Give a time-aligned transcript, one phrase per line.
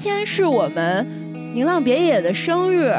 [0.00, 1.06] 天是我们
[1.54, 2.90] 宁浪别野的生日。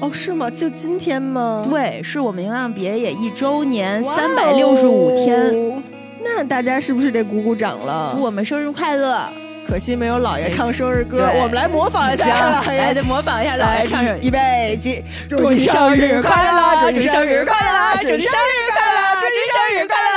[0.00, 0.48] 哦，是吗？
[0.48, 1.66] 就今天吗？
[1.68, 5.82] 对，是我们宁浪别野一周年，三百六十五天。
[6.22, 8.12] 那大家是不是得鼓鼓掌了？
[8.14, 9.28] 祝我们生日快乐！
[9.68, 12.62] 可惜没有老爷唱生日歌，我们来模仿一下。
[12.64, 14.04] 来，得模仿一下老爷唱。
[14.20, 16.82] 预备起，祝你生日快乐！
[16.82, 17.98] 祝你生日快乐！
[18.00, 19.00] 祝你生日快乐！
[19.20, 20.15] 祝你生日快乐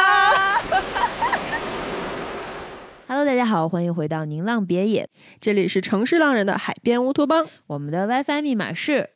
[3.12, 5.10] ！Hello，大家好，欢迎回到宁浪别野，
[5.42, 7.48] 这里是城市浪人的海边乌托邦。
[7.66, 9.10] 我们的 WiFi 密码是。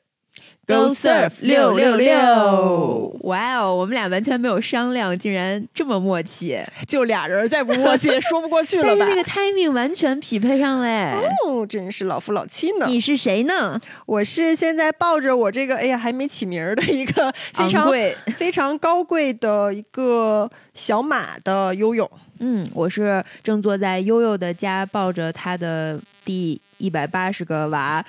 [0.65, 3.17] Go surf 六六六！
[3.23, 9.05] 哇哦，我们俩完全没有商量，竟然这么默契， 就俩人再不默契 说不过去了吧？
[9.05, 11.11] 这个 timing 完全匹配上嘞！
[11.45, 12.85] 哦，真是老夫老妻呢。
[12.87, 13.77] 你是谁呢？
[14.05, 17.91] 我是现在抱着我这个，哎呀，还没起名儿的一个 非常
[18.37, 22.09] 非常高贵的一个小马的悠悠。
[22.39, 26.61] 嗯，我是正坐在悠悠的家，抱着他的第。
[26.83, 28.03] 一百八十个娃，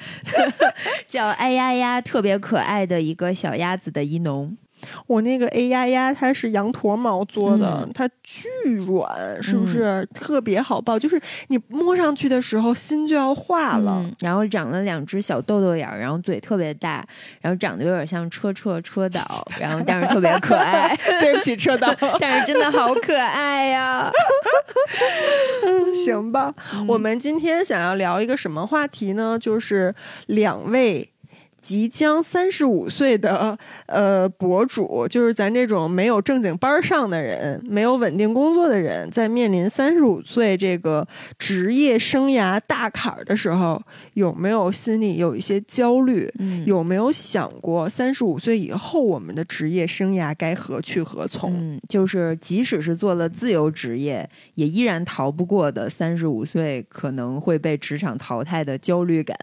[1.09, 4.57] 叫哎呀呀，特别可爱的一个小鸭子的一农。
[5.07, 8.49] 我那个 A 呀呀，它是羊驼毛做的，它巨
[8.87, 10.99] 软，是不是特别好抱？
[10.99, 14.05] 就是你摸上去的时候，心就要化了。
[14.21, 17.07] 然后长了两只小豆豆眼儿，然后嘴特别大，
[17.41, 19.21] 然后长得有点像车车车导，
[19.59, 20.97] 然后但是特别可爱。
[21.21, 24.11] 对不起，车导， 但是真的好可爱呀。
[25.95, 26.53] 行吧，
[26.89, 29.39] 我们今天想要聊一个什么话题呢？
[29.39, 29.95] 就是
[30.27, 31.11] 两位。
[31.65, 46.31] 即将三十五岁的呃博主，就是咱这种没有正经班上的人，没有稳定工作的人，在面临三十五岁这个职业生涯大坎儿的时候，有没有心里有一些焦虑？
[46.67, 51.55] 有没有想过三十五岁以后我们的职业生涯该何去何从？
[51.55, 59.35] 嗯，就是即使是做了自由职业，也依然逃不过的三十五岁可能会被职场淘汰的焦虑感。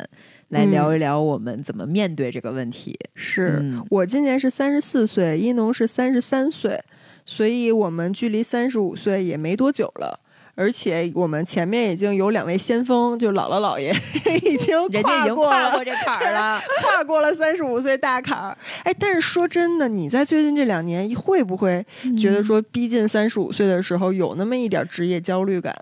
[0.52, 3.00] 来聊一聊我们怎么面对这个问题。
[3.16, 6.80] 是我今年是三十四岁，一农是三十三岁，
[7.26, 10.20] 所以我们距离三十五岁也没多久了。
[10.54, 13.96] 而且我们前面已经有两位先锋，就姥姥姥爷
[14.44, 18.56] 已经人家已经跨过这坎儿了， 跨过了三十五岁大坎儿。
[18.84, 21.84] 哎，但是说真的，你在最近这两年会不会
[22.20, 25.74] 觉得说逼近三十五岁的时候有那么一点职业焦虑感？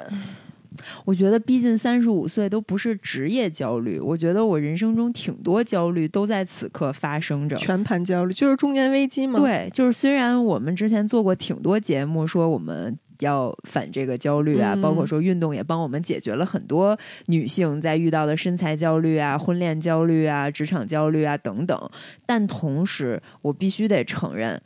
[1.05, 9.39] 我觉得逼近三十五岁都不是职业焦虑，我觉得我人生中挺多焦虑都在此刻发生着，全盘焦虑就是中年危机吗？
[9.39, 16.97] 对，就是虽然我们之前做过挺多节目，说我们要反这个焦虑啊，包括说运动也帮我们解决了很多
[17.27, 21.89] 女性在遇到的身材焦虑啊、婚恋焦虑啊、职场焦虑啊等等，
[22.25, 24.61] 但同时我必须得承认。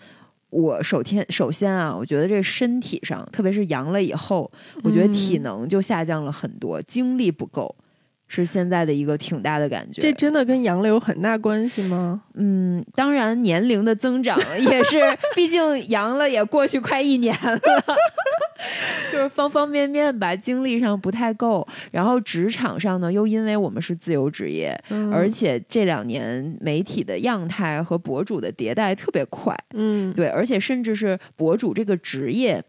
[0.54, 4.50] 我首先首先啊，我觉得这身体上，特别是阳了以后，
[4.84, 7.76] 我觉得体能就下降了很多，精力不够。
[8.26, 12.24] 是现在的一个挺大的感觉，这真的跟阳了有很大关系吗？
[12.34, 15.00] 嗯，当然年龄的增长也是，
[15.36, 17.60] 毕竟阳了也过去快一年了，
[19.12, 21.68] 就是方方面面吧，精力上不太够。
[21.92, 24.78] 然后职场上呢，又因为我们是自由职业，
[25.12, 32.64] 而且这两年媒体的样态和博主的迭代特别快，嗯，对，而且甚至是博主这个职业。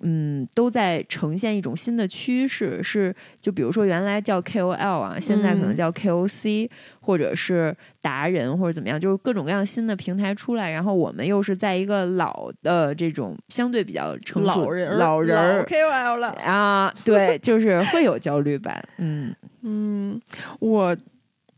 [0.00, 6.68] 嗯，都在呈现一种新的趋势，是就比如说原来叫 KOL 啊，现在可能叫 KOC，
[7.00, 20.20] 或者是达人或者怎么样，就是各种各样新的平台出来，然后我们又是在一个老的这种相对比较成熟老人老人 KOL 了啊，对，就是会有焦虑感，嗯嗯，
[20.60, 20.96] 我。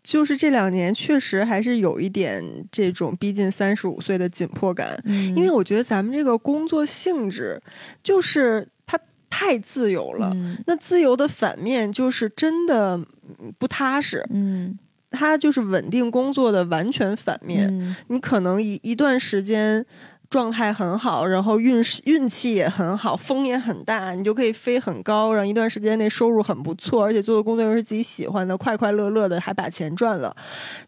[0.02, 7.62] 就是这两年确实还是有一点这种逼近三十五岁的紧迫感，因为我觉得咱们这个工作性质
[8.02, 8.98] 就是它
[9.30, 10.36] 太自由了。
[10.66, 13.00] 那自由的反面就是真的
[13.58, 14.26] 不踏实。
[14.30, 14.78] 嗯，
[15.10, 17.96] 它就是稳定工作的完全反面。
[18.08, 19.86] 你可能一一段时间。
[20.32, 30.34] 状态很好，然后运运气也很好，风也很大，你就可以飞很高，然后一段时间内收入很不错，而且做的工作又是自己喜欢的，快快乐乐的，还把钱赚了。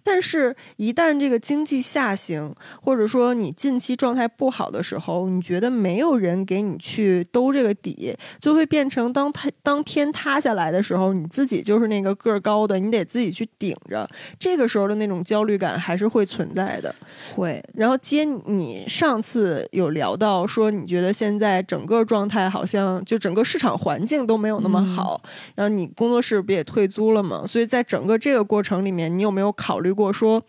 [0.03, 14.09] 但是，一旦这个经济下行，或者说你近期状态不好的时候，你觉得没有人给你去兜这个底，就会变成当他当天塌下来的时候，你自己就是那个个儿高的，你得自己去顶着。
[14.39, 16.95] 这个时候的那种焦虑感还是会存在的，
[17.35, 17.63] 会。
[17.75, 19.34] 然后接你上次。
[19.35, 25.21] 次有聊到说，你觉得现在整个状态好像就整个市场环境都没有那么好，
[25.57, 27.45] 然后你工作室不也退租了吗？
[27.45, 30.41] 所以在整个这个过程里面，你有没有考虑过说，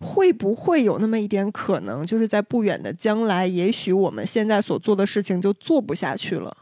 [0.00, 6.56] 会不会有那么一点可能，就是在不远的将来，也许我们现在所做的事情就做不下去了？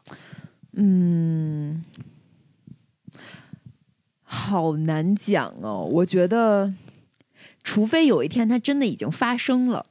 [0.72, 1.82] 嗯。
[4.28, 5.88] 好难讲哦。
[5.88, 6.74] 我觉得，
[7.62, 9.86] 除非有一天它真的已经发生了，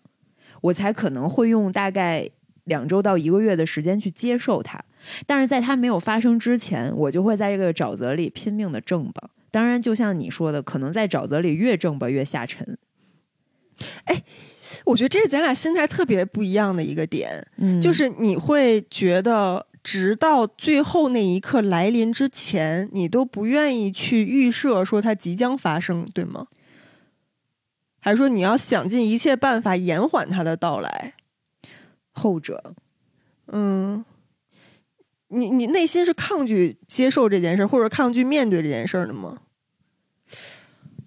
[0.66, 2.30] 我才可能会用大概
[2.66, 4.84] 两周到一个月的时间去接受它。
[5.28, 9.30] 但是在它没有发生之前，我就会在这个沼泽里拼命的挣吧。
[9.52, 12.78] 当然，就像你说的，可能在沼泽里越挣吧越下沉。
[14.06, 14.24] 哎。
[14.84, 26.48] 我觉得这是咱俩心态特别不一样的一个点，嗯，就是你会觉得，直到最后那一刻来临之前，你都不愿意去预设说它即将发生，对吗？
[28.06, 31.16] 还是说你要想尽一切办法延缓它的到来？
[32.12, 32.76] 后者，
[33.48, 34.06] 嗯，
[35.30, 39.40] 你你内心是抗拒接受这件事，或者抗拒面对这件事的吗？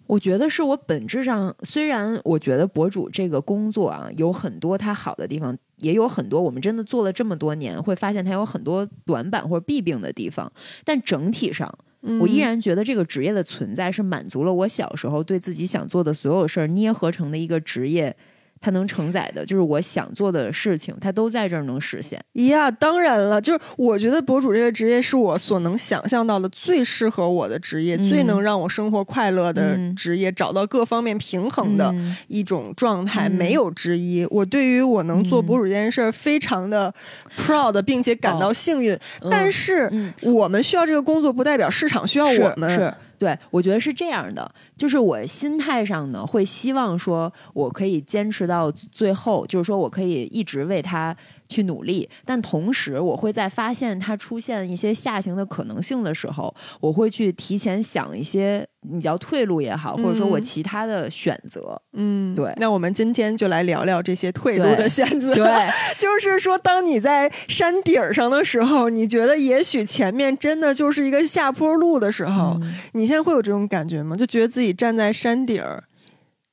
[0.08, 10.52] 我觉得是我本质上，虽然我觉得博主这个工作啊有很多它好的地方，也有很多我们真的做了这么多年，会发现它有很多短板或者弊病的地方，
[10.84, 11.72] 但整体上，
[12.20, 18.16] 我依然觉得这个职业的存在是满足了我小时候对自己想做的所有事儿捏合成的一个职业。
[18.60, 22.22] 它能承载的，就是我想做的事情，它都在这儿能实现。
[22.46, 31.94] 呀，当然了，就是我觉得博主这个职业是我所能想象到的最适合我的职业，最能让我生活快乐的职业，找到各方面平衡的
[32.26, 34.26] 一种状态，没有之一。
[34.30, 36.92] 我对于我能做博主这件事儿非常的
[37.36, 38.98] proud，并且感到幸运。
[39.30, 39.90] 但是，
[40.22, 42.70] 我们需要这个工作，不代表市场需要我们。
[42.70, 42.94] 是。
[43.18, 51.16] 对，我觉得是这样的，就是我心态上呢，会希望说我可以坚持到最后，就是说我可以一直为他。
[51.48, 61.80] 去努力，但同时我会在发现它出现一些下行的可能性的时候，我会去提前想一些，你叫退路也好，或者说我其他的选择。
[61.94, 62.52] 嗯，对。
[62.58, 65.34] 那我们今天就来聊聊这些退路的选择。
[65.34, 65.68] 对，
[65.98, 72.60] 就是说，当你在山顶上的时候，你觉得也许前面真的就是一个下坡路的时候，
[72.92, 74.14] 你现在会有这种感觉吗？
[74.14, 75.84] 就觉得自己站在山顶儿，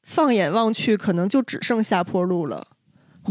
[0.04, 2.68] 放眼望去，可能就只剩下坡路了。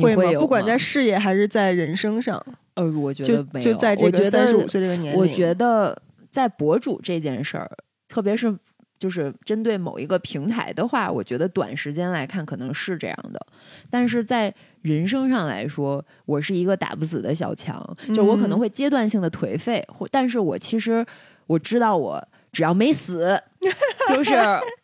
[0.03, 0.41] 会吗？
[0.41, 2.45] 不管在事业还是在人生上，
[2.75, 3.65] 呃，我觉得没有。
[3.65, 6.01] 就在这个三十五岁这个年龄，我觉得
[6.31, 7.71] 在博主这件事儿，
[8.09, 8.57] 特别是
[8.99, 13.47] 就是针对某一个平台的话，我觉得短时间来看可能是这样的。
[13.91, 14.53] 但是在
[14.83, 21.05] 人生上来说，我是一个打不死的小强，就我可能会阶段性的颓废，或但是我其实
[21.47, 23.41] 我知道，我只要没死，
[24.09, 24.35] 就是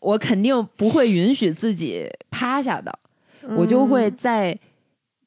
[0.00, 2.96] 我肯定不会允许自己趴下的，
[3.56, 4.56] 我就会在。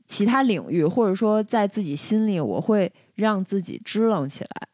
[0.06, 4.68] 其他领域，或者说在自己心里，我会让自己支棱起来，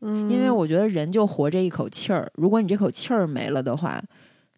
[0.00, 4.02] 嗯，因为我觉得人就活这一口气儿，如果你这口气儿没了的话。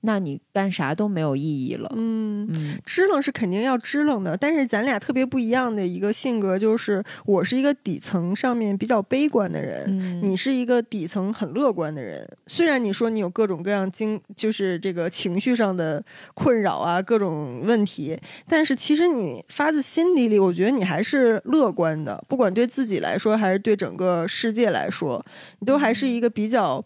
[0.02, 1.92] 那你干啥都没有意义了。
[1.94, 2.48] 嗯，
[2.84, 12.26] 支棱是肯定要支棱的，但是咱俩特别不一样的一个性格就是，我是一个底层上面比较悲观的人，你是一个底层很乐观的人。
[12.46, 16.02] 虽然你说你有各种各样经，就是这个情绪上的
[16.34, 18.18] 困扰啊，各种问题，
[18.48, 25.24] 但是其实你发自心底里，我觉得你还是乐观的，不管对自己来说，还是对整个世界来说，
[25.58, 26.82] 你都还是一个比较。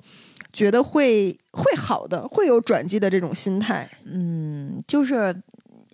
[0.54, 3.90] 觉得会会好的，会有转机的这种心态。
[4.04, 5.34] 嗯，就是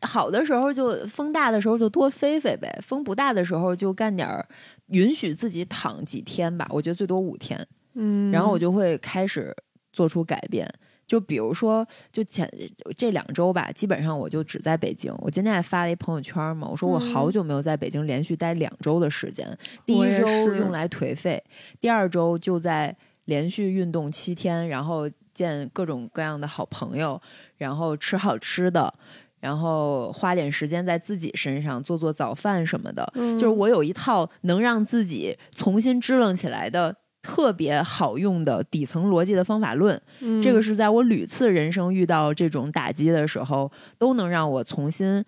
[0.02, 4.46] 好的时候就风大的时候就多飞飞呗，风不大的时候就干点儿，
[4.88, 6.68] 允许自己躺几天吧。
[6.70, 7.66] 我觉得最多五天。
[7.94, 9.56] 嗯，然后我就会开始
[9.92, 10.70] 做出改变。
[11.06, 12.48] 就比如说，就前
[12.94, 15.12] 这两周吧，基本上我就只在北京。
[15.18, 19.58] 我今天还发了一朋友圈嘛，我说我好久没有在北京连续待两周的时间。
[19.84, 21.42] 第一周用来颓废，
[21.80, 22.94] 第二周就在。
[23.30, 27.20] 连续运动七天，然后见各种各样的好朋友，
[27.56, 28.92] 然后吃好吃的，
[29.38, 33.10] 然后花点时间在自己身上做做早饭什么的。
[33.14, 40.00] 就是我有一套能让自己重新支棱起来的特别好用的底层逻辑的方法论。
[40.42, 45.24] 这个是在我屡次人生遇到这种打击的时候，都能让我重新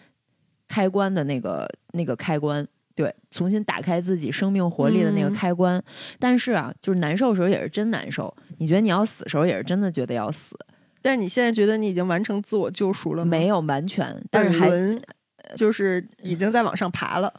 [0.67, 2.67] 开关的那个那个开关。
[2.95, 5.83] 对，重新打开自己生命活力的那个开关，
[6.19, 8.33] 但是啊，就是难受的时候也是真难受。
[8.59, 10.55] 你觉得你要死的时候也是真的觉得要死，
[11.01, 13.31] 但是你现在觉得你已经完成自我救赎了吗？
[13.31, 14.69] 没有完全，但是还
[15.57, 17.33] 就是已经在往上爬了，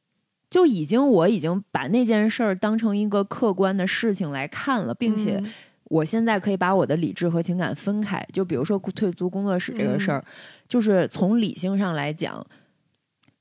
[0.50, 5.42] 就已经我已经把那件事儿当成一个客观的事情来看了，并且
[5.84, 8.22] 我现在可以把我的理智和情感分开。
[8.32, 10.22] 就比如说退租工作室这个事儿，
[10.68, 12.46] 就是从理性上来讲，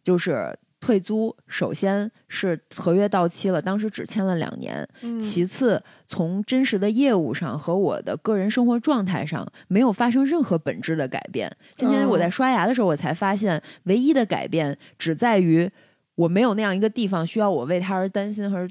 [0.01, 0.57] 就是。
[0.79, 4.87] 退租，首先是合约到期了，当时只签了两年。
[5.19, 11.51] 其次，从真实的业务上和我的个人生活状态上，没有发生任何本质的改变。
[11.75, 15.69] 今天我在刷牙的时候，我才发现，唯一的改变只在于
[16.15, 18.67] 我没有那样一个地方需要我为他而担心和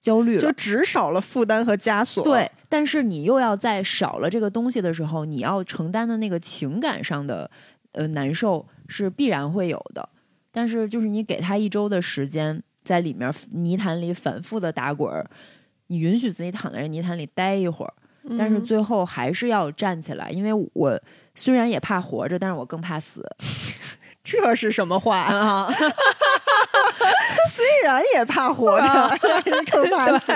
[0.00, 2.24] 焦虑了，就只少了负担和枷锁。
[2.24, 7.48] 对，但是你又要在少了这个东西的时候，你要承担的那个情感上的
[7.92, 10.08] 呃难受是必然会有的。
[10.58, 15.24] 但是就是你给他一周的时间，在里面泥潭里反复的打滚儿，
[15.86, 17.94] 你允许自己躺在这泥潭里待一会儿，
[18.36, 21.00] 但是最后还是要站起来，因为我
[21.36, 23.24] 虽然也怕活着，但是我更怕死。
[24.24, 25.70] 这是什么话啊？
[27.50, 30.32] 虽然也怕活着，但是 更怕死。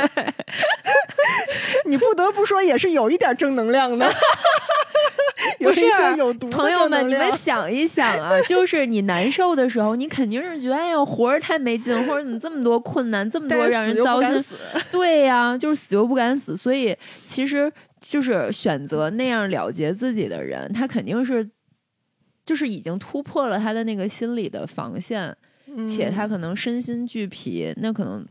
[1.84, 4.10] 你不得不说，也是有一点正能量的。
[5.58, 5.82] 有一些
[6.16, 14.58] 有毒朋友们，你们想一想啊，就是你难受的时候，你肯定是觉得哎呀，活着太没劲，或者怎么这么多困难，这么多让人糟心。
[14.90, 16.56] 对呀，就是死又不敢死。
[16.56, 21.48] 所以其实就是选择那样了结自己的人，他肯定是
[22.44, 25.36] 就是已经突破了他的那个心理的防线，
[25.86, 28.26] 且他可能身心俱疲，那可能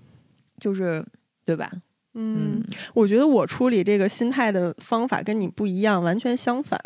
[0.59, 1.05] 就是
[1.45, 1.71] 对吧？
[2.13, 2.63] 嗯，
[2.93, 6.79] 我觉得我处理这个心态的方法跟你不一样，完全相反。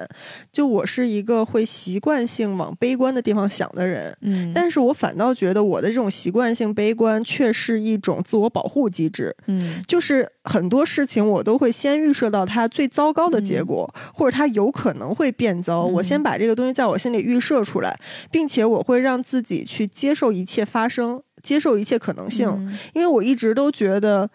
[0.51, 16.15] 就我是一个会习惯性往悲观的地方想的人，嗯，但是我反倒觉得我的这种习惯性悲观却是一种自我保护机制，嗯，就是很多事情我都会先预设到它最糟糕的结果，或者它有可能会变糟，我先。
[16.25, 17.99] 把这个东西在我心里预设出来，
[18.31, 22.49] 并且我会让自己去接受一切发生，接受一切可能性，
[22.95, 24.27] 因为我一直都觉得。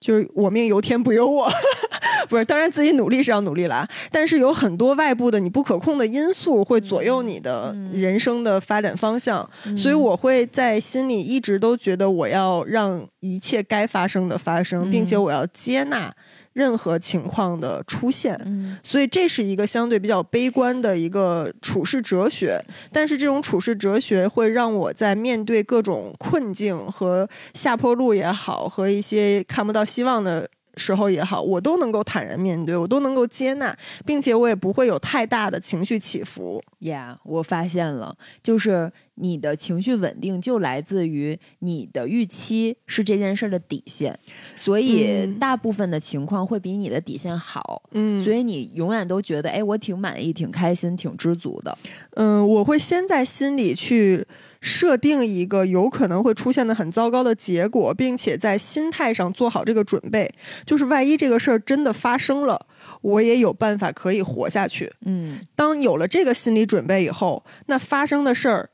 [0.00, 1.46] 就是我命由天不由我，
[2.28, 16.12] 不是，当然自己努力是要努力啦，但是有很多外部的你不可控的因素会左右你的人生的发展方向，所以我会在心里一直都觉得我要让一切该发生的发生，并且我要接纳。
[16.60, 18.38] 任何情况的出现，
[18.82, 22.62] 所以这是一个相对比较悲观的一个处世哲学。
[22.92, 30.46] 但是这种处世哲学会让我在面对各种困境和下坡路也好，和一些看不到希望的。
[30.76, 33.76] 时候也好，我都能够坦然面对，我都能够接纳，
[34.06, 36.62] 并且我也不会有太大的情绪起伏。
[36.80, 38.90] Yeah，我发现了，就是
[39.20, 44.18] 你的情绪稳定就来自于你的预期是这件事的底线，
[44.56, 47.82] 所以大部分的情况会比你的底线好。
[47.92, 51.76] 嗯，所以你永远都觉得，哎，我挺满意、挺开心、挺知足的。
[52.14, 54.26] 嗯，我会先在心里去。
[54.62, 60.30] 设定一个有可能会出现的很糟糕的结果，并且在心态上做好这个准备，
[60.66, 62.66] 就是万一这个事儿真的发生了，
[63.00, 64.92] 我也有办法可以活下去。
[65.06, 68.68] 嗯，当有了这个心理准备以后，那发生的事儿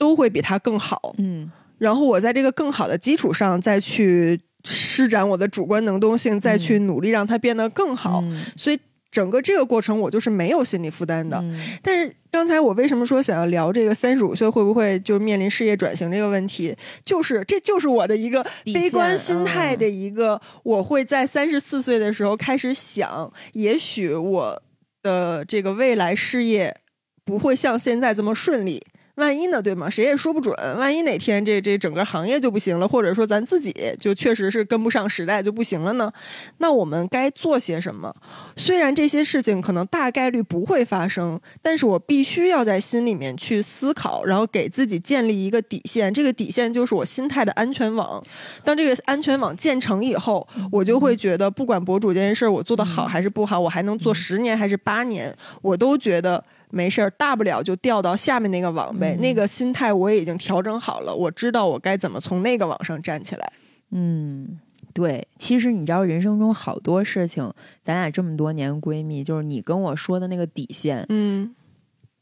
[0.00, 1.14] 都会比他更好。
[1.18, 8.24] 嗯，然后我在这个更好的基础上再去施展我的主观能动性，再去努力让它变得更好。
[8.56, 8.80] 所以。
[9.12, 11.44] 整个这个过程，我就是没有心理负担的。
[11.82, 16.72] 但是刚才我为什么说想要聊这个三十五岁会不会就面临事业转型这个问题？
[17.04, 24.62] 就是这就是我的一个悲观心态的一个，我会在三十四岁的时候开始想，也许我
[25.02, 26.76] 的这个未来事业
[27.24, 28.80] 不会像现在这么顺利。
[29.20, 29.88] 万一呢，对吗？
[29.88, 30.52] 谁也说不准。
[30.76, 36.12] 万一哪天这这整个行业就不行了，或者说咱自己就确实是跟不上时代就不行了呢？
[36.58, 38.12] 那我们该做些什么？
[38.56, 46.12] 虽然这些事情可能大概率不会发生，但是我必须要在心里面去思考，然后给自己建立一个底线。
[46.12, 48.20] 这个底线就是我心态的安全网。
[48.64, 56.42] 当这个安全网建成以后，我就会觉得，不管博主这件事儿我做的好还是不好，我还能做十年还是八年，我都觉得。
[56.70, 59.16] 没事儿，大不了就掉到下面那个网呗。
[59.20, 63.52] 那个心态我也已经调整好了，我知道我该怎么从那个网上站起来。
[63.90, 64.58] 嗯，
[64.92, 65.26] 对。
[65.38, 71.54] 其实你知道，人生中好多事情，咱俩这么多年闺蜜，就是你跟我说的那个底线，嗯，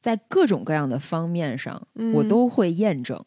[0.01, 3.23] 在各种各样的方面上，我都会验证。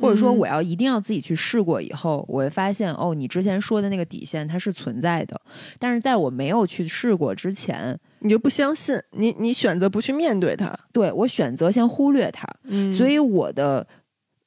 [0.00, 5.40] 或者说，我要一定要自己去试过以后，我会发现哦，你之前说的那个底线它是存在的。
[5.76, 10.76] 但是在我没有去试过之前，你就不相信，你你选择不去面对它。
[10.92, 12.46] 对我选择先忽略它。
[12.64, 13.86] 嗯，所以我的，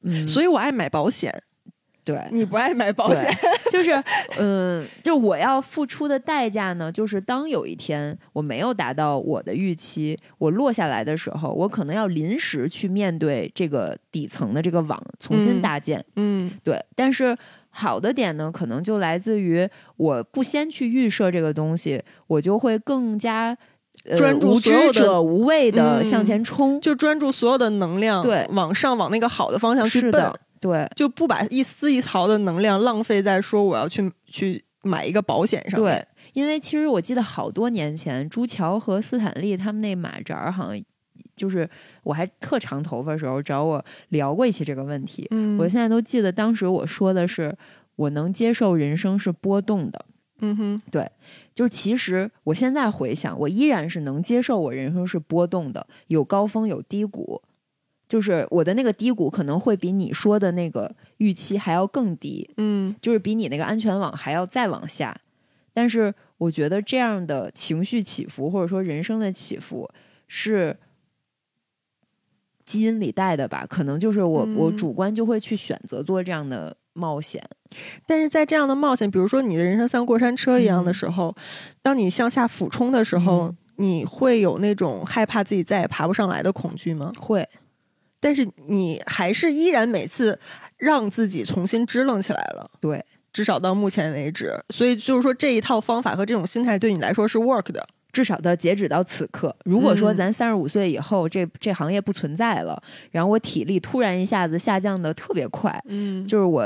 [0.04, 1.44] 嗯，所以我爱买保险。
[2.04, 3.32] 对，你不爱买保险，
[3.72, 3.92] 就是，
[4.40, 16.04] 嗯，就我要付出的代价呢，就是当有一天我没有达到我的预期，我落下来的时候，我可能要临时去面对这个底层的这个网，重新搭建。
[16.16, 16.84] 嗯，对。
[16.96, 17.38] 但是
[17.72, 23.58] 好的点呢，可能就来自于我不先去预设这个东西，我就会更加
[24.16, 30.32] 专注，无知者无畏的向前冲，就专注所有的能量，对，往上往那个好的方向去奔。
[30.60, 35.80] 对，就不把一丝一毫的能量浪费在说我要去去买一个保险上。
[35.80, 40.84] 对，因为其实我记得好多年前，朱桥和斯坦利他们那马扎儿，好像
[41.35, 41.69] 就是
[42.03, 45.27] 我还特长头发的时候找我聊过一期这个问题。
[45.31, 47.55] 嗯，我现在都记得当时我说的是，
[47.95, 50.05] 我能接受人生是波动的。
[50.43, 51.07] 嗯哼，对，
[51.53, 57.41] 就是其实我现在回想，我依然是能接受我人生是波动的，有高峰有低谷。
[58.07, 65.15] 就是我的那个低谷可能会比你说的那个预期还要更低，嗯，就是比你那个安全网还要再往下。
[65.73, 69.89] 但是我觉得这样的情绪起伏或者说人生的起伏
[70.27, 70.75] 是
[72.65, 73.65] 基因里带的吧？
[73.68, 77.44] 可能就是我我主观就会去选择做这样的冒险。
[78.06, 81.36] 但是在这样的冒险，比如说你的人生像过山车一样的时候，
[81.82, 87.12] 当你向下俯冲的时候，你会有那种害怕自己再也爬不上来的恐惧吗？
[87.18, 87.48] 会。
[88.20, 90.39] 但是你还是依然每次
[90.77, 93.03] 让自己重新支棱起来了，对，
[93.34, 94.53] 至少到目前为止。
[94.70, 97.88] 所以就是说，这一套方法和这种心态对你来说是 work 的。
[98.12, 106.65] 至少到截止到此刻，如果说咱三十五岁以后这这行业不存在了，然后我体力突然一下子下降的特别快，嗯，就是我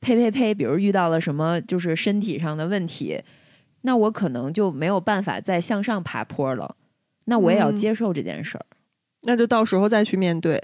[0.00, 3.22] 呸呸呸，比如遇到了什么就是身体上的问题，
[3.82, 6.76] 那我可能就没有办法再向上爬坡了，
[7.24, 8.64] 那我也要接受这件事儿。
[9.22, 10.62] 那就到时候再去面对，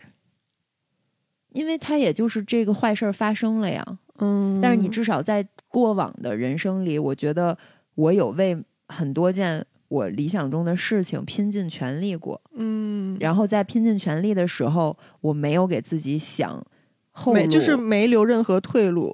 [1.50, 3.84] 因为他也就是这个坏事儿发生了呀。
[4.18, 7.56] 嗯，但是你至少在过往的人生里，我觉得
[7.94, 12.40] 我有为很多件我理想中的事情拼尽全力过。
[12.54, 16.64] 嗯，然后在拼尽全力的时候，我没有给自己想
[17.10, 19.12] 后路，就是没留任何退路，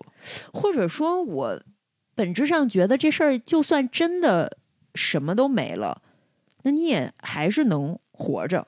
[0.52, 1.62] 或者说，我
[2.14, 4.58] 本质上觉得这事儿就算真的
[4.94, 6.02] 什么都没了，
[6.64, 8.66] 那你也还是能活着。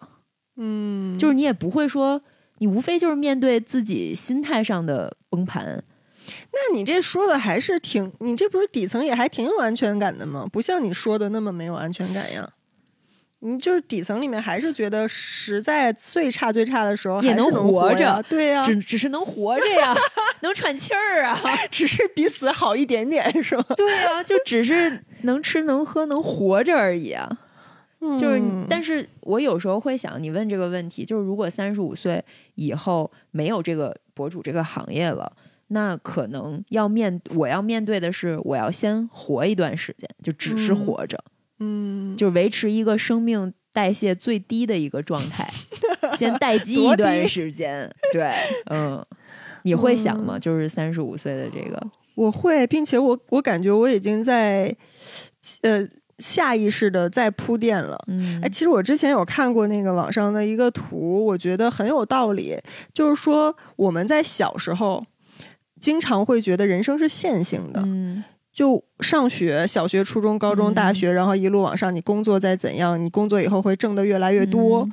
[0.57, 2.23] 嗯，就是你也不会说，
[2.59, 5.85] 你无非就是面对自己心态上的崩盘。
[6.53, 10.47] 那你这说的还是挺，你这不是底层也还挺有安全感的吗？
[10.53, 12.49] 不像你说的那么没有安全感呀。
[13.41, 19.95] 你就是底层里面还是觉得，实在最差最差的时候也能活着，对呀，只只是能活着呀，
[20.43, 23.65] 能喘气儿啊， 只是比死好一点点，是吗？
[23.77, 27.31] 对啊，就只是能吃能喝能活着而已啊。
[28.19, 32.25] 就是，但是我有时候会想，你问这个问题，就是如果三十五岁
[32.57, 35.33] 以后没有这个博主这个行业了，
[35.69, 41.23] 那可能要面我要面对的是，我要先活一段时间，就只是活着，
[41.61, 45.49] 嗯，就维持一个生命代谢最低的一个状态，
[46.17, 47.91] 先待机一段时间。
[48.13, 48.33] 对，
[48.71, 49.05] 嗯，
[49.63, 50.39] 你会想吗？
[50.39, 51.81] 就是三十五岁的这个，
[52.15, 54.77] 我会，并且我我感觉我已经在，
[55.63, 55.89] 呃。
[56.19, 62.59] 下意识的在铺垫了，嗯，哎，其实我之前有看过那个网上的一个图，我觉得很有道理。
[62.93, 65.07] 就是说，我们在小时候
[65.81, 74.89] 经常会觉得人生是线性的，嗯，就上学，小学、初中、高中、大学，然后一路往上，你工作再怎样，你工作以后会挣得越来越多。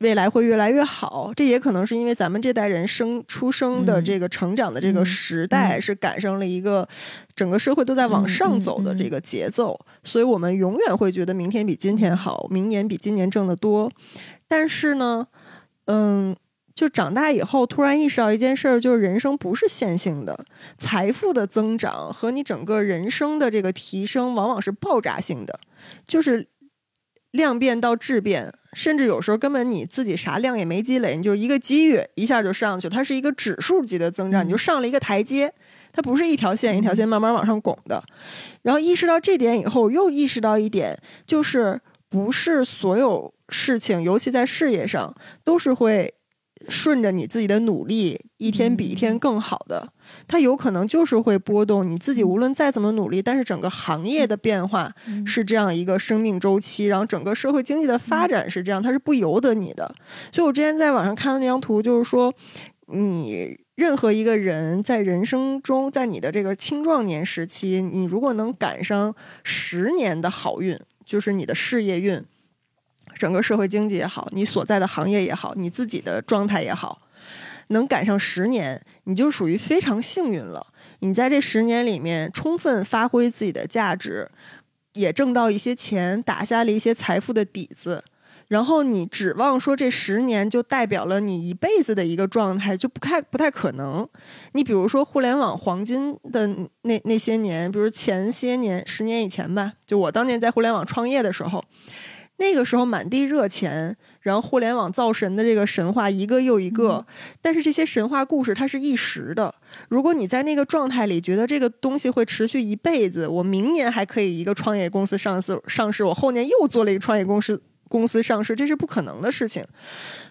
[0.00, 6.86] 未来会越来越好，这也可能是因为咱们这代人生出生的这个成长的这个时代是赶上了一个
[7.34, 13.90] 整个社会都在往上走的这个节奏，所以我们永远会觉得明天比今天好，明年比今年挣得多。
[14.46, 15.26] 但是呢，
[15.86, 16.36] 嗯，
[16.76, 20.44] 就长大以后突然意识到一件事儿，就是人生不是线性的，
[20.76, 25.58] 财富的增长和你整个人生的这个提升往往是爆炸性的，
[26.06, 26.46] 就是
[27.30, 28.52] 量变到质变。
[28.74, 35.50] 甚至有时候根本你自己啥量也没积累，你就一个机遇一下就上去，它是一个指数级的增长，你就上了一个台阶，
[35.94, 38.04] 它不是一条线一条线慢慢往上拱的。
[38.60, 46.12] 然后意识到这点以后，又意识到一点，就是不是所有事情，尤其在事业上，都是会
[46.68, 49.92] 顺着你自己的努力一天比一天更好的。
[50.28, 54.92] 它有可能就是会波动，你自己无论再怎么努力，但是整个行业的变化
[55.26, 59.94] 是这样一个生命周期，然后整个社会经济的发展是这样，它是不由得你的。
[60.32, 62.32] 所以我之前在网上看到那张图，就是说，
[62.86, 72.24] 你任何一个人在人生中，在你的这个青壮年时期，你如果能赶上十年的好运，就是你的事业运，
[73.18, 77.02] 整个社会经济也好，你所在的行业也好，你自己的状态也好。
[77.68, 80.64] 能赶上十年，你就属于非常幸运了。
[81.00, 84.30] 你在这十年里面充分发挥自己的价值，
[84.92, 88.04] 也挣到一些钱，打下了一些财富的底子。
[88.46, 94.08] 然后你指望说这十年就代表了你一辈子的一个状态，就不太不太可能。
[94.52, 96.46] 你比如说互联网黄金的
[96.82, 101.64] 那那些年，比如前些年，十年以前吧，就我当年在互联网创业的时候。
[102.38, 107.06] 那个时候满地热钱，然后互联网造神的这个神话一个又一个，
[107.40, 109.54] 但是这些神话故事它是一时的。
[109.88, 119.64] 如果你在那个状态里觉得这个东西会持续一辈子，我明年还可以一个创业公司上市，上市我后年又做了一个创业公司公司上市，这是不可能的事情。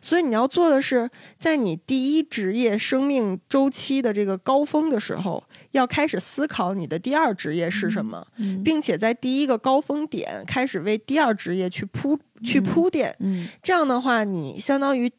[0.02, 5.44] 所以你要做的是，在你第一职业生命周期的这个高峰的时候，
[5.76, 8.26] 要开始思考你的第二职业是什么，
[8.64, 13.16] 并且在第一个高峰点开始为第二职业去铺去铺垫。
[13.62, 15.12] 这样的话，你相当于。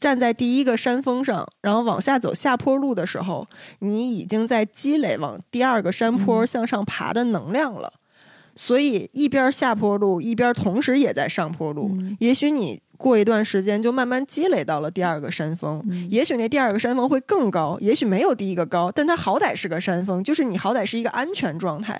[0.00, 3.44] 站在第一个山峰上，然后往下走下坡路的时候，
[3.80, 7.92] 你已经在积累往第二个山坡向上爬的能量了。
[8.54, 11.90] 所以一边下坡路，一边同时也在上坡路。
[12.20, 12.80] 也许你。
[12.98, 15.82] 过一段时间，就慢慢积累到了第二个山峰。
[16.10, 21.98] 也许那第二个山峰会更高，也许没有第一个高，但它好歹是个山峰，就是你好歹是一个安全状态。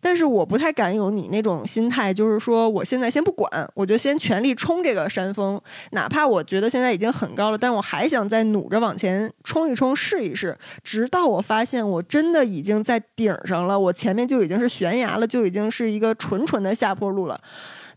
[0.00, 5.58] 但是我不太敢有你那种心态，就是说我现在先不管，我就先全力冲这个山峰，
[5.92, 17.40] 哪怕我觉得现在已经很高了，但是我还想再努着往前冲一冲，试一试，直到我发现我真的已经在顶上了，我前面就已经是悬崖了，就已经是一个纯纯的下坡路了。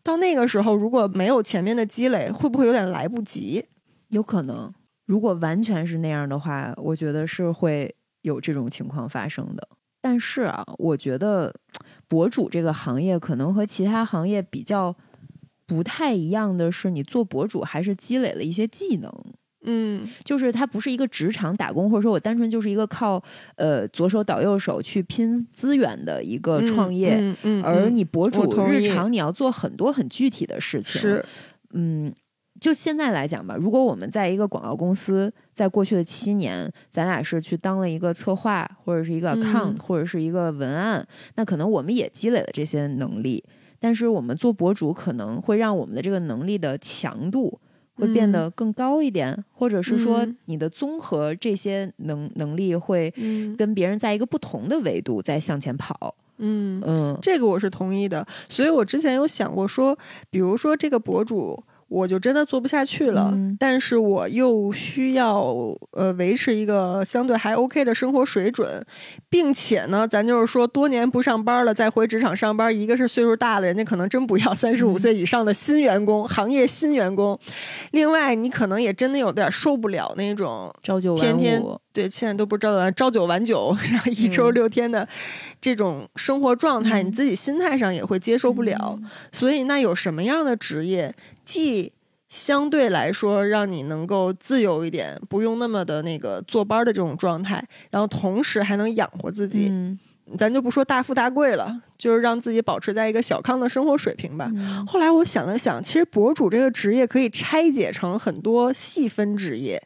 [0.08, 3.66] 到那个时候，如果没有前面的积累，会不会有点来不及？
[4.08, 4.74] 有可能。
[5.06, 9.68] 如果完全是那样的话，我觉得是会有这种情况发生的。
[10.00, 11.54] 但是啊，我觉得
[12.08, 14.96] 博主这个行业可能和其他行业比较
[15.66, 19.14] 不太一样的是，你做博主还是积累了一些技能。
[19.70, 23.22] 嗯，就是它不是一个职场打工，或者说我单纯就是一个靠
[23.56, 31.26] 呃左手倒右手去拼资源的一个创业，嗯，而你博主日常你要做很多很具体的事情，是，
[31.74, 32.10] 嗯，
[32.62, 43.44] 就现在来讲吧，如果我们在一个广告公司，在过去的七年，咱俩是去当了一个策划，或者是一个 account，或者是一个文案，那可能我们也积累了这些能力，
[43.80, 47.60] 但是我们做博主可能会让我们的这个能力的强度。
[47.98, 53.14] 会变得更高一点，或者是说你的综合这些能能力会
[53.58, 56.16] 跟别人在一个不同的维度在向前跑。
[56.38, 58.26] 嗯嗯，这个我是同意的。
[58.48, 59.98] 所以我之前有想过说，
[60.30, 61.64] 比如说这个博主。
[61.90, 65.42] 我就真的做不下去了，但是我又需要
[65.92, 68.86] 呃维持一个相对还 OK 的生活水准，
[69.30, 77.38] 并且呢，咱就是说多年不上班了，再回职场上班，一个是岁数大了，人家可能真不要三十五岁以上的新员工，行业新员工；
[77.92, 85.08] 另外，你可能也真的有点受不了那种朝九晚五，对，现在都不是朝九晚朝九晚九，然后一周六天的
[85.60, 89.00] 这种生活状态，你自己心态上也会接受不了。
[89.32, 91.16] 所以，那有什么样的职业？
[91.44, 91.92] 既
[92.30, 99.72] 相对来说让你能够自由一点，不用那么的那个坐班的这种状态，然后同时还能养活自己，
[100.38, 104.52] 咱就不说大富大贵了，就是让自己保持在一个小康的生活水平吧。
[104.86, 109.82] 后来我想了想，其实博主这个职业可以拆解成很多细分职业，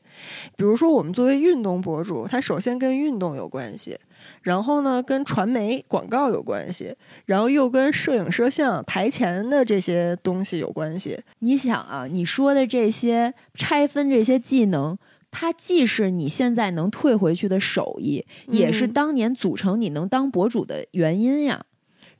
[0.55, 3.97] 比如说我们作为运动博主，它首先跟运动有关系。
[4.43, 11.19] 然后呢，跟传媒广告有关系，然后又跟摄影摄像台前的这些东西有关系。
[11.39, 14.95] 你想啊，你说的这些拆分这些技能，
[15.31, 21.65] 它既是你现在能退回去的手艺，也是当年组成你能当博主的原因呀。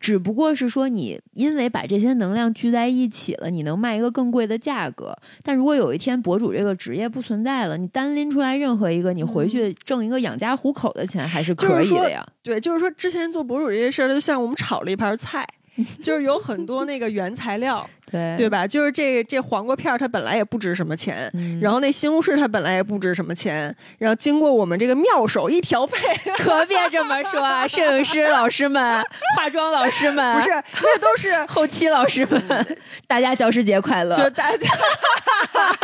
[0.02, 5.16] 只不过是说，你因为把这些能量聚在一起了，你能卖一个更贵的价格。
[5.44, 12.26] 但如果有一天博主这个职业不存在了，你单拎出来任何一个，你回去挣一个养家糊口的钱还是可以的呀。
[12.42, 15.48] 对，就是说之前做博主这些事儿，就像我们炒了一盘菜。
[16.04, 18.68] 就是有很多那个原材料，对对吧？
[18.68, 25.98] 就是这这黄瓜片儿，它本来也不值什么钱，然后那西红柿它本来也不值什么钱，然后经过我们这个妙手一调配，
[26.38, 27.68] 可别这么说啊！
[27.68, 29.02] 摄影师老师们、
[29.36, 30.50] 化妆老师们，不是，
[30.82, 34.14] 那都是后期老师们，大家教师节快乐！
[34.16, 34.70] 就大家，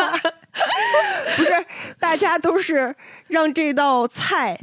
[1.38, 1.54] 不是，
[2.00, 2.94] 大家都是
[3.28, 4.60] 让这道菜。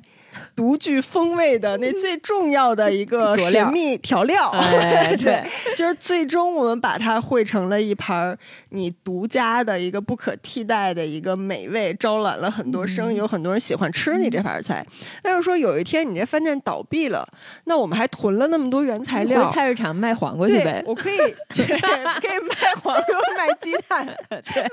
[0.56, 4.52] 独具风味的那最重要的一个 神秘调料，
[5.18, 5.44] 对，
[5.76, 8.36] 就是最终我们把它汇成了一盘
[8.70, 14.84] 你独家的一个不可替代的一个美味，招揽了很多生意，有很多人喜欢吃你这盘菜。
[15.22, 17.28] 但是说有一天你这饭店倒闭了，
[17.64, 20.82] 那我们还囤了那么多原材料，菜市场卖黄瓜去呗？
[20.86, 21.16] 我可以，
[21.54, 24.06] 可以卖黄瓜、卖鸡蛋、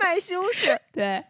[0.02, 0.78] 卖西红柿。
[0.94, 1.24] 对，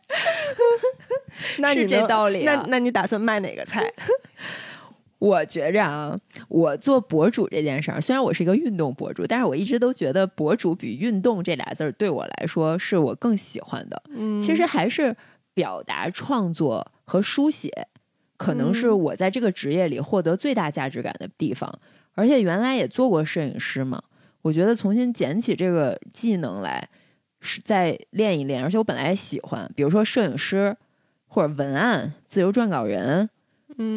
[1.60, 2.44] 那是这道理。
[2.44, 3.92] 那那你打算卖哪个菜？
[5.20, 6.18] 我觉着啊，
[6.50, 14.02] 我做博主这件事儿，虽然我是一个运动博主，但是我一直都觉得博主比运动这俩字儿对我来说是我更喜欢的。
[14.10, 15.16] 嗯，其实还是
[15.54, 17.70] 表达、创作和书写，
[18.36, 21.72] 可能是我在这个职业里获得最大价值感的地方。
[22.16, 24.02] 而且原来也做过摄影师嘛，
[24.42, 26.90] 我觉得重新捡起这个技能来，
[27.40, 28.64] 是再练一练。
[28.64, 30.76] 而且我本来也喜欢，比如说摄影师
[31.32, 33.30] 或者文案、自由撰稿人，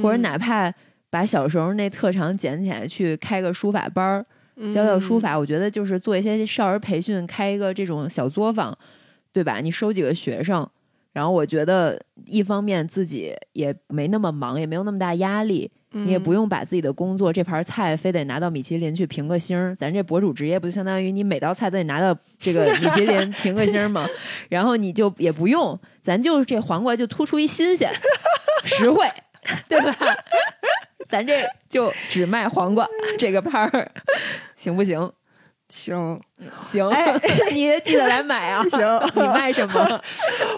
[0.01, 0.73] 或者哪怕。
[1.11, 4.27] 把小时候那特长捡起来去开个书法班儿，
[4.73, 5.39] 教教书法。
[5.39, 8.77] 我觉得就是做一些少儿培训，开一个这种小作坊，
[9.33, 9.61] 对吧？
[9.61, 10.69] 你收几个学生，
[11.13, 15.71] 然后我觉得一方面自己也没那么忙，也没有那么大压力。
[15.95, 24.07] 你也不用把自己的工作这盘菜非得拿到米其林去评个星，咱这博主职业不就相当于你每道菜都得拿到这个米其林评个星吗？
[24.51, 27.91] 然后你就也不用，咱就这黄瓜就突出一新鲜、
[28.65, 29.09] 实惠，
[29.69, 29.97] 对吧？
[31.09, 32.87] 咱这就只卖黄瓜
[33.19, 33.91] 这个拍儿，
[34.57, 35.13] 行不行？
[35.69, 36.21] 行
[36.63, 37.13] 行，哎
[37.53, 38.63] 你也记得来买啊！
[38.71, 38.81] 行，
[39.17, 40.01] 你卖什么？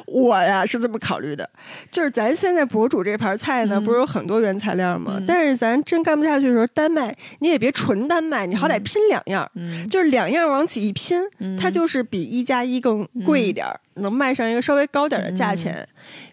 [0.06, 1.48] 我呀是这么考虑的，
[1.90, 5.20] 就是咱现在博主这盘菜呢，不是有很多原材料吗？
[5.26, 9.48] 但是咱真干不下去的时候，单卖你也别纯单卖，你好歹拼两样，
[9.88, 11.20] 就是两样往起一拼，
[11.58, 15.86] 它就是比一加一更贵一点，能卖上一个稍微高点的价钱。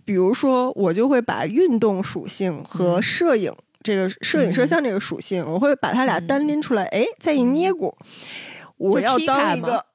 [0.04, 7.96] 比如说，我就会把运动属性和摄影这个摄影摄像这个属性，我会把它俩单拎出来，哎，再一捏鼓。
[8.84, 9.86] 我要当一个，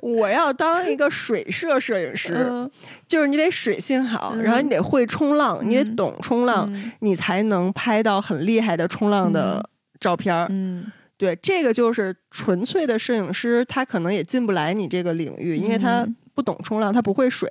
[0.00, 2.70] 我要当一个水摄摄影师，
[3.06, 10.46] 就是你得水性好，然后你得会冲浪，你得懂冲浪，你才能拍到很厉害的冲浪的照片儿。
[10.48, 17.46] 嗯，对，这个就是纯粹的摄影师，他可能也进不来你这个领域，因为他不懂冲浪，他不会水。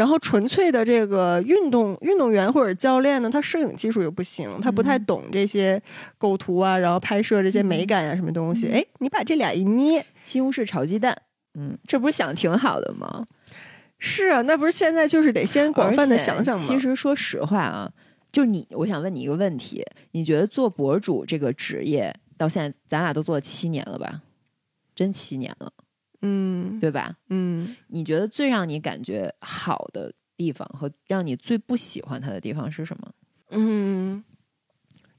[0.00, 5.78] 然后纯粹的这个运动运动员或者教练呢，他摄影技术又不行，他不太懂这些
[6.16, 8.68] 构图啊，然后拍摄这些美感啊什么东西。
[8.68, 11.14] 哎，你把这俩一捏，西红柿炒鸡蛋，
[11.52, 13.26] 嗯，这不是想挺好的吗？
[13.98, 16.64] 是啊，那不是现在就是得先广泛的想想吗？
[16.66, 17.92] 其实说实话啊，
[18.32, 24.22] 就你，我想问你一个问题，你觉得做博主这个职业到现在，咱俩都做了七年了吧？
[24.94, 25.70] 真七年了。
[26.22, 27.16] 嗯，对吧？
[27.28, 33.12] 嗯，你觉得最让你感觉好的地方和让你最不喜欢它的地方是什么？
[33.50, 34.22] 嗯，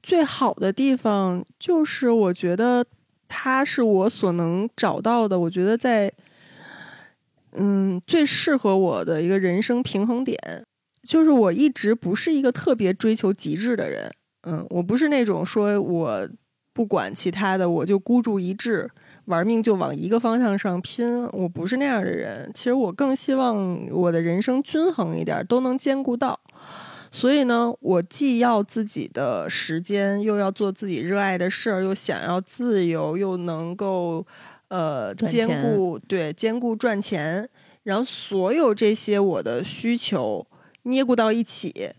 [0.02, 2.84] 最好的地方就是我觉得
[3.28, 6.12] 它是我所能找到的，我觉得在
[7.52, 10.38] 嗯最适合我的一个人生平衡点，
[11.06, 14.10] 就是我一直不是一个特别追求极致的人。
[14.42, 16.28] 嗯，我不是那种说我
[16.72, 18.90] 不管其他的，我就孤注一掷。
[19.26, 22.50] 玩命就往一个方向上拼，我不是那样的人。
[22.54, 26.38] 其实我更希望我的人生均衡一点，都能兼顾到。
[27.10, 34.26] 所以呢，我既要自己的时间，又要做自己热爱的事儿，又想要自由，又能够
[34.68, 37.48] 呃兼顾对兼顾赚钱，
[37.84, 40.46] 然后所有这些我的需求
[40.82, 41.90] 捏固到一起，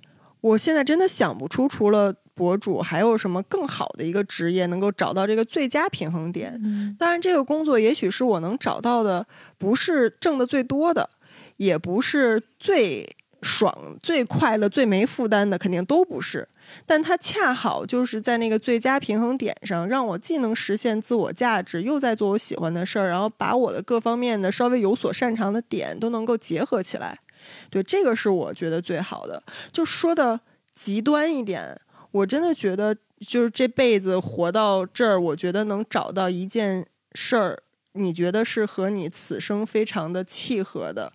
[0.42, 2.16] 我现在真的想不出除了。
[2.36, 6.60] 博主还有什么更好的一个职业能够找到这个最佳平衡点？
[6.98, 9.26] 当然，这个工作也许是我能找到的，
[9.58, 11.10] 不是挣的最多的，
[11.58, 13.08] 也不是最
[13.42, 16.48] 爽、最快乐、最没负担的，肯定都不是。
[16.86, 27.20] 但它恰好就是在那个最佳平衡点上，让我既能实现自我价值，又在做我喜欢的事儿，然后把我的各方面的稍微有所擅长的点都能够结合起来。
[27.70, 29.44] 对，这个是我觉得最好的。
[29.72, 30.40] 就说的
[30.74, 31.80] 极端一点。
[32.14, 32.96] 我真的觉得，
[33.28, 41.12] 就是这辈子活到这儿，我觉得能找到一件事儿，你觉得是和你此生非常的契合的，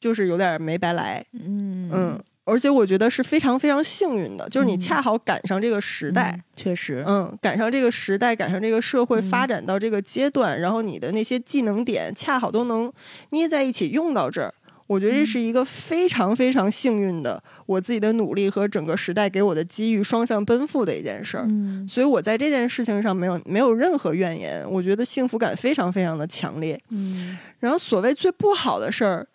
[0.00, 1.24] 就是有点没白来。
[1.32, 12.92] 嗯嗯，而且我觉得是非常非常幸运的，就是你恰好赶上这个时代，确实，嗯，赶上这个时代，赶上这个社会发展到这个阶段，然后你的那些技能点恰好都能
[13.30, 14.52] 捏在一起用到这儿。
[14.86, 21.44] 我觉得这是一个非常非常幸运的，我自己的努力和整个时代给我的机遇双向奔赴的一件事儿。
[21.48, 26.80] 嗯，所以我在这件事情上没有没有任何怨言，我觉得幸福感非常非常的强烈。
[26.90, 29.26] 嗯，然后所谓最不好的事儿，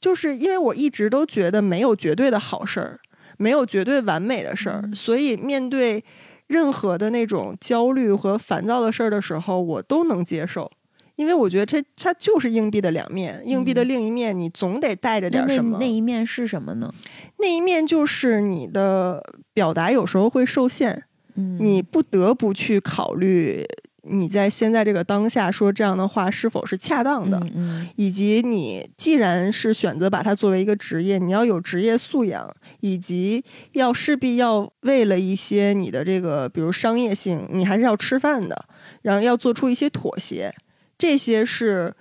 [0.00, 3.00] 就是因为我一直都觉得没有绝对的好事儿，
[3.38, 6.04] 没有绝对完美的事儿，所以面对
[6.48, 10.70] 任何的那种焦虑和烦躁的事儿的时候，我都能接受。
[11.18, 15.76] 因为我觉得这它就是硬币的两面，硬币的另一面你总得带着点什么。
[15.80, 16.94] 那一面是什么呢？
[17.38, 19.20] 那一面就是你的
[19.52, 21.02] 表达有时候会受限，
[21.34, 23.64] 嗯，你不得不去考虑
[24.02, 38.66] 你在现在这个当下说这样的话是否是恰当的，嗯，以及你既然是选择把它作为一个职业，你要有职业素养，以及要势必要为了一些你的这个比如商业性，你还是要吃饭的，
[39.02, 40.54] 然后要做出一些妥协。
[40.98, 41.94] 这些是，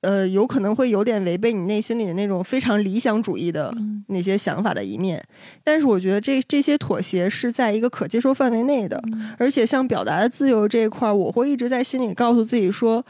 [0.00, 3.72] 呃，有可能会有点违背你内心里的那种非常理想主义的
[4.08, 5.24] 那些想法的一面，
[5.62, 9.02] 但是我觉得这这些妥协是在一个可接受范围内的，
[9.38, 13.02] 而且像表达的自由这一块儿，我会一直在心里告诉自己说，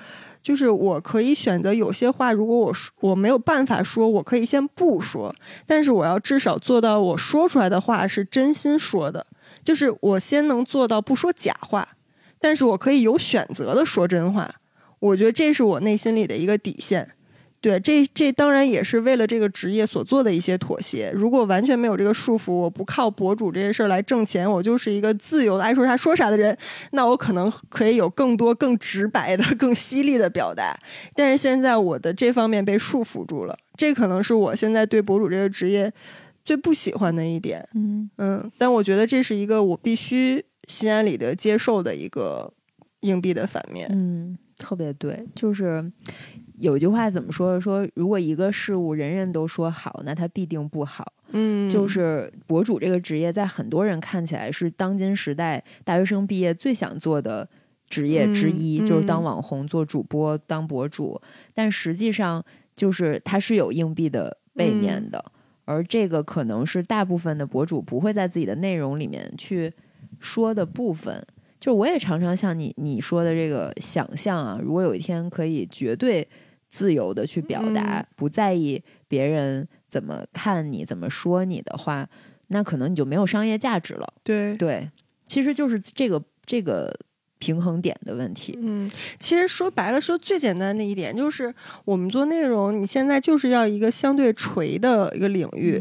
[0.43, 5.35] 就是我可以选择有些话，如果我说我没有办法说，我可以先不说，
[5.67, 9.27] 但是我要至少做到我说出来的话是真心说的。
[9.65, 11.89] 就是我先能做到不说假话，
[12.39, 14.55] 但是我可以有选择的说真话。
[14.99, 17.11] 我觉得这是我内心里的一个底线。
[17.61, 21.11] 对，这这当然也是为了这个职业所做的一些妥协。
[21.15, 26.55] 如果完全没有这个束缚，我不靠博主这些事儿来挣钱，我就是一个自由的爱说啥说啥的人，
[26.91, 30.79] 那我可能可以有更多更直白的、 更犀利的表达。
[31.15, 35.91] 但是现在我的这方面被束缚住了，这可能是我现在对博主这个职业
[36.45, 37.67] 最不喜欢的一点。
[37.75, 42.53] 嗯嗯，但我觉得这是一个我必须心安理得接受的一个
[43.01, 43.89] 硬币的反面。
[43.91, 45.93] 嗯，特别对，就是。
[46.61, 47.61] 有句话怎么说？
[47.61, 51.13] 说如果一个事物人人都说好，那它必定不好。
[51.33, 57.47] 嗯，就是博主这个职业，在很多人看起来是当今时代大学生毕业最想做的
[57.89, 61.21] 职业之一，就是当网红、做主播、当博主。
[61.53, 62.43] 但实际上，
[62.77, 65.23] 就是它是有硬币的背面的，
[65.65, 69.73] 而这个可能是大部分的博主不会在自己的内容里面去
[70.21, 71.27] 说的部分。
[71.65, 76.29] 就我也常常像你你说的这个想象啊，如果有一天可以绝对。
[76.69, 82.05] 自由的去表达，不在意别人怎么看你、怎么说你的话，
[82.49, 84.13] 那可能你就没有商业价值了。
[84.25, 84.91] 对对，
[85.25, 86.93] 其实就是这个这个
[87.39, 88.59] 平衡点的问题。
[88.61, 95.81] 嗯，其实说白了，说最简单的一点就是，我们做内容，你现在就是要一个相对垂的一个领域。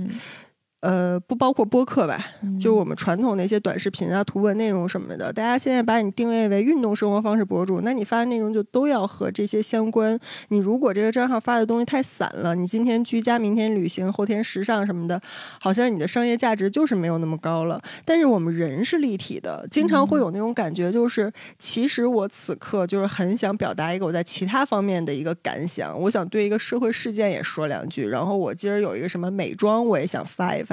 [0.84, 2.26] 呃，不包括播客吧，
[2.60, 5.32] 就我们传统那些短视频啊、图文内容什么的。
[5.32, 10.20] 大家现在把你定位为运动生活方式博主，那你发的内容就都要和这些相关。
[10.50, 15.22] 你如果这个账号发的东西太散了，你今天居家，明天旅行，后天时尚什么的，
[15.58, 17.82] 好像你的商业价值就是没有那么高了。
[18.04, 28.06] 但是我们人是立体的，经常会有那种感觉，就是其实我此刻就是很想表达一个我在其他方面的一个感想，我想对一个社会事件也说两句。
[28.06, 30.73] 然后我今儿有一个什么美妆，我也想发一发。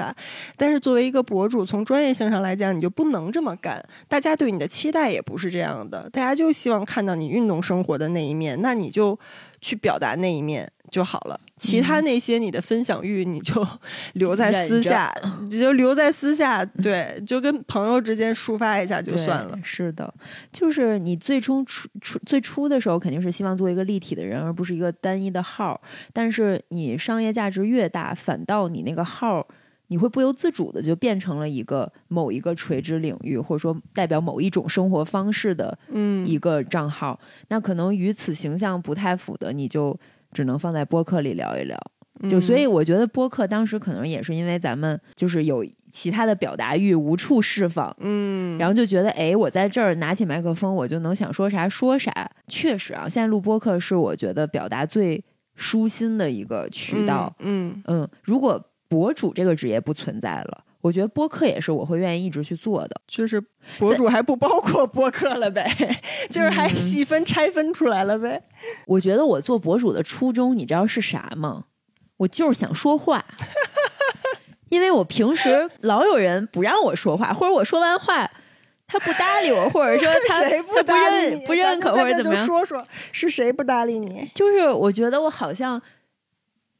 [0.55, 3.83] 但是作为一个博主，从专业性上来讲，你就不能这么干。
[4.07, 9.19] 大家对你的期待也不是这样的，大家就希望看到你运动生活的那一面，那你就
[9.59, 11.39] 去表达那一面就好了。
[11.57, 13.65] 其他那些你的分享欲，你就
[14.13, 19.55] 留在私下， 你就留在私下，对，就跟朋友之间抒发一下就算了。
[19.63, 20.11] 是的，
[20.51, 25.79] 就是你最初初初最初的时候，肯定是希望做一个立体的人，而不是一个单一的号。
[26.11, 29.47] 但是你商业价值越大，反倒你那个号。
[29.91, 35.77] 你会不由自主的就变成了一个某一个垂直领域，或者说代表某一种生活方式的
[36.25, 39.93] 一个账号，那可能与此形象不太符的，你就
[40.31, 41.77] 只能放在播客里聊一聊。
[42.29, 52.31] 就所以我觉得播客当时可能也是因为咱们就是有其他的表达欲无处释放，嗯，然后就觉得哎，我在这儿拿起麦克风，我就能想说啥说啥。
[52.47, 55.21] 确实啊，现在录播客是我觉得表达最
[55.55, 57.35] 舒心的一个渠道。
[57.39, 58.65] 嗯嗯，如果。
[58.91, 63.01] 博主这个职业不存在了，我觉得播客也是我会愿意一直去做的。
[63.07, 63.41] 就是
[63.79, 65.65] 博主还不包括播客了呗，
[66.29, 68.43] 就是还细分拆分出来了呗。
[68.87, 71.63] 我觉得我做博主的初衷，你知道是啥吗？
[72.17, 73.23] 我就是想说话，
[74.67, 78.29] 因为我平时老有人不让我说话，或者我说完话
[78.87, 82.45] 他不搭理我，或者说 他谁不搭理你不认可或者怎么样？
[82.45, 84.29] 说说是谁不搭理你？
[84.35, 85.81] 就是我觉得我好像。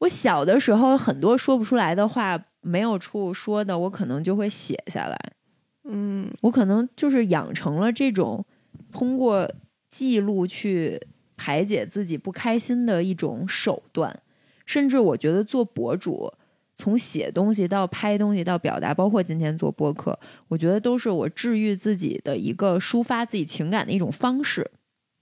[0.02, 5.16] 我小的时候很多说不出来的话，没有处说的，我可能就会写下来。
[5.84, 8.44] 嗯，我可能就是养成了这种
[8.90, 9.48] 通过
[9.88, 11.00] 记录去
[11.36, 14.20] 排解自己不开心的一种手段。
[14.66, 16.32] 甚至我觉得做博主，
[16.74, 24.68] 从写东西到拍东西到表达，包括今天做播客，我觉得都是我治愈自己的一个抒发自己情感的一种方式。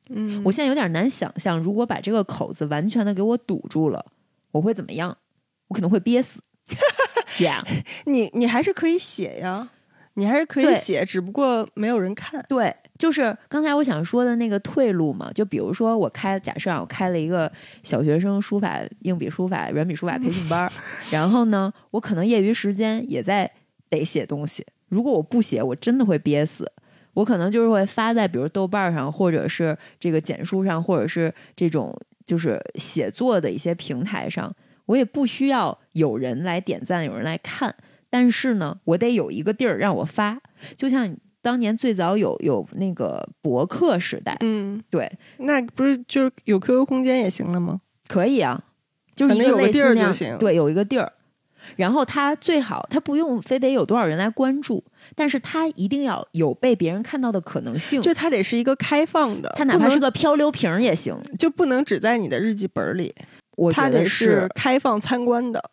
[0.08, 4.06] 嗯，我现在有点难想象，如果把这个口子完全的给我堵住了。
[4.52, 5.16] 我会怎么样？
[5.68, 6.42] 我可能会憋死。
[7.40, 7.64] 呀，
[8.06, 9.68] 你你还是可以写呀，
[10.14, 12.44] 你还是可以写，只不过没有人看。
[12.48, 15.30] 对，就是刚才我想说的那个退路嘛。
[15.32, 17.50] 就比如说，我开假设啊，我开了一个
[17.82, 20.70] 小学生书法、硬笔书法、软笔书法培训班，
[21.10, 23.50] 然后呢，我可能业余时间也在
[23.88, 24.66] 得写东西。
[24.88, 26.70] 如果我不写，我真的会憋死。
[27.14, 31.96] 我可能就是会发在比如豆瓣上，或者是这个简书上，或者是这种。
[32.30, 34.54] 就是写作的一些平台上，
[34.86, 37.74] 我也不需要有人来点赞，有人来看，
[38.08, 40.40] 但是呢，我得有一个地儿让我发。
[40.76, 41.12] 就像
[41.42, 47.80] 当年最早有有那个博客时代，嗯，对，那不是就是有 QQ 空间也行了吗？
[48.06, 48.62] 可以啊，
[49.16, 50.38] 就是有个地儿就行。
[50.38, 51.12] 对，有一个地儿，
[51.74, 54.84] 然后它最好它不用非得有多少人来关注。
[55.14, 63.14] 但是它一定要有被别人看到的可能性，就它得是一个开放的，它哪怕是个漂流瓶也行，就不能只在你的日记本里。
[63.56, 65.70] 我觉得是开放参观的，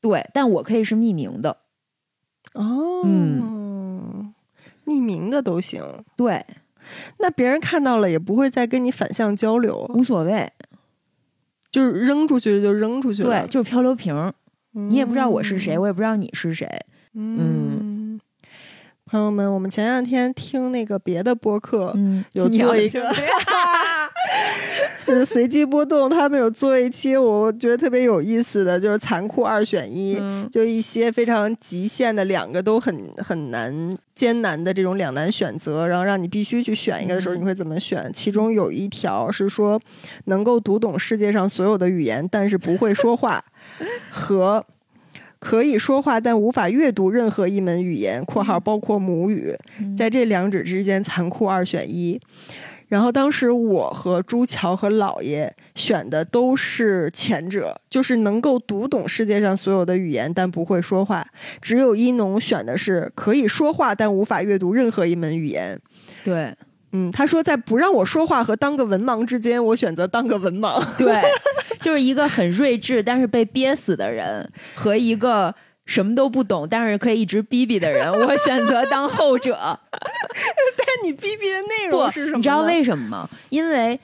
[0.00, 1.58] 对，但我可以是匿名的。
[2.54, 4.32] 哦，嗯，
[4.86, 5.82] 匿名的都行。
[6.16, 6.46] 对，
[7.18, 10.50] 那别人看到了也不会再跟你反向交流，无所谓，
[11.70, 14.32] 就是扔出去就扔出去了，对，就是漂流瓶，
[14.72, 16.66] 你也不知道我是谁，我也不知道你是谁，
[17.12, 17.87] 嗯。
[19.10, 23.10] 朋友们，我们前两天听那个别的播客，嗯，有做一个。
[25.06, 30.20] 就是随机波动，他们有做一期，我觉得特别有意思的就是残酷二选一，
[30.52, 38.12] 就一些非常极限的两个都很很难艰难的这种两难选择，然后让你必须去选一个的时候，你会怎么选？
[38.12, 39.80] 其中有一条是说
[40.26, 43.42] 能够读懂世界上所有的语言，但是不会说话，
[44.10, 44.62] 和
[45.38, 49.56] 可以说话但无法阅读任何一门语言（括号包括母语）。
[49.96, 52.20] 在这两者之间，残酷二选一。
[52.88, 61.22] 然后当时我和朱桥和姥爷选的都是前者，就是能够读懂世界上所有的语言，但不会说话。
[61.60, 65.78] 只有一农选的是可以说话，但无法阅读任何一门语言。
[66.24, 66.54] 对，
[66.92, 70.82] 嗯，他说在不让我说话和当个文盲之间，我选择当个文盲。
[70.96, 71.20] 对，
[71.80, 75.54] 就是一个很睿智但是被憋死的人和一个。
[75.88, 79.56] 什么都不懂，但是可以一直逼逼的人，我选择当后者。
[80.76, 82.36] 但你逼逼的内容是什么？
[82.36, 83.30] 你知道为什么吗？
[83.48, 83.98] 因为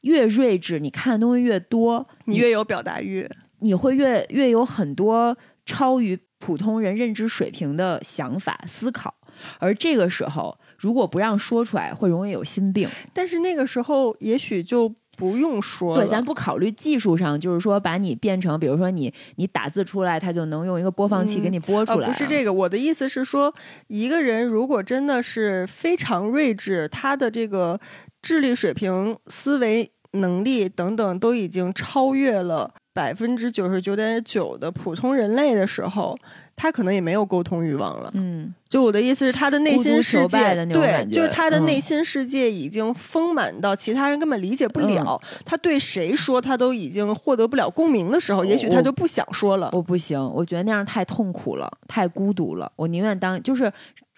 [0.00, 9.14] 越睿智，你看的东西越多，你越有表达欲，你会越越有很多超于普通人认知水平的想法思考。
[9.60, 12.88] 而这个时候，如果不让说出来，会容易有心病。
[13.14, 14.92] 但是那个时候，也许就。
[15.18, 22.06] 不用说，对，咱不考虑技术上，就是说把你变成，比如说你你打字出来，它就能用一个播放器给你播出来。
[22.06, 23.52] 不是这个，我的意思是说，
[23.88, 27.80] 一个人如果真的是非常睿智，他的这个
[28.22, 36.16] 智力水平、思维能力等等都已经超越了百分之九十九点九的普通人类的时候。
[36.60, 45.18] 他可能也没有沟通欲望了，嗯，就我的意思是，他的内心世界，对，就是他的内心世界已经丰满到其他人根本理解不了。
[45.44, 49.70] 他对谁说，他都已经获得不了共鸣的时候，也许他就不想说了。
[49.72, 52.70] 我不行，我觉得那样太痛苦了，太孤独了。
[52.74, 53.72] 我宁愿当，就是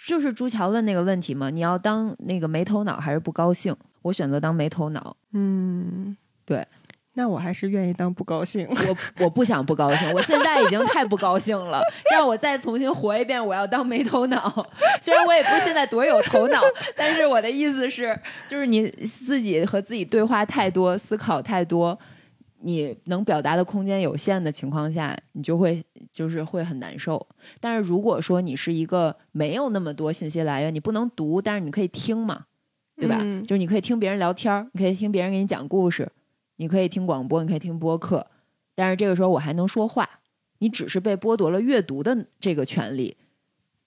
[0.07, 3.77] 就是朱桥问那个问题嘛，你要当那个没头脑还是不高兴？
[4.01, 5.15] 我选择当没头脑。
[5.35, 6.17] 嗯，
[6.47, 6.67] 对。
[7.15, 8.67] 那我还是愿意当不高兴。
[8.69, 11.83] 我我不想不高兴，我现在已经太不高兴了。
[12.11, 14.67] 让我再重新活一遍，我要当没头脑。
[15.03, 16.61] 虽然我也不是现在多有头脑，
[16.97, 21.99] 但是我的意思是，就是你自己和自己对话太多，思考太多，
[22.63, 27.27] 你能表达的空间有限的情况下，你就会就是会很难受。
[27.61, 32.45] 但是如果说你是一个没有那么多信息来源，你不能读，但是你可以听嘛，
[32.97, 33.19] 对吧？
[33.45, 36.09] 就是你可以听别人聊天，你可以听别人给你讲故事。
[36.61, 38.27] 你可以听广播，你可以听播客，
[38.75, 40.07] 但是这个时候我还能说话。
[40.59, 43.17] 你只是被剥夺了阅读的这个权利，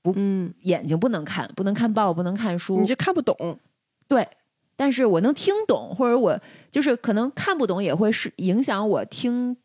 [0.01, 3.59] 不，嗯眼睛不能看，不能看报，不能看书，你就看不懂。
[4.07, 4.28] 对，
[4.76, 9.55] 但是我能听懂，或者我就是可能看不懂，也会是影响我听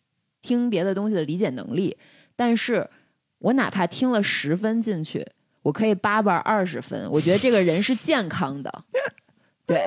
[0.42, 1.96] 听别的东西的理解能力。
[2.36, 2.90] 但是
[3.38, 5.26] 我哪怕听了十分进去，
[5.62, 8.84] 我可以叭叭二十分，我觉得这个人是健康的。
[9.68, 9.86] 对，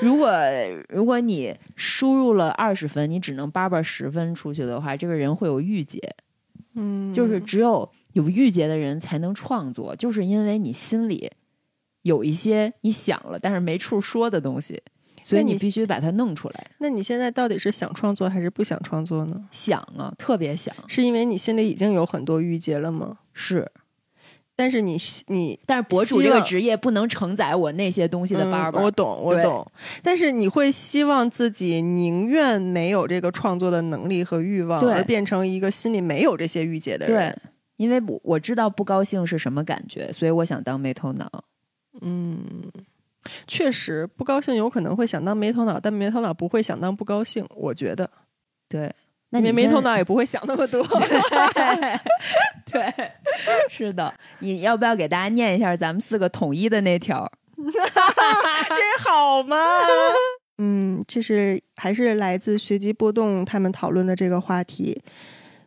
[0.00, 0.30] 如果
[0.90, 5.98] 如果你输入了二十分，你只能叭叭十分出去的话，这个人会有郁结。
[6.74, 11.30] 嗯，就是只有有郁结的人才能创作，就是因为你心里
[12.02, 14.82] 有一些你想了但是没处说的东西，
[15.22, 16.70] 所以你必须把它弄出来。
[16.78, 19.48] 那你现在到底是想创作还是不想创作呢？
[19.50, 20.74] 想啊，特别想。
[20.88, 23.18] 是因为你心里已经有很多郁结了吗？
[23.32, 23.70] 是。
[24.62, 24.96] 但是你
[25.26, 28.84] 你，但是博主这个职业不能承载我那些东西的包包。
[28.84, 29.66] 我懂，我懂。
[30.04, 37.32] 但是你会希望自己宁愿没有这个创作的能力和欲望，而变成一个心里没有这些郁结的人。
[37.32, 41.28] 对，因为我我知道不高兴是什么感觉，所以我想当没头脑。
[42.00, 42.40] 嗯，
[43.48, 47.44] 确实不高兴有可能会想当没头脑，但没头脑不会想当不高兴。
[47.56, 48.08] 我觉得，
[48.68, 48.94] 对。
[49.34, 50.86] 那你没头脑也不会想那么多，
[52.70, 53.10] 对，
[53.70, 54.12] 是的。
[54.40, 57.30] 你要不要给大家念一下咱们四个统一的那条？
[57.56, 59.56] 这好吗？
[60.58, 65.02] 嗯，这是还是来自学籍波动他们讨论的这个话题，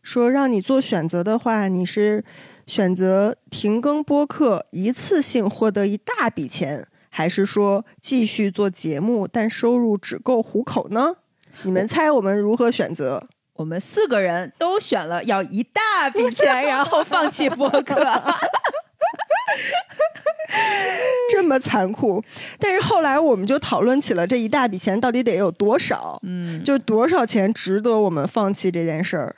[0.04, 2.24] 说让你做选择的话，你是
[2.68, 11.16] 选择停更播客，一次性获得一大笔钱，还是说继续做节目，但收入只够糊口呢？
[11.64, 13.28] 你们猜我们如何选择？
[13.56, 17.96] 我们四个人都选了要一大笔钱，然后放弃播客，
[21.32, 22.24] 这么残酷。
[22.60, 29.38] 但是后来我们就讨论起了这一大笔钱到底得有多少，嗯，就多少钱值得我们放弃这件事儿。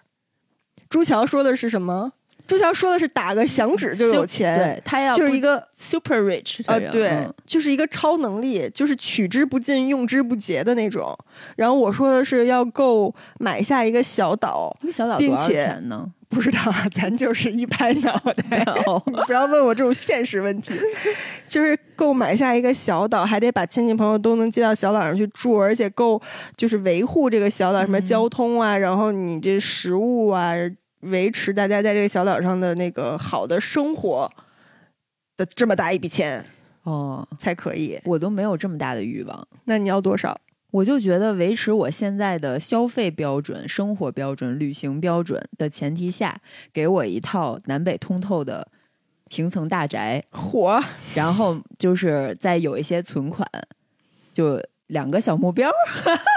[0.89, 2.13] 朱桥说的是什么？
[2.47, 11.15] 朱乔说的是打个响指就有钱，对他要就是一个 super rich 啊，对，就是一个超能力，就是取之不尽、用之不竭的那种。
[11.57, 16.09] 然后我说的是要够买下一个小岛，小岛并且呢？
[16.29, 16.59] 不知道，
[16.93, 18.17] 咱就是一拍脑
[18.49, 18.65] 袋，
[19.05, 20.73] 你 不要问我这种现实问题。
[21.47, 26.21] 就是够买下一个小岛，还得把亲戚朋友都能接到小岛上去住，而且够
[26.57, 30.53] 就是维护这个小岛什么交通啊，然后你这食物啊。
[31.01, 34.31] 维持大家在这个小岛上的那个好的生活
[35.35, 36.45] 的这么大一笔钱
[36.83, 37.99] 哦，才可以。
[38.05, 40.39] 我都没有这么大的欲望，那你要多少？
[40.71, 46.39] 我就觉得维持我现在的消费标准、生活标准、旅行标准的前提下，
[46.73, 48.67] 给我一套南北通透的
[49.29, 50.81] 平层大宅，火，
[51.15, 53.49] 然后就是再有一些存款，
[54.33, 55.71] 就两个小目标，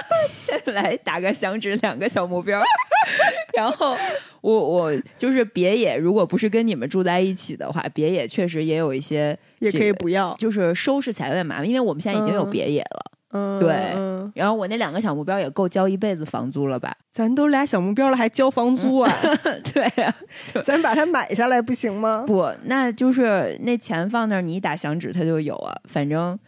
[0.72, 2.62] 来打个响指，两个小目标。
[3.56, 3.96] 然后
[4.40, 13.12] 我我就是别野，如果不是跟你们住在一起的话，别野确实也有一些也可以不要，就是收拾起来有点麻烦，因为我们现在已经有别野了。
[13.32, 14.32] 嗯，对。
[14.34, 16.96] 然后我那两个小目标也够交一辈子房租了吧？
[17.10, 19.12] 咱都俩小目标了，还交房租啊？
[19.72, 20.14] 对呀，
[20.62, 22.24] 咱把它买下来不行吗？
[22.26, 25.76] 不，那就是那钱放那儿，你一打响指它就有啊。
[25.84, 26.38] 反正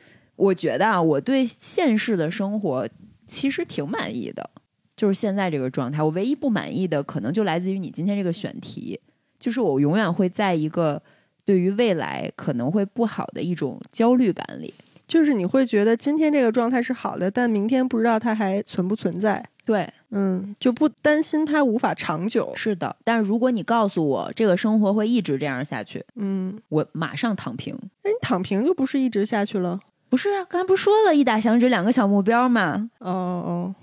[0.43, 2.88] 我觉得啊，我对现实的生活
[3.26, 4.51] 其实挺满意的。
[4.97, 8.99] 就是现在这个状态，我唯一不满意的可能就来自于你今天这个选题，
[9.38, 11.01] 就是我永远会在一个
[11.45, 14.74] 对于未来可能会不好的一种焦虑感里，
[15.07, 19.45] 就是你会觉得今天这个状态是好的，但明天不知道它还存不存在。
[19.64, 22.53] 对，嗯，就不担心它无法长久。
[22.57, 27.76] 是的，但是如果你告诉我这个生活会一直这样下去，嗯，我马上躺平。
[28.05, 29.80] 那你躺平就不是一直下去了？
[30.13, 32.91] 不是啊，刚才不是说了一打响指两个小目标吗？
[32.99, 33.75] 哦哦。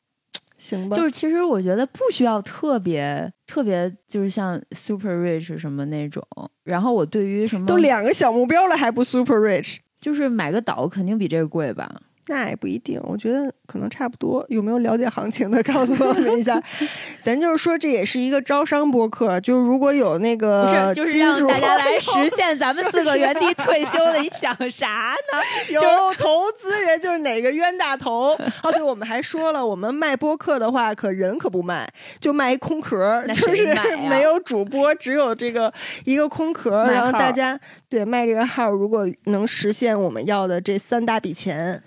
[0.59, 6.23] 行吧，就是其实我觉得不需要特别特别，就是像 super rich 什么那种。
[6.63, 11.99] 然后我对于什么都两个小目标了还不 super rich，就是买个岛肯定比这个贵吧。
[12.29, 14.45] 那也不一定，我觉得可能差不多。
[14.49, 16.61] 有没有了解行情的，告诉我们一下。
[17.21, 24.19] 咱就是说，这也是一个招商播客，就是如果有那个，不是，就是让大家来 实现咱们四个原地退休的。
[24.19, 25.73] 你想啥呢？
[25.73, 25.81] 有
[26.19, 28.37] 投资人，就是哪个冤大头？
[28.61, 33.73] 哦，对，我们还说了，我们卖播客的话，可人可不卖，就卖一空壳，就是
[34.07, 35.73] 没有主播，只有这个
[36.05, 37.59] 一个空壳，然后大家
[37.89, 41.81] 对卖这个号，如果能实现我们要的这三大笔钱。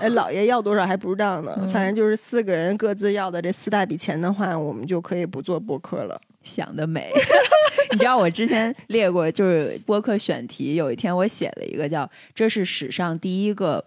[0.00, 1.56] 哎，老爷要多少还不知道呢。
[1.72, 6.20] 反正就是四个人各自要的这四大笔钱的话，我们就可以不做播客了。
[6.42, 7.12] 想得美！
[7.92, 10.74] 你知道我之前列过，就是播客选题。
[10.74, 13.84] 有一天我写了一个叫“这是史上第一个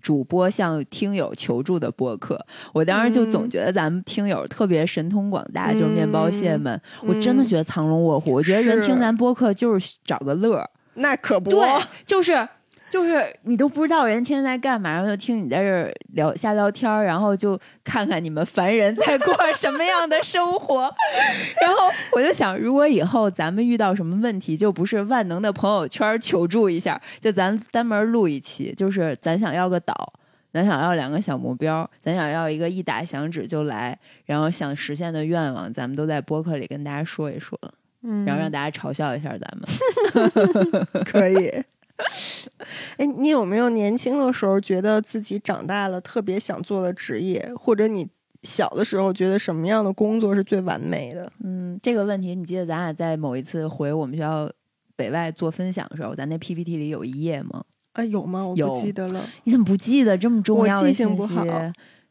[0.00, 2.44] 主播向听友求助的播客”。
[2.74, 6.80] 我当时就总觉得咱们听友特别神通广大，就是面包蟹们。
[7.02, 8.32] 我真的觉得藏龙卧虎。
[8.32, 10.68] 我觉得人听咱播客就是找个乐儿。
[10.94, 11.68] 那可不，对，
[12.04, 12.48] 就是。
[12.92, 20.82] 就是你都不知道人天天在干嘛，然后就听你在这聊瞎聊天然后就看看你们凡人在过什么样的生活。
[21.62, 30.12] 然后我就想，如果以后咱们遇到什么问题，就不是万能的朋友圈求助一下，就咱单门录一期，就是咱想要个岛，
[30.52, 37.58] 咱想要两个小目标，咱想要一个一打响指就来，然后想实现的愿望，咱们都在播客里跟大家说一说，
[38.02, 41.50] 嗯，然后让大家嘲笑一下咱们， 可以。
[42.96, 48.08] 哎，你有没有年轻的时候觉得自己长大了特别想做的职业，或者你
[48.42, 51.32] 小的时候觉得什么样的工作是最完美的？
[51.44, 54.50] 嗯，这个问题你记得咱俩在某一次回我们学校
[54.96, 57.64] 北外做分享的时候，咱那 PPT 里有一页吗？
[57.92, 58.46] 啊，有吗？
[58.46, 59.24] 我不记得了。
[59.44, 61.34] 你怎么不记得这么重要的信息？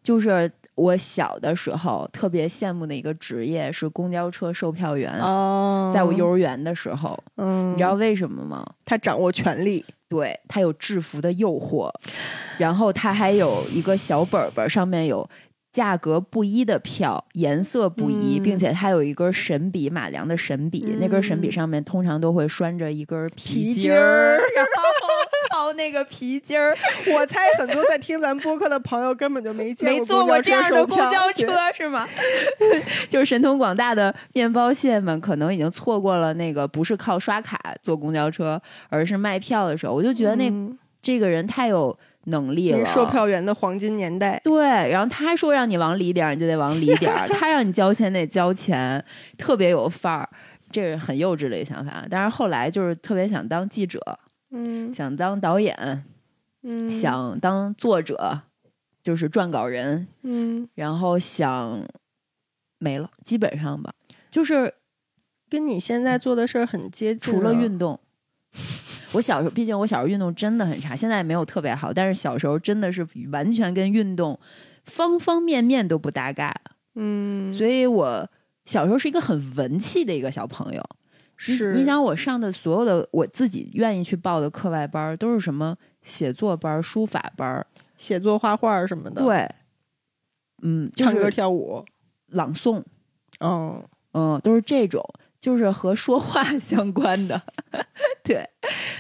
[0.04, 0.52] 就是。
[0.76, 5.19] 我小的时候特别羡慕的一个职业是公交车售票员。
[5.19, 8.65] 哦，在我幼儿园的时候，嗯，你知道为什么吗？
[8.86, 11.91] 他掌握权力，对他有制服的诱惑，
[12.57, 15.28] 然后他还有一个小本本，上面有
[15.72, 24.72] 价格不一的票，颜色不一，并且它有一根神笔，马良的神笔，那根神笔上面通常都会拴着一根皮筋儿，然后。
[25.51, 26.74] 套那个皮筋儿，
[27.13, 32.07] 我猜很多在听咱播客的朋友根本就没见没坐过这样的公交车，是吗？
[33.09, 39.93] 就是神通广大的面包蟹们，可能已经错过了那个不是靠刷卡坐公交车，而是卖票的时候。
[39.93, 40.49] 我就觉得那
[41.01, 44.39] 这个人太有能力了，售票员的黄金年代。
[44.43, 49.03] 对，然后他说让你往里点儿，你就得往里点儿； 他让你交钱得交钱，
[49.38, 50.30] 特别有范儿。
[50.72, 52.05] 这是很幼稚的一个想法。
[52.09, 53.99] 但是后来就是特别想当记者。
[54.51, 56.03] 嗯，想当导演，
[56.63, 58.41] 嗯，想当作者，
[59.01, 61.82] 就是撰稿人，嗯，然后想
[62.78, 63.93] 没了，基本上吧，
[64.30, 64.74] 就是
[65.49, 67.34] 跟你现在做的事儿很接近。
[67.34, 67.97] 除了运动，
[69.14, 74.39] 我小时候，毕竟我小时候运动真的很差，现在也没有特别好，但是小时候真的是完全跟运动
[74.86, 76.53] 方方面面都不搭嘎。
[76.95, 78.30] 嗯，所以我
[78.66, 80.84] 小时候是一个很文气的一个小朋友。
[81.36, 87.66] 是，你想我上的所有的我自己愿意去报的课外班，都是什么写作班、书法班、
[87.97, 89.24] 写作、画画什么的。
[89.24, 89.49] 对，
[90.62, 91.84] 嗯，唱歌、跳舞、
[92.28, 92.84] 朗诵，
[93.39, 93.84] 嗯
[94.14, 95.03] 嗯，都是这种，
[95.42, 97.42] 就是和说话 相关的。
[98.24, 98.48] 对，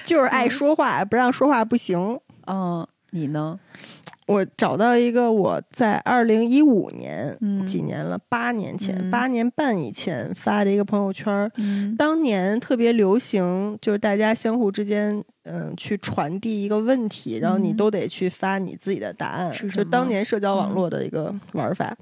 [0.03, 2.19] 就是爱说话，不让说话不行。
[2.47, 3.59] 嗯，你呢？
[4.27, 7.37] 我找到一个我在二零一五年，
[7.67, 11.51] 几年了，八年前，八年半以前发的一个朋友圈。
[11.57, 19.53] 嗯当年特别流行，就是大家相互之间，嗯，去传递一个问题，然后你都得去发你自己的答案。
[19.69, 21.93] 就当年社交网络的一个玩法，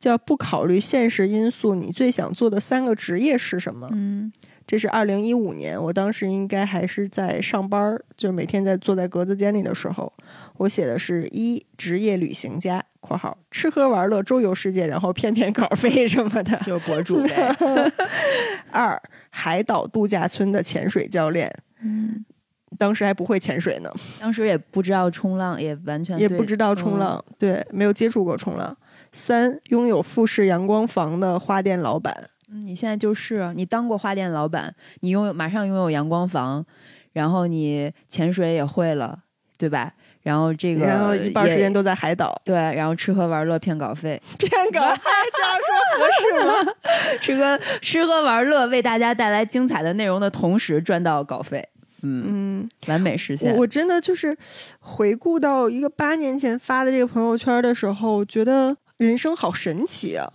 [0.00, 3.86] 叫不考虑现实因素，你最想做的三个职业是什么？
[3.92, 4.32] 嗯，
[4.66, 10.12] 这是二零一五年，我当时应该还是在上班儿，就是每天在坐在格子间里的时候。
[10.56, 17.54] 我写的是一职业旅行家（括号吃喝玩乐周游世界，然后骗骗稿费什么的），就是博主呗。
[18.70, 21.50] 二海岛度假村的潜水教练，
[21.82, 22.22] 嗯，
[22.76, 23.90] 当时还不会潜水呢，
[24.20, 28.76] 当时也不知道冲浪，也完全也不知道冲浪，对，没有接触过冲浪。
[29.12, 36.64] 三拥有富士阳光房的花店老板，嗯，你现在就是你当过花店老板，你拥有马上拥有阳光房，
[37.12, 39.18] 然后你潜水也会了，
[39.58, 39.92] 对吧？
[40.22, 45.00] 然后这个，然后一半时间都在海岛，对，然后吃喝玩乐骗稿费， 骗稿费
[45.34, 46.72] 这样说合适吗？
[47.22, 51.66] 吃喝吃喝玩乐为大家带来精彩的内容的同时赚到稿费，
[52.02, 53.56] 嗯嗯，完美实现。
[53.56, 54.36] 我真的就是
[54.80, 58.76] 回顾到一个八年前发的这个朋友圈的时候，觉得
[59.06, 60.30] 人生好神奇啊！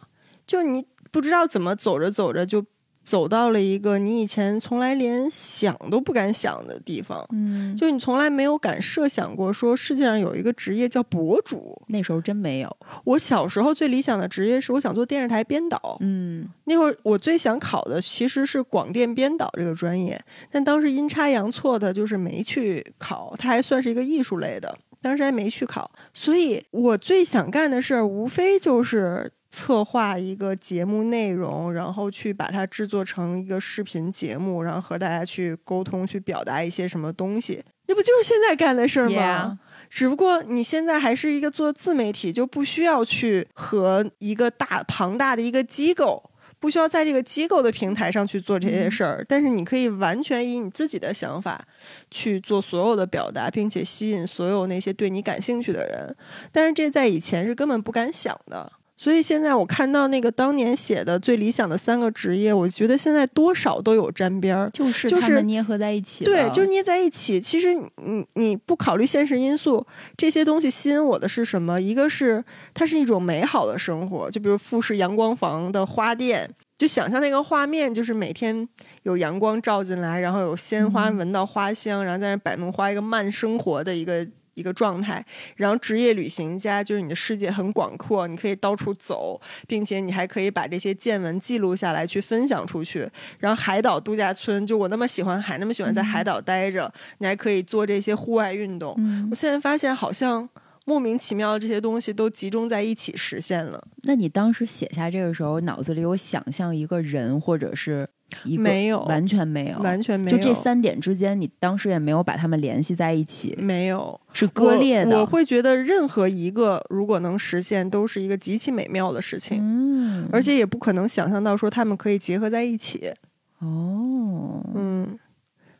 [0.45, 2.65] 就你不知道怎么走着走着就。
[3.05, 11.79] 走到了一个你以前从来连想都不敢想的地方，嗯，就你从来没有敢设想过，说世界上有一个职业叫博主。
[11.89, 12.77] 那时候真没有。
[13.03, 23.35] 我小时候最理想的职业是我想做电视台编导，嗯，那会儿我最想考的其实是广电编导这个专业，但当时阴差阳错的，就是没去考。
[23.37, 25.91] 它还算是一个艺术类的，当时还没去考。
[26.15, 29.31] 所以我最想干的事儿，无非就是。
[29.51, 37.63] 策划一个节目内容，然后去把它制作成一个视频节目，然后和大家去沟通，去表达一些什么东西。
[37.87, 39.57] 那不就是现在干的事儿吗？
[39.89, 46.21] 只不过你现在还是一个做自媒体，就不需要去和一个大庞大的一个机构，
[46.65, 49.23] 不需要在这个机构的平台上去做这些事儿。
[49.29, 51.63] 但是你可以完全以你自己的想法
[52.09, 56.15] 去做所有的表达，并且吸引所有那些对你感兴趣的人。
[56.51, 58.71] 但是这在以前是根本不敢想的。
[58.97, 66.23] 所以现在我看到那个当年写的最理想的三个职业，我觉得现在多少都有沾边儿，就是就是捏合在一起。
[66.23, 67.39] 对，就是捏在一起。
[67.41, 69.85] 其实你你不考虑现实因素，
[70.15, 71.79] 这些东西吸引我的是什么？
[71.81, 72.43] 一个是
[72.73, 78.65] 它是一种美好的生活，就比如富士阳光房的花店，就想象那个画面，就是每天
[79.03, 84.25] 有阳光照进来，然后有鲜花闻到花香，然后在那摆弄花，一个慢生活的一个。
[84.55, 85.23] 一个状态，
[85.55, 93.09] 然后职业旅行家就是你的世界很广阔，你可以到处走，并且你还可以把这些见闻记录下来去分享出去。
[93.37, 98.97] 然后海岛度假村，就我那么喜欢海，那么喜欢在海岛待着，你还可以做这些户外运动。
[99.29, 100.49] 我现在发现，好像
[100.85, 103.85] 莫名其妙的这些东西都集中在一起实现了。
[104.03, 108.07] 那你当时写下这个时候，脑子里有想象一个人，或者是？
[108.43, 110.37] 没有，完全没有，完全没有。
[110.37, 115.19] 就这三点之间，你当时也没有把他们联系在一起，没有，是割裂的。
[115.19, 119.59] 我会觉得任何一个如果能实现，都是一个极其美妙的事情。
[119.61, 123.13] 嗯，而且也不可能想象到说他们可以结合在一起。
[123.59, 125.17] 哦，嗯，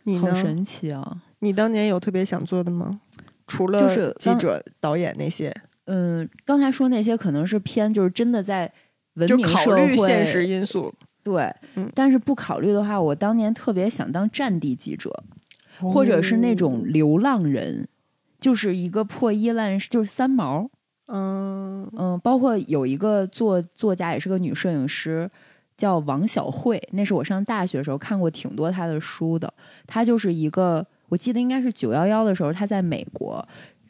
[0.04, 1.24] 你好神奇啊！
[1.40, 3.02] 你当年有特别想做的吗？
[3.48, 5.54] 除了就是记者、导演那些。
[5.86, 8.72] 嗯，刚才说那些可能是偏就是真的在
[9.16, 10.94] 文明考虑现实因素。
[11.26, 11.52] 对，
[11.96, 15.12] 但是不考虑的话，我当年特别想当战地记者，
[15.80, 17.88] 或者是那种流浪人，
[18.40, 20.70] 就是一个破衣烂，就是三毛。
[21.08, 25.28] 嗯嗯，包括有一个作作家，也是个女摄影师，
[25.76, 26.80] 叫王小慧。
[26.92, 29.52] 那是我上大学的时候看过挺多她的书的。
[29.88, 33.44] 她就是一个，我记得应该是九幺幺的时候，她在美国。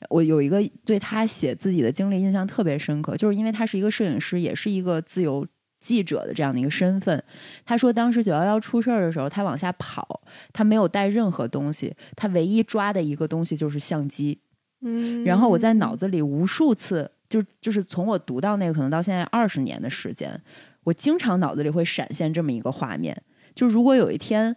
[0.10, 5.46] 我有一个对她写自己的经历印象特别深刻，就是因为她是一个摄影师，也是一个自由。
[5.86, 7.24] 记者的这样的一个身份，
[7.64, 10.20] 他说当时九幺幺出事儿的时候，他往下跑，
[10.52, 14.40] 他没有带任何东西，他唯一抓的一个东西就是相机。
[14.82, 20.42] 嗯，然后我在脑子里无数次，就就是从我读到那个可能到现在二十年的时间，
[20.86, 23.16] 我经常脑子里会闪现这么一个画面，
[23.54, 24.56] 就如果有一天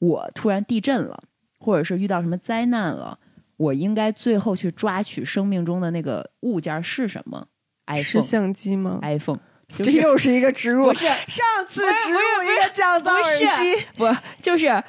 [0.00, 1.24] 我突然地震了，
[1.58, 3.18] 或者是遇到什么灾难了，
[3.56, 7.48] 我应该最后去抓取生命中的那个物件是什么
[7.86, 9.40] ？iPhone 是相机吗？iPhone，
[9.76, 10.86] 这又是一个植入。
[10.86, 14.08] 不是上次植入一个降噪耳机，不
[14.42, 14.82] 就是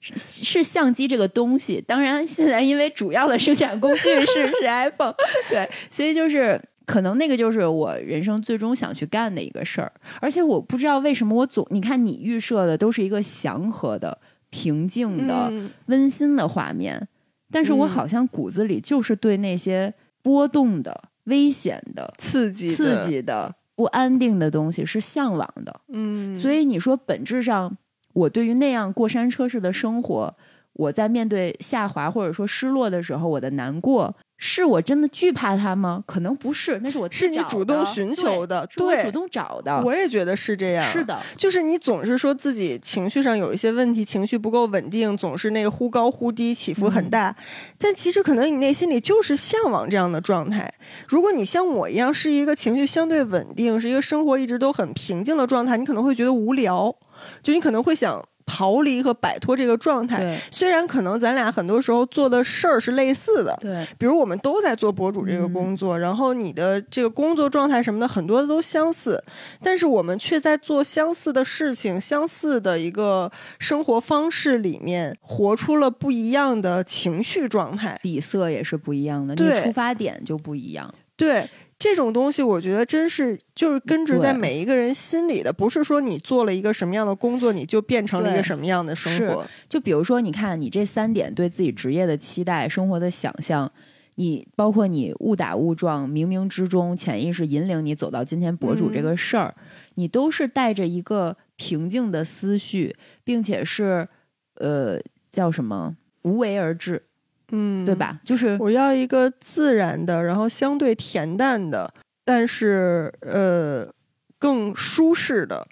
[0.00, 1.80] 是相机这个东西。
[1.80, 5.14] 当然，现在因为主要的生产工具是是 iPhone，
[5.48, 9.92] 对，所以就是可能那个就是我人生最终想去干的一个事儿。
[10.20, 14.18] 而且我不知道为什么我总你看你预设的都是一个祥和的。
[14.50, 15.52] 平静的、
[15.88, 17.06] 温馨的画面，
[17.52, 19.92] 但是我好像骨子里就是对那些
[20.22, 25.80] 波动的、危险的、刺激、刺激的、不安定的东西是向往的。
[25.92, 27.76] 嗯，所以你说本质上，
[28.12, 30.34] 我对于那样过山车式的生活，
[30.72, 34.16] 我在面对下滑或者说失落的时候，我的难过。
[34.40, 36.02] 是我真的惧怕他吗？
[36.06, 39.82] 可能不是，那是我是你主动寻求的，对，主动找的。
[39.84, 40.92] 我也觉得是这样。
[40.92, 47.34] 是的，就是你总是说自己情绪上有一些问题，情绪不够稳定，总是那个忽高忽低，起伏很大。
[47.78, 50.72] 但其实可能你内心里就是向往这样的状态。
[51.08, 56.94] 如果你像我一样是一个情绪相对稳定，是一个生活一直都很平静的状态，你可能会觉得无聊，
[57.42, 58.24] 就你可能会想。
[58.48, 69.22] 逃离和摆脱这个状态，虽然可能咱俩很多时候做的事儿是类似的，对，比如我们都在做博主这个工作，然后你的这个工作状态什么的很多都相似，
[69.62, 81.46] 但是我们却在做相似的事情、相似的一个生活方式里面，活出了不一样的情绪状态，底色也是不一样的，你出发点就不一样，对。
[81.78, 89.46] 这种东西，我觉得真是就是根植在每一个人心里的，不是说你做了一个什么样的工作，你就变成了一个什么样的生活。
[89.68, 93.70] 就比如说，你看你这三点对自己职业的期待、生活的想象，
[94.16, 99.54] 你包括你误打误撞、冥冥之中潜意识引领你走到今天博主这个事儿，
[99.94, 104.08] 你都是带着一个平静的思绪，并且是
[104.56, 105.00] 呃
[105.30, 107.04] 叫什么无为而治。
[107.50, 108.20] 嗯，对吧？
[108.24, 111.92] 就是我要一个自然的，然后相对恬淡的，
[112.24, 113.90] 但是呃
[114.38, 115.66] 更舒适的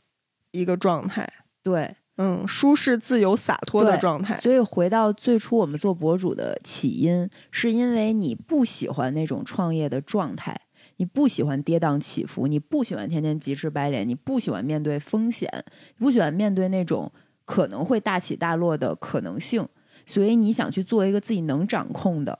[0.53, 1.29] 一个状态。
[1.63, 4.39] 对，嗯，舒适、自由、洒脱的状态。
[4.39, 10.59] 所以回到最初我们做博主的起因，是因为你不喜欢那种创业的状态，
[10.97, 15.51] 你不喜欢跌宕起伏，你不喜欢天天急赤白脸，你不喜欢面对风险，
[15.99, 17.13] 你不喜欢面对那种
[17.45, 19.69] 可能会大起大落的可能性。
[20.07, 22.39] 所以你想去做一个自己能掌控的，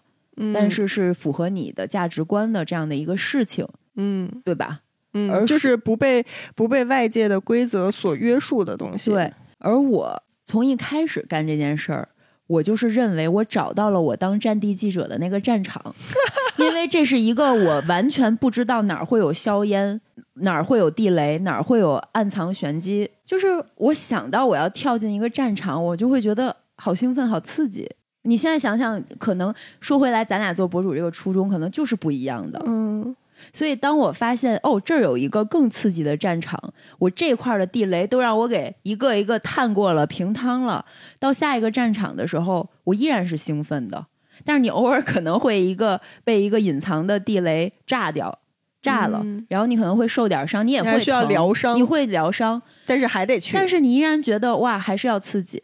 [0.55, 4.81] 但是是符合你的价值观的这样的一个事情，嗯，对吧？
[5.15, 9.11] 嗯，而就是不被不被外界的规则所约束的东西。
[9.11, 12.09] 对，而我从一开始干这件事儿，
[12.47, 15.95] 我就是认为我找到了我当战地记者的那个战场，
[16.59, 20.01] 因为这是一个我完全不知道哪儿会有硝烟，
[20.35, 23.11] 哪儿会有地雷，哪儿会有暗藏玄机。
[23.25, 23.47] 就是
[23.77, 26.55] 我想到我要跳进一个战场，我就会觉得。
[26.77, 27.91] 好兴奋，好刺激！
[28.23, 32.61] 你现在想想，可能说回来，咱俩做博主这个初衷可能就是不一样的。
[32.67, 33.15] 嗯，
[33.53, 36.61] 所以当我发现哦，这儿有一个更刺激的战场，
[36.99, 40.85] 我这块的地雷都让我给一个一个探过了、平趟了，
[41.21, 44.07] 到下一个战场的时候，我依然是兴奋的。
[44.45, 48.39] 但是你偶尔可能会一个被一个隐藏的地雷炸掉、
[48.83, 53.55] 炸了，然后你可能会受点伤，你也会需要疗伤，你会疗伤，但是还得去。
[53.55, 55.63] 但是你依然觉得哇，还是要刺激。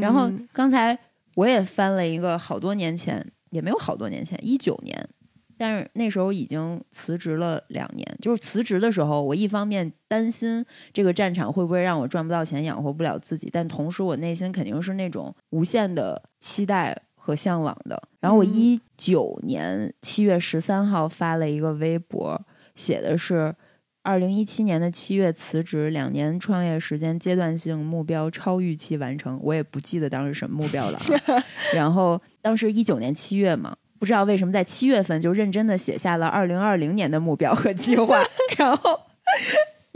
[0.00, 0.98] 然后刚才
[1.36, 5.08] 我也翻了一个好多年前，也没有好多年前，一九年，
[5.56, 8.06] 但是那时候已经辞职了两年。
[8.20, 18.02] 就是辞职的时候，我一方面担心这个战场会不会让我赚不到钱，养活不了自己，但同时我内心肯定是那种无限的期待和向往的。
[18.20, 22.40] 然后我一九年七月十三号发了一个微博，
[22.74, 23.54] 写的是。
[24.02, 29.38] 二零一七年的七月辞职，两年创业时间，阶段性目标超预期完成。
[29.42, 30.98] 我也不记得当时什么目标了。
[31.74, 38.18] 然后当时一九年七月嘛，不知道为什么在七月份就认真的写下了二零二零年的目标和计划。
[38.56, 39.00] 然后。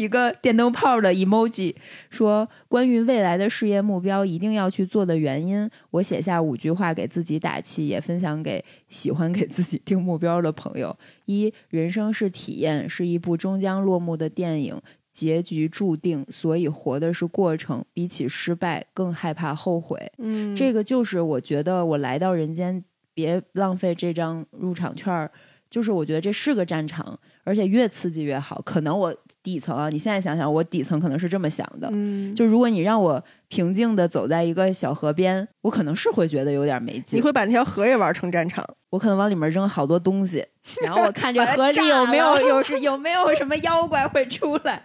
[0.03, 1.73] 一个电灯泡的 emoji
[2.11, 10.97] 说：“关于未来的事业目标，一定要去做的原因，我写下五句话给自己打气，也分享给喜欢给自己定目标的朋友。
[11.27, 14.77] 一，人生是体验，是一部终将落幕的电影，
[15.13, 17.85] 结局注定，所以活的是过程。
[17.95, 20.11] 比起失败，更害怕后悔。
[20.19, 22.85] 嗯，这个就是我觉得我来到人间，
[23.15, 25.31] 别浪费这张入场券儿。”
[25.73, 28.61] 就是我觉得这是个战场，而且越刺激越好。
[28.65, 37.19] 可能我底层啊，你现在想想，我底层可能是这么想的，嗯，就如果你让我平静的走在一个小河边，我可能是会觉得有点没劲。
[37.19, 38.65] 你会把那条河也玩成战场？
[38.91, 40.45] 我可能往里面扔好多东西，
[40.85, 44.83] 然后我看这河里有没有有是有没有什么妖怪会出来。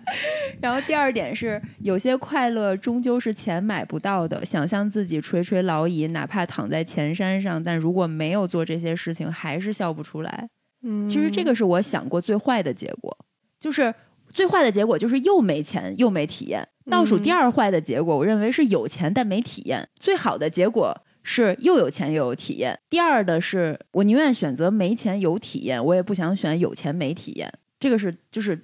[0.62, 4.45] 然后第二点是，有些快乐终究是钱买不到的。
[4.45, 10.47] 想象自己垂垂老矣，哪怕躺在前山上，但如果没有做这些事情，还是笑不出来。
[10.88, 13.16] 嗯，其实这个是我想过最坏的结果，
[13.60, 13.94] 就是
[14.34, 16.66] 最坏的结果就是又没钱又没体验。
[16.90, 19.90] 倒数第二坏的结果，我认为是有钱但没体验。
[20.00, 22.80] 最好的结果是又有钱又有体验。
[22.90, 27.52] 第二的是我宁愿选择没钱有体验，我也不想选有钱没体验。
[27.78, 28.58] 这个是就是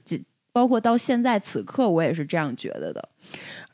[0.53, 3.09] 包括到现在此刻，我也是这样觉得的。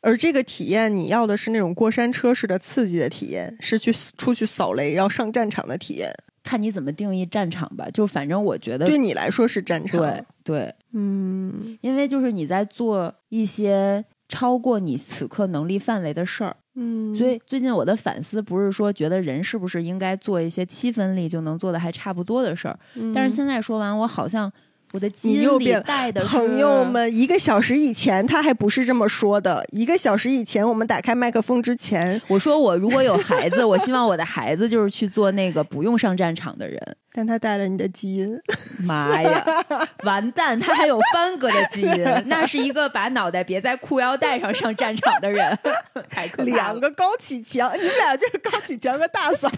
[0.02, 6.12] 而这个体验，你要的是那种过山车式的刺激的体验，是去出去扫雷，然后上战场的体验。
[6.50, 10.00] 看你怎么定义战场吧，就反正我觉得对你来说是战场。
[10.00, 16.56] 对对，嗯，因为就是你在做一些超过你此刻能力范围的事儿。
[16.74, 22.80] 嗯，所以最近我的反思不是说觉得人是不是应该做一些七分力就能做的还差不多的事儿，
[23.14, 24.52] 但是现在说完，我好像。
[24.92, 29.64] 我的基因里带的朋友们，一个小时以前他还不是这么说的。
[29.72, 36.80] 一个小时以前，我们打开麦克风之前，我说我如果有孩子，我希望我的孩子就是去做那个不用上战场的人。
[37.12, 38.40] 但他带了你的基因，
[38.86, 39.44] 妈呀，
[40.06, 40.60] 完蛋！
[40.60, 45.58] 他还有帆哥的基因，那是一个把脑袋别在裤腰带上上战场的人，
[46.10, 46.46] 太可怕了。
[46.46, 49.50] 两个高启强，你们俩就是高启强和大嫂。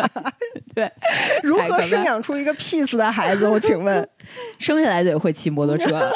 [0.74, 0.90] 对，
[1.42, 3.46] 如何生养出一个 peace 的孩子？
[3.46, 4.08] 我请问，
[4.58, 6.10] 生下来就会骑摩托车。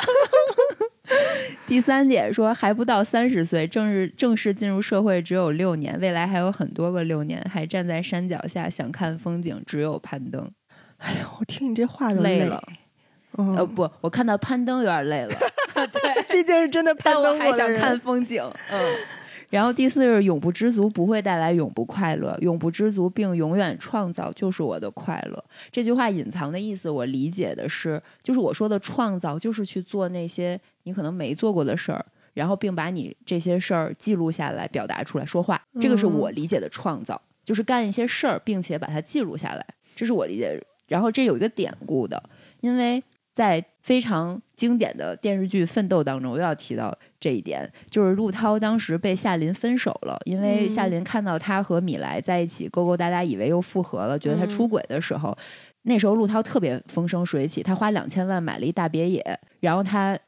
[1.67, 10.51] 第三点说，还不到三十岁，正式正式进入社会只有六年，未来还有很多个六年，还站在山脚下想看风景，只有攀登。
[11.01, 12.63] 哎呀，我听你这话都累了。
[13.33, 15.35] 呃，不，我看到攀登有点累了。
[15.75, 18.43] 对，毕竟是真的攀登我还想看风景。
[18.71, 18.81] 嗯。
[19.49, 25.45] 然后第四是永不知足不会带来永不快乐，永不知足并永远创造就是我的快乐。
[25.73, 35.61] 这句话隐藏的意思，我理解的是，就是我说的创造，就是去做那些你可能没做过的事儿，然后并把你这些事儿记录下来，表达出来说话。
[35.81, 39.67] 这个是我理解的创造，就是干一些事儿，并且把它记录下来。
[39.97, 40.63] 这是我理解。
[40.91, 42.23] 然后这有一个典故的，
[42.61, 55.37] 因为在非常经典的电视剧《奋斗》当中，我又要提到这一点，就是陆涛当时被夏琳分手了，因为夏琳看到他和米莱在一起勾勾搭搭，以为又复合了，觉得他出轨的时候，
[55.83, 59.25] 那时候陆涛特别风生水起，他花两千万买了一大别野，
[59.61, 60.19] 然后他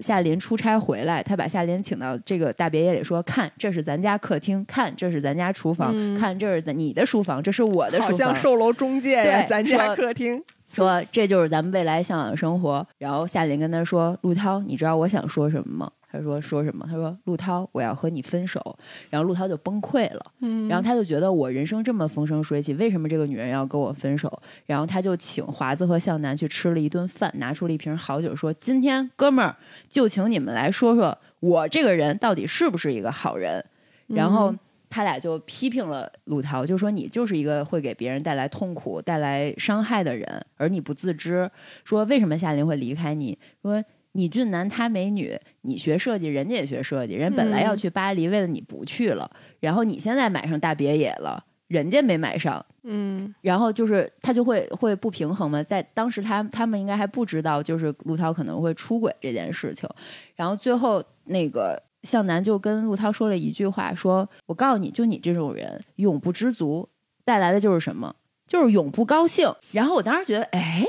[0.00, 10.42] 夏琳出差回来，他把夏琳请到这个大别野里，说：“看，这是咱家客厅，看，这是咱家厨房，看，这是咱你的书房，这是我的书房，好像售楼中介呀，咱家客厅。”
[10.72, 12.86] 说这就是咱们未来向往的生活。
[12.96, 18.78] 然后夏琳跟他说：“陆涛，你知道我想说什么吗？”他说：“说什么？”他说：“陆涛，我要和你分手。”
[19.10, 20.32] 然后陆涛就崩溃了。
[20.40, 24.42] 嗯，然后他就觉得我人生这么风生水起，为什么这个女人要跟我分手？
[24.66, 29.56] 然后他就请华子和向南去吃了一顿饭，拿出了一瓶好酒，说：“今天哥们儿
[29.88, 33.64] 就请你们来说说我这个人到底是不是一个好人。”
[34.06, 34.54] 然后。
[34.94, 41.50] 他俩就批评了陆涛，就说你就是一个会给别人带来痛苦、带来伤害的人，而你不自知。
[41.82, 43.38] 说为什么夏琳会离开你？
[43.62, 43.82] 说
[44.12, 49.30] 你俊男他美女，你学设计，人家也学设计，人本来要去巴黎，为了你不去了。
[49.60, 52.64] 然后你现在买上大别野了，人家没买上。
[52.84, 55.62] 嗯，然后就是他就会会不平衡嘛。
[55.62, 59.88] 在当时他他们应该还不知道，就是陆涛可能会出轨这件事情。
[60.34, 61.82] 然后最后那个。
[62.02, 66.88] 向南就跟陆涛说了一句话：“说我告诉你就你这种人，永不知足
[67.24, 68.12] 带来的就是什么？
[68.44, 70.84] 就是永不高兴。”然后我当时觉得，哎，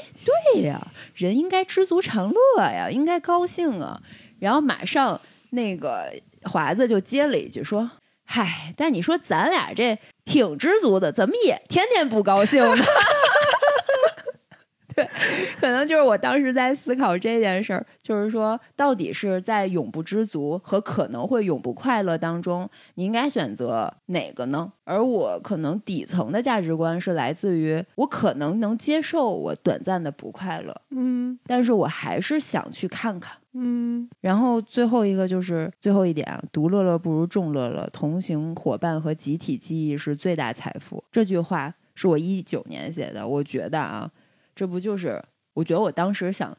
[0.55, 0.81] 对呀，
[1.13, 4.01] 人应该知足常乐呀，应该高兴啊。
[4.39, 5.19] 然后马上
[5.51, 7.91] 那个华子就接了一句说
[8.25, 12.83] ：“嗨，但你说咱俩这挺知足的，怎么也天天不高兴呢？”
[14.95, 15.07] 对，
[15.59, 24.71] 可能就是我当时在思考这件事儿，就是说，到底是在永不知足和可能会永不快乐当中，你应该选择哪个呢？
[24.83, 34.09] 而我可能底层的价值观是来自于，我可能能接受我短暂的不快乐，嗯，但是我还是想去看看，嗯。
[34.21, 41.03] 然后最后一个就是最后一点啊，独乐乐不如众乐乐，同行伙伴和集体记忆是最大财富。
[41.11, 44.11] 这句话是我一九年写的，我觉得啊。
[44.55, 45.23] 这不就是？
[45.53, 46.57] 我觉得我当时想，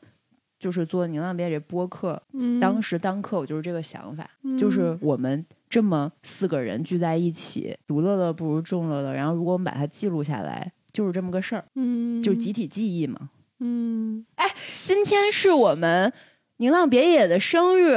[0.59, 2.22] 就是做《宁浪别》这播客，
[2.61, 4.28] 当时当刻我就是这个想法，
[4.59, 9.12] 就是我们这么四个人聚在一起，独乐乐不如众乐乐。
[9.12, 13.30] 然后，如果我们把它记录下来，就是这么个事儿，嗯，就是集体记忆嘛。
[13.59, 14.47] 嗯，哎，
[14.84, 16.12] 今天是我们
[16.59, 17.97] 宁浪别野的生日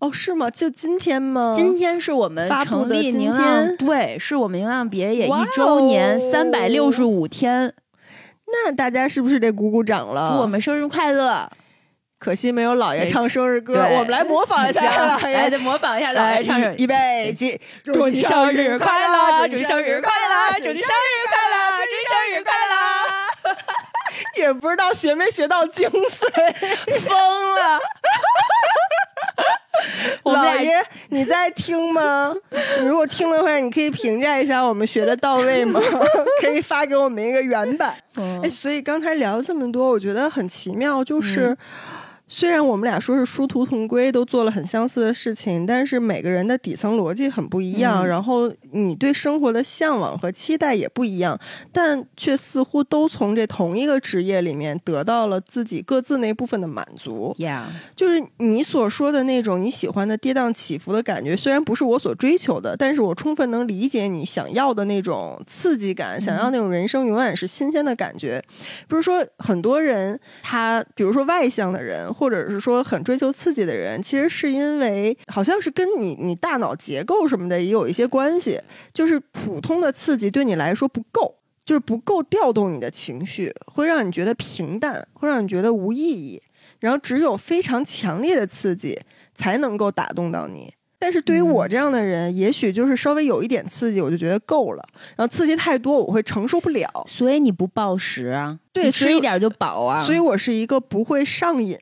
[0.00, 0.50] 哦，是吗？
[0.50, 1.54] 就今天吗？
[1.56, 7.72] 今天是我们成立宁浪，对，是我们宁浪别野一周年三百六十五天。
[8.54, 10.32] 那大家是不是得鼓鼓掌了？
[10.32, 11.50] 祝我们生日快乐！
[12.18, 14.80] 可惜没有姥爷唱生日歌，我们来模仿一下，
[15.18, 16.58] 来模仿一下老爷唱。
[16.76, 19.46] 预备起，祝你生日快乐！
[19.46, 20.58] 祝你生日快乐！
[20.58, 21.56] 祝你生日快乐！
[21.76, 23.56] 祝你生日快乐！
[24.36, 26.30] 也不知道学没学到精髓，
[27.00, 27.78] 疯了！
[30.24, 30.72] 老爷，
[31.10, 32.34] 你在听吗？
[32.80, 35.80] 你如果听的话，你可以评价一下我们学的到位吗？
[36.40, 37.94] 可以发给我们一个原版。
[38.42, 41.56] 哎，所以刚才聊了这么多，我觉得很奇妙，就是。
[42.36, 51.38] 虽然我们俩说是殊途同归，都做了很相似的事情，但是每个人的底层逻辑很不一样，然后你对生活的向往和期待也不一样，
[51.70, 57.36] 但却似乎都从这同一个职业里面得到了自己各自那部分的满足。
[57.38, 68.42] Yeah，就是你所说的那种你喜欢的跌宕起伏的感觉，虽然不是我所追求的，但是我充分能理解你想要的那种刺激感，想要那种人生永远是新鲜的感觉。
[68.88, 72.12] 不是说很多人他，比如说外向的人。
[72.23, 78.60] 或者是说很追求刺激的人，其实是因为好像是跟你你大脑结构什么的也有一些关系。
[78.92, 86.42] 就是普通的刺激对你来说不够，就是不够调动你的情绪，会让你觉得平淡，会让你觉得无意义。
[86.80, 89.00] 然后只有非常强烈的刺激
[89.34, 90.74] 才能够打动到你。
[90.98, 94.82] 但是对于我这样的人，也许就是稍微有一点刺激，我就觉得够了。
[95.16, 96.88] 然后刺激太多，我会承受不了。
[97.06, 98.58] 所以你不暴食啊？
[98.72, 100.02] 对，吃一点就饱啊。
[100.02, 101.76] 所以我是一个不会上瘾，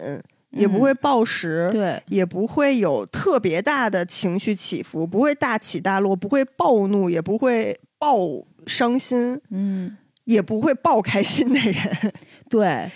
[0.52, 8.18] 也不会暴食，对，也不会有特别大的情绪起伏，不会大起大落，不会暴怒，也不会暴
[8.66, 12.12] 伤心，嗯，也不会暴开心的人。
[12.48, 12.90] 对。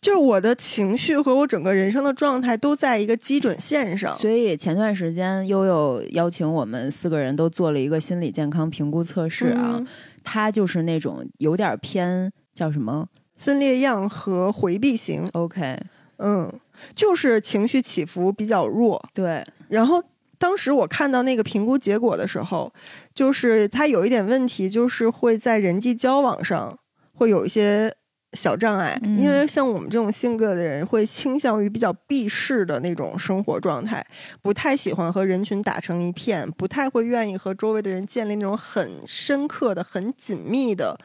[0.00, 9.84] 就是我的情绪和我整个人生的状态都在一个基准线上，所以前段时间悠悠邀请我们四个人都做了一个心理健康评估测试啊，
[10.22, 13.08] 他就是那种有点偏叫什么？
[13.34, 15.76] 分裂样和回避型，OK，
[16.18, 16.48] 嗯，
[16.94, 19.46] 就是情绪起伏比较弱，对。
[19.68, 20.02] 然后
[20.38, 22.72] 当时我看到那个评估结果的时候，
[23.14, 26.78] 就是他有一点问题，就是会在人际交往上
[27.12, 27.94] 会有一些。
[28.34, 34.06] 小障碍，因为像我们这种性格的人，会倾向于比较避世的那种生活状态，
[34.42, 40.98] 不太喜欢和人群打成一片，不太会愿意和周围的人建立那种很深刻的、很紧密的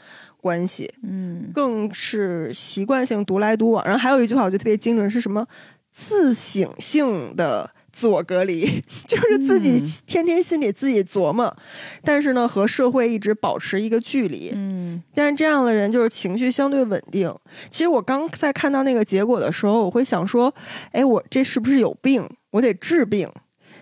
[0.44, 0.94] 关系。
[1.02, 3.84] 嗯，更是习惯性独来独往。
[3.86, 5.48] 然后还有一句话，我觉得特别精准，是什么？
[5.92, 7.72] 自省性的。
[7.96, 8.66] 自我隔离
[9.06, 11.56] 就是自己天天心里自己琢磨，
[12.04, 14.52] 但是呢，和社会一直保持一个距离。
[14.56, 17.32] 嗯，但是这样的人就是情绪相对稳定。
[17.70, 20.52] 其实我刚在看到那个结果的时候，我会想说，
[20.92, 22.28] 哎，我这是不是有病？
[22.50, 23.30] 我得治病。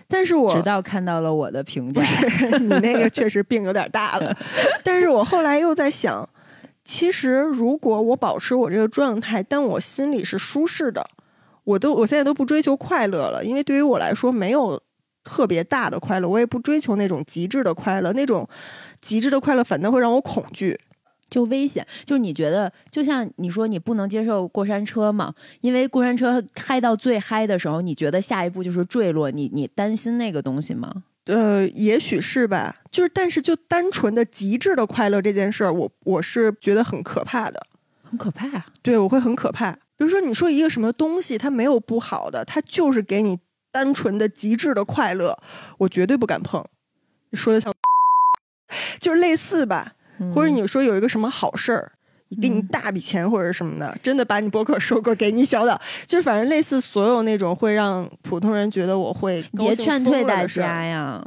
[0.08, 2.02] 但是我直到看到了我的评价，
[2.60, 4.36] 你那个确实病有点大了。
[4.84, 6.28] 但是我后来又在想，
[6.84, 11.06] 其实如果我保持我这个状态，但我心里是舒适的。
[11.64, 14.82] 我都我现在都不追求快乐了，因为对于我来说没有
[15.22, 18.48] 特别大的快乐，我也不追求那种极致的快乐，那种
[19.00, 20.76] 极致的快乐反倒会让我恐惧，
[21.30, 21.86] 就危险。
[22.04, 25.32] 就是你觉得，就像你说你不能接受过山车嘛？
[25.60, 31.04] 因为过山车嗨到最嗨的时候，你觉得下一步就是坠落，你你担心那个东西吗？
[31.26, 32.76] 呃，也许是吧。
[32.90, 37.66] 就是但是就单纯的极致的快乐这件事儿，我我是觉得很可怕的，
[38.02, 38.66] 很可怕。
[38.82, 39.72] 对，我会很可怕。
[39.72, 43.38] 比如说，你说一个什么东西，它没有不好的，它就是给你
[43.70, 45.38] 单纯的极致的快乐，
[45.78, 46.64] 我绝对不敢碰。
[47.30, 47.72] 你说的像，
[49.00, 49.94] 就是类似吧？
[50.34, 51.92] 或者你说有一个什么好事儿，
[52.40, 61.24] 给你大笔钱或者什么的，真的把你博客收购给你小岛，就是反正类似所有那种会让普通人觉得我会别劝退大家呀。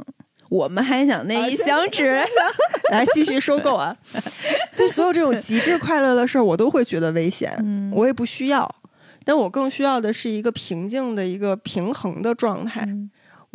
[0.48, 2.22] 我们还想那一箱纸，
[2.92, 3.96] 来继续收购啊！
[4.76, 7.52] 对所有这种极致快乐的事儿，我都会觉得危险，
[7.92, 8.72] 我也不需要。
[9.24, 12.86] 但我更需要的是一个平静的一个平衡的状态。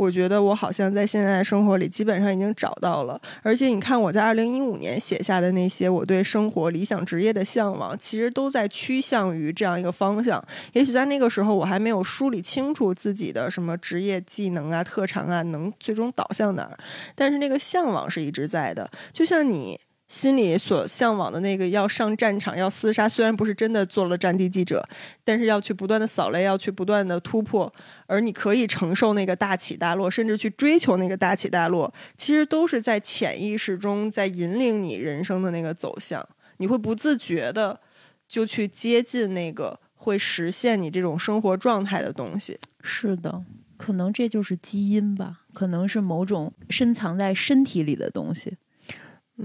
[0.02, 10.44] 我觉得我好像在现在的生活里基本上已经找到了，而且你看我在二零一五年写下的那些我对生活理想职业的向往，其实都在趋向于这样一个方向。
[10.74, 16.76] 也许在那个时候我还没有梳理清楚自己的什么职业技能啊、特长啊，能最终导向哪儿，
[17.14, 19.80] 但是那个向往是一直在的，就像你。
[20.12, 24.86] 心里所向往的那个要上战场要厮杀，虽然不是真的做了战地记者，
[25.24, 27.74] 但是要去不断的扫雷，要去不断的突破，
[28.12, 36.28] 而你可以承受那个大起大落，甚至去追求那个大起大落，其实都是在潜意识中在引领你人生的那个走向。
[36.58, 37.80] 你会不自觉的
[38.28, 42.60] 就去接近那个会实现你这种生活状态的东西。
[42.82, 43.46] 是的，
[43.78, 48.58] 可能这就是基因吧，可能是某种深藏在身体里的东西。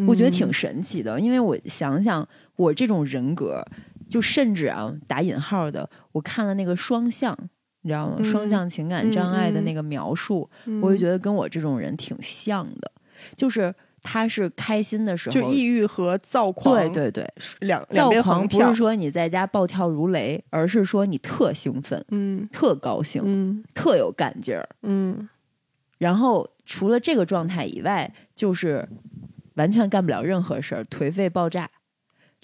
[0.08, 3.64] 我觉得挺神奇的，因为我想想，我这种人格，
[4.08, 7.48] 就甚至啊，打引号的，我看了那个双向，
[7.86, 8.20] 你知道吗？
[8.20, 10.50] 双向情感障碍的那个描述，
[10.82, 12.90] 我就觉得跟我这种人挺像的，
[13.36, 13.72] 就是
[14.02, 25.28] 他是开心的时候，就抑郁和躁狂，对对对，两躁狂不是说你在家暴跳如雷，而是说你特兴奋，嗯，特高兴，嗯，特有干劲儿，嗯，
[25.98, 28.88] 然后除了这个状态以外，就是。
[29.56, 31.70] 完全干不了任何事儿，颓废爆炸，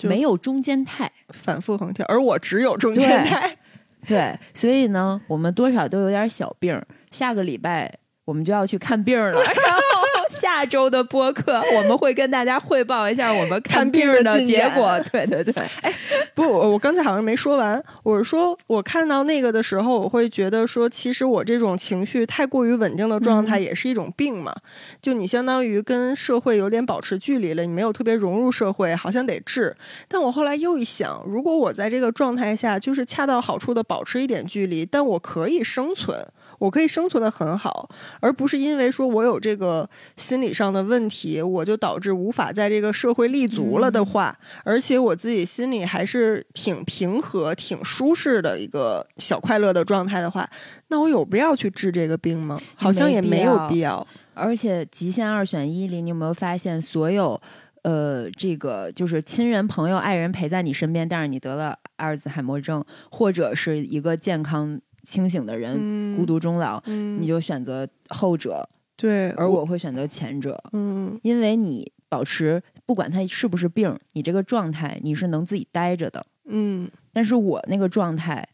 [0.05, 2.07] 没有中间态，反复横跳。
[2.09, 3.59] 而我只有中间态，
[4.07, 6.81] 对，所以呢，我们多少都有点小病。
[7.11, 9.41] 下个礼拜我们就要去看病了。
[10.33, 14.99] 下周的播客，我们会跟大家汇报一下我们看病的结果。
[15.13, 15.53] 对对对，
[15.83, 15.95] 哎，
[16.35, 17.83] 不，我刚才好像没说完。
[18.03, 24.55] 我是说，我看到那个的时候，我会觉得说，其实我这种情绪太过于稳定的状态也是一种病嘛。
[25.01, 29.77] 就你相当于跟社会有点保持距离了，你没有特别融入社会，好像得治。
[30.09, 36.27] 但我后来又一想，如果我在这个状态下，就是恰到好处的保持一点距离，但我可以生存。
[36.63, 37.91] 我可以生存的很好，
[38.21, 50.49] 而不是因为说我有这个心理上的问题，我就导致无法在这个社会立足了的话，而且我自己心里还是挺平和、挺舒适的一个小快乐的状态的话，
[50.87, 52.61] 那我有必要去治这个病吗？
[52.77, 54.07] 好像也没有必要。
[54.35, 57.43] 而且极限二选一里，你有没有发现，所有
[57.83, 64.81] 呃，这个就是亲人、朋友、爱人陪在你身边，但是你得了阿尔兹海默症，或者是一个健康。
[65.03, 68.69] 清醒的人孤独终老，你就选择后者。
[68.97, 70.63] 对，而我会选择前者。
[70.73, 76.25] 嗯，因为你保持不管他是不是病，你这个状态你是能自己待着的。
[76.45, 78.47] 嗯，但是我那个状态，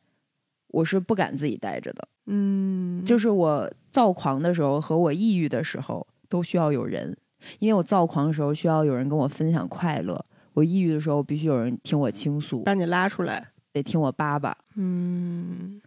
[0.68, 2.08] 我是不敢自己待着的。
[2.26, 7.14] 嗯，就是我躁狂的时候和我抑郁的时候都需要有人，
[7.58, 10.24] 因为我躁狂的时候需要有人跟我分享快乐，
[10.54, 14.56] 我抑郁的时候必须有人听我倾诉，把你拉出来，得听我叭叭。
[14.76, 15.80] 嗯。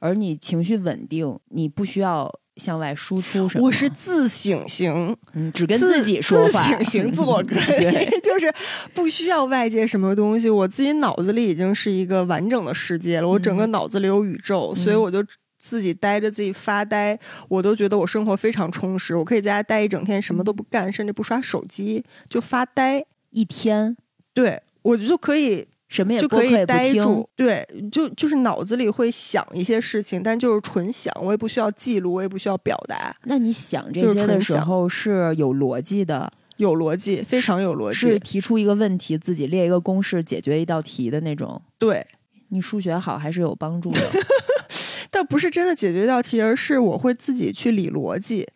[0.00, 3.64] 而你情绪稳定，你不需要向外输出什么。
[3.64, 6.62] 我是自省型，嗯，只跟自己说话。
[6.62, 8.52] 自省型自我隔离， 就是
[8.94, 13.28] 不需要外界什么东西，我自己脑子里已经是一个完整的世界了。
[13.28, 15.24] 我整个脑子里有宇宙，所以我就
[15.58, 17.18] 自己待着，自己发呆，
[17.48, 19.16] 我都觉得我生活非常充实。
[19.16, 23.96] 我可以在家待一整天，什么都不干，甚至不刷手机，就发呆一天。
[24.32, 25.66] 对我就可以。
[25.88, 33.16] 什么也就可以呆住，对，就就是脑子里会想一些事情，但就是纯想，我也不需要记录，我也不需要表达。
[33.24, 41.60] 那你想这些的时候是有逻辑的，有逻辑，非常有逻辑，是提出一个问题，自己列一个公式，解决一道题的那种。
[41.78, 42.06] 对
[42.50, 44.02] 你数学好还是有帮助的，
[45.10, 48.46] 但不是真的解决一道题，而是我会自己去理逻辑。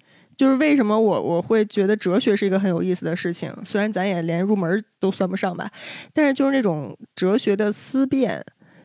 [0.42, 5.70] 就是为什么我我会觉得哲学是一个很有意思的事情，虽然咱也连入门都算不上吧，
[6.12, 8.44] 但是就是那种哲学的思辨，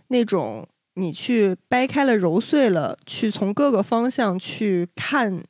[0.10, 5.42] 那种你去掰开了揉碎了，去从各个方向去看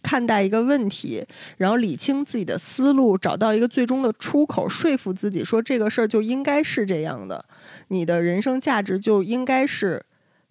[0.00, 7.44] 看待一个问题，然后理清自己的思路，找到一个最终的出口，说服自己说这个事儿就应该是这样的，
[7.88, 10.04] 你的人生价值就应该是。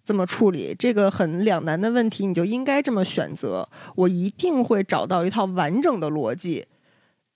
[0.08, 3.68] 这么处理这个很两难的问题，你就应该这么选择。
[3.94, 6.64] 我一定会找到一套完整的逻辑，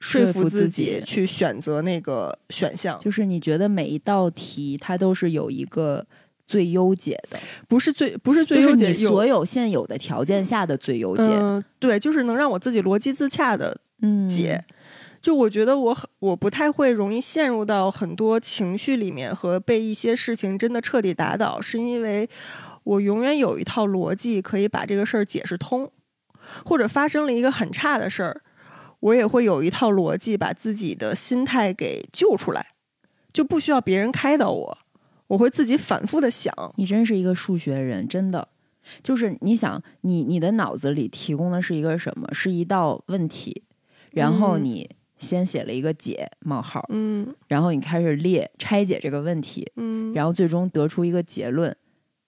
[0.01, 2.99] 说服自己去选择那个选项。
[2.99, 6.07] 就是你觉得每一道题它都是有一个
[6.47, 11.25] 最优解的，不是最不是最优解，所有现有的条件下的最优解。
[11.27, 13.79] 嗯，对，就是能让我自己逻辑自洽的
[14.27, 14.65] 解。
[15.23, 22.29] 就我觉得我很我不太会容易陷入到很多情绪里面和被一些事情真的彻底打倒，是因为
[22.83, 25.93] 我永远有一套逻辑可以把这个事儿解释通，
[26.65, 28.43] 或者发生了一个很差的事儿，
[28.99, 32.75] 我也会有一套逻辑把自己的心态给救出来，
[33.33, 34.79] 就不需要别人开导我，
[35.29, 36.53] 我会自己反复的想。
[36.77, 38.49] 你真是一个数学人，真的，
[39.05, 42.29] 就是你想你你的脑子里提供的是一个什么？
[42.33, 43.63] 是一道问题，
[44.11, 44.91] 然后你。
[45.23, 51.75] 先写了一个解冒号，嗯，然后你开始列拆解这个问题，嗯，然后最终得出一个结论，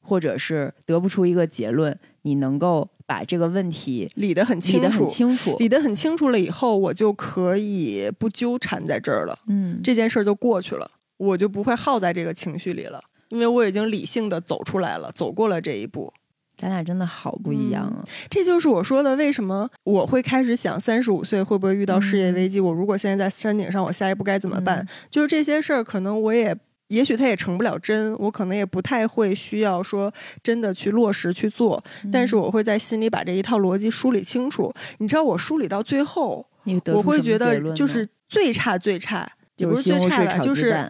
[0.00, 16.12] 或者是得不出一个结论，你能够把这个问题理得很清楚，理得很清楚，理得很清楚了以后，我就可以不纠缠在这儿了，嗯，这件事儿就过去了，我就不会耗在这个情绪里了，因为我已经理性的走出来了，走过了这一步。
[16.56, 18.02] 咱俩真的好不一样啊！
[18.30, 22.60] 这就是我说的，为什么我会开始想三十五岁会不会遇到事业危机？
[22.60, 24.86] 我如果现在在山顶上，我下一步该怎么办？
[25.10, 26.56] 就是这些事儿，可能我也
[26.88, 30.12] 也许它也成不了真，我可能也不太会需要说
[30.42, 31.82] 真的去落实去做，
[32.12, 34.72] 但是我会在心里把这一套逻辑梳理清楚。
[34.98, 36.46] 你知道，我梳理到最后，
[36.94, 40.88] 我会觉得就是最差最差，也不是最差吧，就是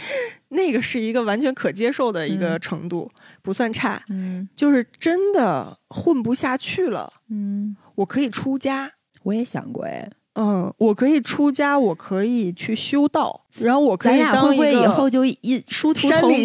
[0.50, 3.10] 那个是一个完全可接受的一个程度，
[3.46, 4.02] 不算差。
[4.08, 7.12] 嗯，就是真的混不下去了。
[7.30, 8.90] 嗯，我可以出家。
[9.22, 10.10] 我也想过哎。
[10.34, 16.28] 嗯，我可以出家，我可以去修道，然后我可以当一个以后就一殊途同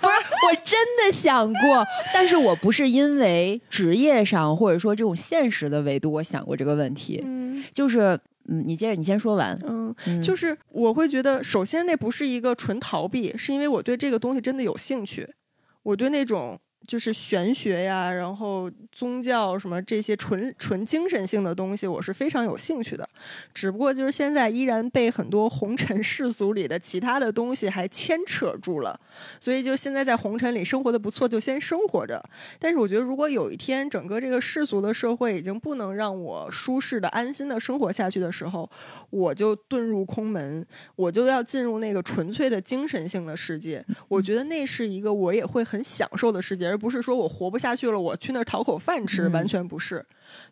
[0.00, 0.16] 不是，
[0.46, 7.22] 我真的想过，但是我不是因为职业上或者说这种现实的维度，我想过这个问题。
[7.24, 8.18] 嗯，就是
[8.48, 9.58] 嗯，你接着，你先说完。
[9.66, 15.26] 嗯，就是我会觉得，首先那不是一个纯逃避，是因为我对这个东西真的有兴趣，
[15.84, 16.58] 我对那种。
[16.86, 23.08] 就是玄学呀，然后宗教什么这些纯纯精神性的东西，我是非常有兴趣的。
[23.54, 28.98] 只不过就是现在依然被很多红尘世俗里的其他的东西还牵扯住了，
[29.40, 32.22] 所以就现在在红尘里生活的不错，就先生活着。
[32.58, 38.68] 但是我觉得，如果有一天整个这个世俗的社会已经不能让我舒适的、安心的生活下去的时候，
[39.08, 40.66] 我就遁入空门，
[40.96, 43.84] 我就要进入那个纯粹的精神性的世界。
[44.08, 46.73] 我觉得那是一个我也会很享受的世界。
[46.74, 50.04] 而不是说我活不下去了，我去那儿讨口饭吃，完全不是。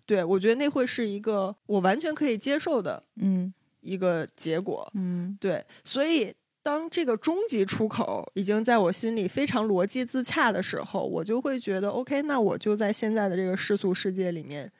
[0.06, 5.64] 对我觉得那会是一个我完全可以接受的，嗯，一个结果，嗯，对。
[5.84, 6.32] 所以
[6.62, 14.70] 当这个终极出口已经在我心里非常逻辑自洽的时候，我就会觉得 OK，那我就在现在的这个世俗世界里面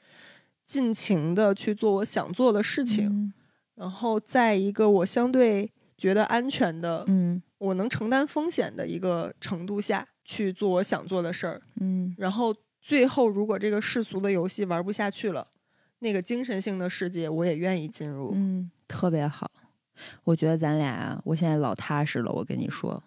[0.65, 3.33] 尽情的去做我想做的事情，
[3.75, 10.07] 然后在一个我相对觉得安全的，嗯，我能承担风险的一个程度下。
[10.25, 15.47] 去做我想做的事儿，嗯，然后最后如果这个世俗的游戏玩不下去了，
[16.01, 19.51] 那个精神性的世界我也愿意进入，嗯，特别好。
[20.25, 22.33] 我觉得咱俩，我现在老踏实了。
[22.33, 23.01] 我跟你说，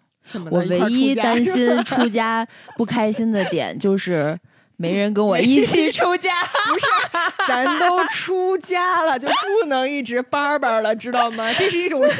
[0.50, 4.38] 我唯一担心出家不开心的点就是
[4.76, 6.32] 没人跟我一起出家。
[6.68, 6.86] 不是，
[7.48, 11.52] 咱都出家了，就不能一直叭叭了，知道吗？
[11.58, 12.16] 这是一种修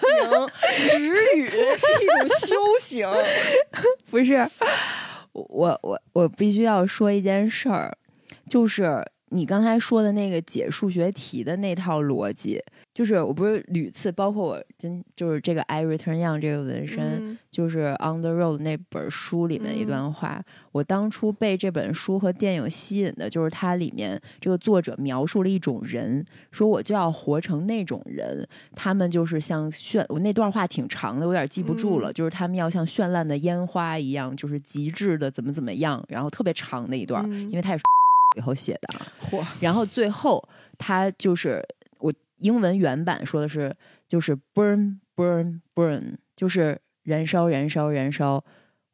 [0.00, 0.48] 行，
[0.84, 3.08] 止语是一种修行。
[4.10, 4.46] 不是，
[5.32, 7.96] 我我我必须要说一件事儿，
[8.48, 9.04] 就是
[9.34, 12.62] 你刚才说的那个解数学题的那套逻辑。
[12.94, 20.40] 就是我不是屡次，包括我今就是这个 I return young 这个纹身，就是 On the Road 那本书里面一段话。
[20.70, 28.46] 我当初被这本书和电影吸引的，就是它里面这个作者描述了一种人，说我就要活成那种人。
[28.76, 32.12] 他们就是像绚，我那段话挺长的，我有点记不住了。
[32.12, 37.82] 就是他们要像绚烂的烟花一样，就是极致的怎么怎么样，然后特别长的一段，因为他也是
[38.34, 38.88] 以后写的。
[39.30, 39.44] 嚯！
[39.60, 40.46] 然后最后
[40.78, 41.62] 他就是
[41.98, 42.12] 我。
[42.38, 43.74] 英文原版说的是，
[44.06, 48.44] 就是 burn burn burn，就是燃烧燃烧燃烧。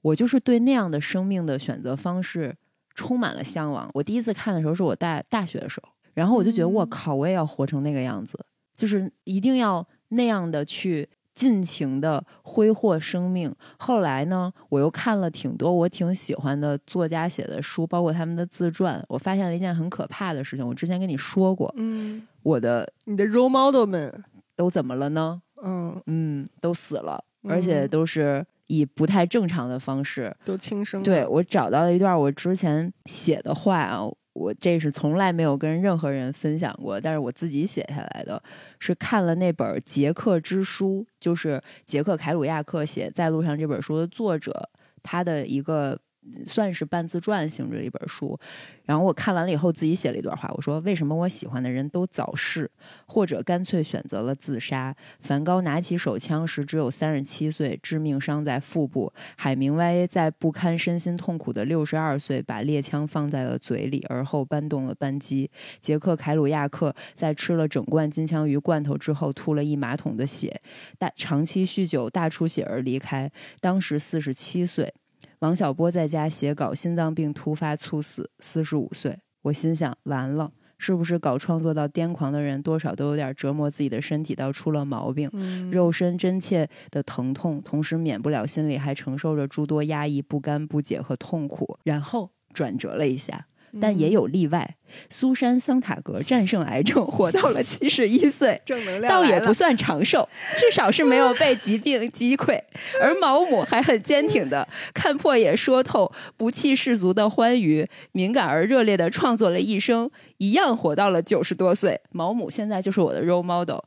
[0.03, 2.55] 我就是对那样的生命的选择方式
[2.95, 3.91] 充满了向往。
[3.95, 8.39] 我第一次看的时候是我大大学的时候，然后我就觉得我靠，我也要活成那个样子，
[8.77, 11.09] 就是一定要那样的去。
[11.35, 13.55] 尽情的挥霍生命。
[13.79, 19.03] 后来呢，我又看了挺多我挺喜欢的作家写的书，包括他们的自传。
[19.09, 20.67] 我发现了一件很可怕的事情。
[20.67, 24.25] 我之前跟你说过，嗯，我的你的 role model 们
[24.57, 25.41] 都怎么了呢？
[25.63, 31.03] 嗯嗯，都死了，而且都是以不太正常的方式都轻生。
[31.03, 34.09] 对我找到了一段我之前写的话啊。
[34.33, 38.43] 我这是从来没有跟任何人分享过，但是我自己写下来的，
[38.79, 44.71] 是看了那本《杰克之书》，就是杰克凯鲁亚克写《在路上》这本书的作者，
[45.03, 45.99] 他的一个。
[46.45, 48.39] 算是半自传性质的一本书，
[48.85, 50.51] 然后我看完了以后，自己写了一段话。
[50.57, 52.71] 我说：“为什么我喜欢的人都早逝，
[53.07, 54.95] 或者干脆选择了自杀？
[55.21, 65.49] 梵高拿起手枪时只有三十七岁，致命伤在腹部；海明威在不堪身心痛苦的六十二岁，把猎枪放在了嘴里，而后搬动了扳机；
[65.81, 70.61] 杰克凯鲁亚克在吃了整罐金枪鱼罐头之后，吐了一马桶的血，
[70.99, 73.31] 大长期酗酒大出血而离开，
[73.61, 74.93] 当时四十七岁。”
[75.41, 79.19] 王小波在家写稿，心脏病突发猝死，四十五岁。
[79.41, 85.31] 我心想，完了，是不是搞创作到癫狂的人，多少都有点折磨自己的身体到出了毛病，
[85.71, 91.79] 肉身真切的疼痛，同时免不了心里还承受着诸多压抑、不甘、不解和痛苦。
[91.85, 93.47] 然后转折了一下。
[93.81, 94.77] 但也有例外，
[95.11, 102.59] 苏珊·桑塔格战胜癌症，活到了七十一岁， 正能量倒也不算长寿，至少是没有被疾病击溃。
[103.01, 112.01] 而毛姆还很坚挺的看破也说透，不弃世俗的欢愉，敏感而热烈的创作了一生，一样活到了九十多岁。
[112.13, 113.79] 毛姆现在就是我的 role model，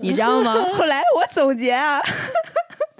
[0.00, 0.54] 你知道吗？
[0.76, 2.00] 后来我总结啊。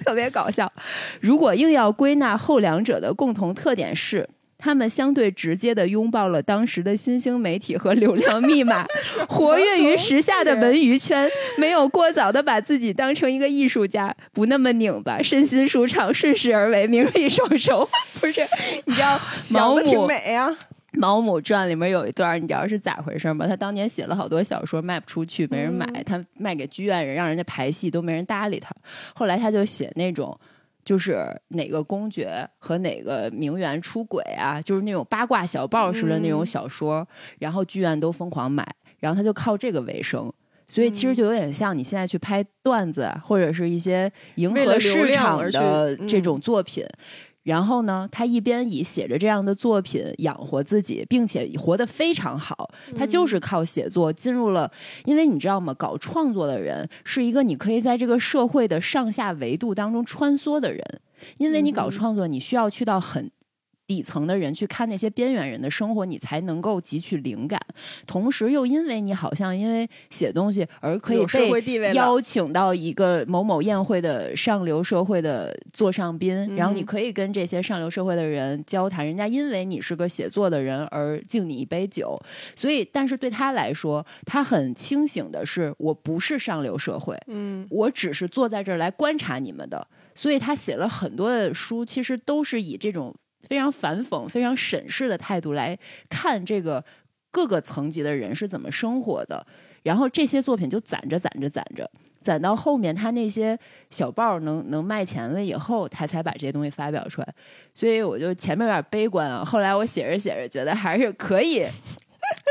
[0.03, 0.71] 特别搞笑。
[1.19, 4.27] 如果硬要归纳后两者的共同特点是。
[4.63, 8.85] 他们相对直接的拥抱了当时的新兴媒体和流量密码，
[9.27, 11.27] 活跃于时下的文娱圈，
[11.57, 17.83] 没有过早的把自己当成一个艺术家，不那么拧巴，身心舒畅，顺势而为，名利双收。
[18.21, 18.41] 不是，
[18.85, 19.19] 你知道
[19.51, 20.55] 毛姆美呀？
[20.93, 23.47] 毛姆传里面有一段，你知道是咋回事吗？
[23.47, 28.69] 他当年写了好多小说，卖不出去，没人买，他卖给剧院人，让人家排戏都没人搭理他。
[29.15, 30.39] 后来他就写那种。
[30.83, 34.61] 就是哪个公爵和哪个名媛出轨啊？
[34.61, 37.07] 就是那种八卦小报似的那种小说，
[37.39, 38.67] 然后剧院都疯狂买，
[38.99, 40.31] 然后他就靠这个为生。
[40.67, 46.85] 所以其实就有点像你现在去拍段子或者是一些迎合市场的这种作品。
[47.43, 52.71] 然后呢，他一边以写着这样的作品养活自己，并且活得非常好。
[52.95, 54.71] 他就是靠写作进入了，
[55.05, 55.73] 因为你知道吗？
[55.73, 60.83] 搞创作的人是一个你可以在这个社会的上下维度当中穿梭的人，
[61.37, 63.31] 因为你搞创作，你需要去到很。
[63.91, 67.59] 底层的人去看那些边缘人的生活，你才能够汲取灵感。
[68.07, 79.05] 同时，又因为你好像因为写东西而可以被邀请到一个某某宴会的上流社会的座上宾，然后你可以跟这些上流社会的人交谈。
[79.05, 82.17] 人家因为你是个写作的人而敬你一杯酒。
[82.55, 89.85] 所以，但是对他来说，他很清醒的是，我不是上流社会，嗯，我只是坐在这儿来观察你们的。
[90.15, 93.13] 所以他写了很多的书，其实都是以这种。
[93.51, 96.81] 非常反讽、非常审视的态度来看这个
[97.31, 99.45] 各个层级的人是怎么生活的，
[99.83, 101.91] 然后这些作品就攒着、攒着、攒着，
[102.21, 103.59] 攒到后面他那些
[103.89, 107.27] 小报能能卖钱了以后，他才把这些东西发表出来。
[107.75, 111.65] 所以我就前面有点悲观啊，后来我写着写着觉得还是可以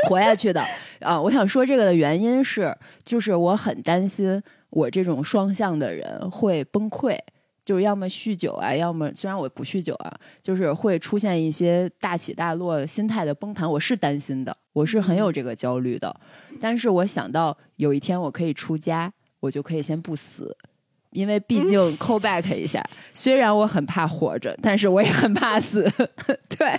[0.07, 0.63] 活下去的
[0.99, 1.19] 啊。
[1.19, 7.17] 我想说这个的原因是，就是我很担心我这种双向的人会崩溃。
[7.71, 13.71] 就是要么酗酒啊，要么虽然我不酗酒啊，就是会出现一些大起大落、心态的崩盘。
[13.71, 16.13] 我是担心的，我是很有这个焦虑的。
[16.59, 20.53] 但是我想到有一天我可以出家，我就可以先不死，
[21.11, 22.83] 因为毕竟 call back 一下。
[23.15, 25.89] 虽然我很怕活着，但是我也很怕死。
[26.59, 26.77] 对，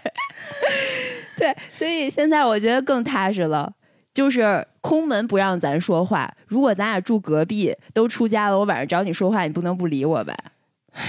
[1.38, 3.72] 对，所以现在我觉得更踏实了。
[4.12, 6.30] 就是空门不让咱说话。
[6.46, 10.36] 如果咱俩住隔壁，都出家了，我晚上找你说话，你不能不理我吧？
[10.92, 11.02] 唉，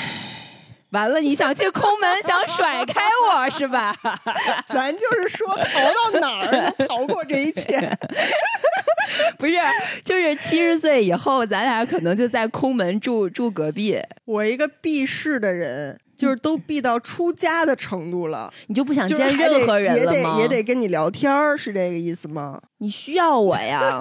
[0.92, 1.20] 完了！
[1.20, 3.02] 你想去空门，想甩开
[3.34, 3.96] 我是吧？
[4.68, 7.80] 咱就是说，逃到哪儿能逃过这一切？
[9.38, 9.54] 不是，
[10.06, 14.00] 就是七十岁以后，咱俩可能就在空门住住隔壁。
[14.26, 20.38] 我一个避世的人，就是都避到出家的程度了，你就不想见任何人了吗？
[20.40, 22.62] 也得跟你聊天是这个意思吗？
[22.80, 24.00] 你需要我呀。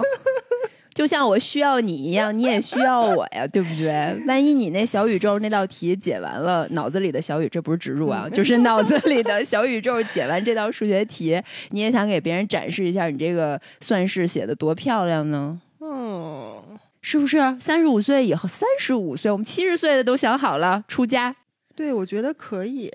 [0.93, 4.15] 就像我需要你一样，你也需要我呀，对不对？
[4.27, 11.41] 万一你那小宇宙那道题解完了，脑子里的小宇这不是植入啊，就是脑子里的小宇宙解完这道数学题，
[11.71, 15.59] 你也想给别人展示一下你这个算式写的多漂亮呢？
[15.81, 16.61] 嗯，
[17.01, 17.39] 是不是？
[17.59, 21.35] 三十五岁以后，三十五岁，我们七十岁的都想好了出家。
[21.75, 22.91] 对，我觉得可以，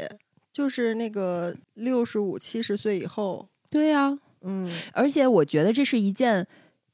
[0.52, 3.48] 就是那个六十五、七十岁以后。
[3.68, 6.46] 对呀，嗯，而且我觉得这是一件。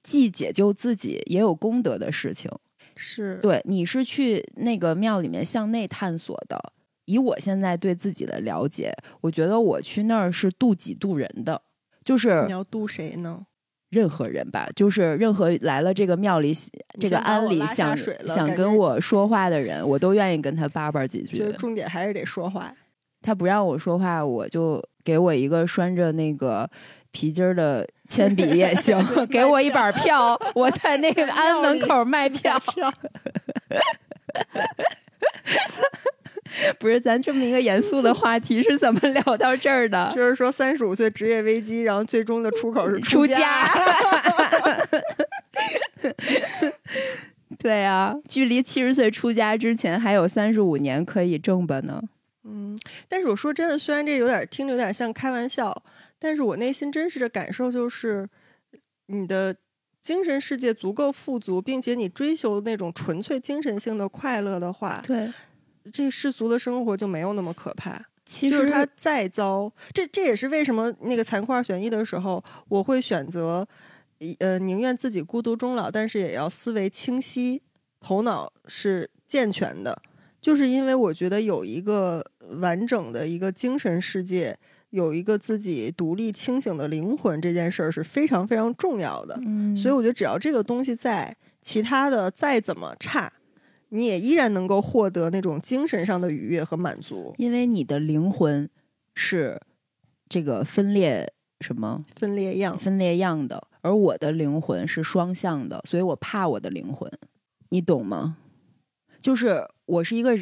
[0.05, 2.51] 既解救自己也有功德的事情，
[2.95, 3.61] 是对。
[3.65, 6.73] 你是去那个庙里面向内探索的。
[7.07, 11.61] 以我现在对自己的了解，我觉得我去那儿是渡己渡人的。
[12.05, 13.47] 就是你要渡谁呢？
[13.89, 16.53] 任何人吧，就是任何来了这个庙里、
[17.01, 17.97] 这个庵里想
[18.29, 21.39] 想跟我说话的人，我都愿意跟他叭叭几句。
[21.39, 22.75] 就是重点还是得说话。
[23.23, 26.71] 他不让我说话，我就给我一个拴着那个。
[27.17, 28.99] 皮筋儿的铅笔也行，
[29.31, 32.61] 给我一板票，我在那个安门口卖票。
[36.79, 40.13] 不是，咱这么一个严肃的话题是怎么聊到这儿的？
[40.15, 43.67] 就是说三十五岁职业危机，然后最终的出口是出家。
[47.59, 52.03] 对啊，距离七十岁出家之前还有三十五年可以挣吧呢。
[52.45, 52.79] 嗯，
[53.09, 55.83] 但是我说真的，虽然这有点听着有点像开玩笑。
[56.25, 58.27] 但是我内心真实的感受就是，
[59.09, 59.55] 你的
[60.01, 65.31] 精神世界足够富足，并且你追求那种纯粹精神性的快乐的话，对，
[65.93, 68.03] 这世俗的生活就没有那么可怕。
[68.25, 73.69] 其实他再糟，这这也是为什么那个残酷二选一的时候，我会选择，
[74.39, 77.61] 呃，宁愿自己孤独终老，但是也要思维清晰，
[78.01, 80.01] 头脑是健全的，
[80.41, 82.25] 就是因为我觉得有一个
[82.63, 84.59] 完整的一个精神世界。
[84.95, 89.37] 有一个自己独立清醒的灵魂，这件事儿是非常非常重要的。
[89.45, 93.33] 嗯，所以我觉得只要这个东西在，其他的再怎么差，
[93.89, 98.71] 你也依然能够获得那种精神上的愉悦和满足，因为你的灵魂
[99.17, 99.61] 是
[100.29, 107.11] 这个分裂什么分裂样分裂样的，而我的灵魂是双向的，所以我怕我的灵魂，
[107.71, 108.37] 你懂吗？
[109.19, 110.39] 就是我是一个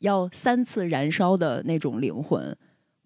[0.00, 2.56] 要三次燃烧的那种灵魂，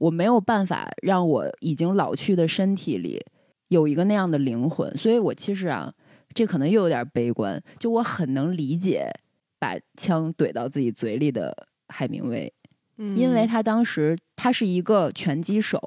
[0.04, 3.24] 我没有办法让我已经老去的身体里
[3.68, 5.92] 有一个那样的灵魂，所以我其实啊，
[6.32, 9.10] 这可能又有点悲观，就我很能理解。
[9.56, 12.52] 把枪怼到自己嘴里的海明威，
[12.98, 15.80] 因为他当时他是一个拳击手，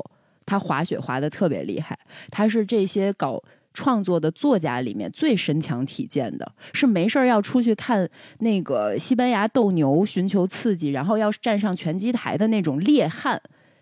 [0.47, 1.99] 他滑雪滑的特别厉害，
[2.31, 3.43] 他是这些搞
[3.75, 13.39] 创作的作家里面最身强体健的，是没事儿要出去看那个西班牙斗牛寻求刺激，然后要站上拳击台的那种烈汉。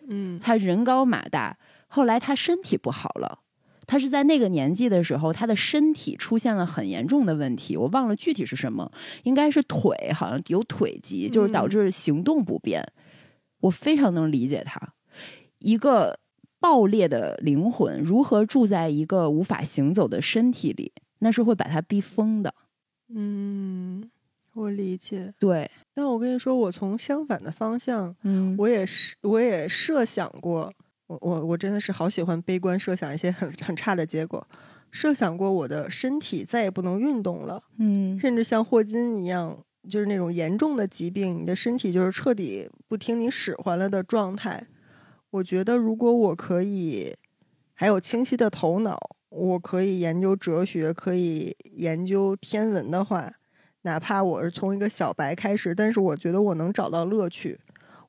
[0.08, 1.58] 嗯，他人高马大，
[1.88, 3.40] 后来他身体不好了。
[3.88, 8.92] 他是在那个年纪的时候，他的身体出现了很严重的问题，我忘了具体是什么，
[9.24, 12.84] 应该是腿，好像有腿疾，就是导致行动不便。
[13.60, 14.94] 我非常能理解他，
[15.60, 16.20] 一个
[16.60, 22.54] 爆裂的灵魂如何住在一个无法行走的身体里，那是会把他逼疯的。
[23.10, 24.10] 嗯，
[24.54, 25.32] 我理解。
[25.38, 30.72] 对，但我跟你说，我从相反的方向，嗯，我也是，我也设想过。
[31.08, 34.46] 我我我真的是好喜欢悲观设想一些很很差的结果，
[34.92, 39.58] 设想过我的身体再也不能运动了，嗯，甚至像霍金一样，
[39.88, 44.66] 就是那种严重的疾病，你的身体就是彻底不听你使唤了的状态。
[45.30, 47.16] 我觉得如果我可以
[47.76, 49.00] 还有清晰的头脑，
[49.30, 53.32] 我可以研究哲学，可以研究天文的话，
[53.86, 57.60] 哪怕我是从一个小白开始，但是我觉得我能找到乐趣，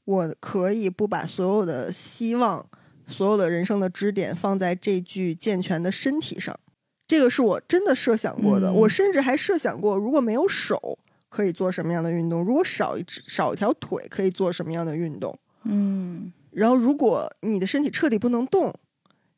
[0.04, 2.66] 我可以不把所有的希望。
[3.08, 6.58] 所有的人生的支点放在这具健全的身体上，
[7.06, 8.72] 这个是我真的设想过的。
[8.72, 10.98] 我甚至还设想过，如果没有手
[11.28, 15.38] 可以做什么样的运动；如果少一只少一条腿可以做什么样的运动。
[15.62, 18.74] 嗯，然后如果你的身体彻底不能动，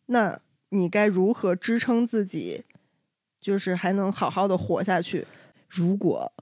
[0.06, 0.40] 那
[0.70, 2.64] 你该如何支撑自己，
[3.38, 5.26] 就是还能好好的活下去？
[5.68, 6.32] 如果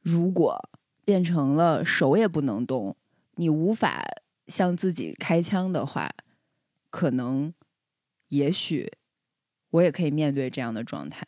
[0.00, 0.68] 如果
[1.04, 2.96] 变成了手也不能动，
[3.34, 4.04] 你无法。
[4.46, 6.10] 向自己开枪的话，
[6.90, 7.54] 可能，
[8.28, 8.92] 也许，
[9.70, 11.26] 我也可以面对这样的状态，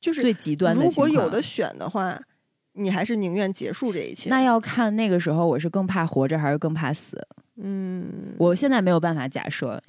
[0.00, 2.18] 就是最极端的如果有的选的话，
[2.72, 4.30] 你还是宁愿结束这一切。
[4.30, 7.22] 那要看那个时候我是更怕活着还是更怕死。
[7.56, 9.82] 嗯，我现在没有办法假设。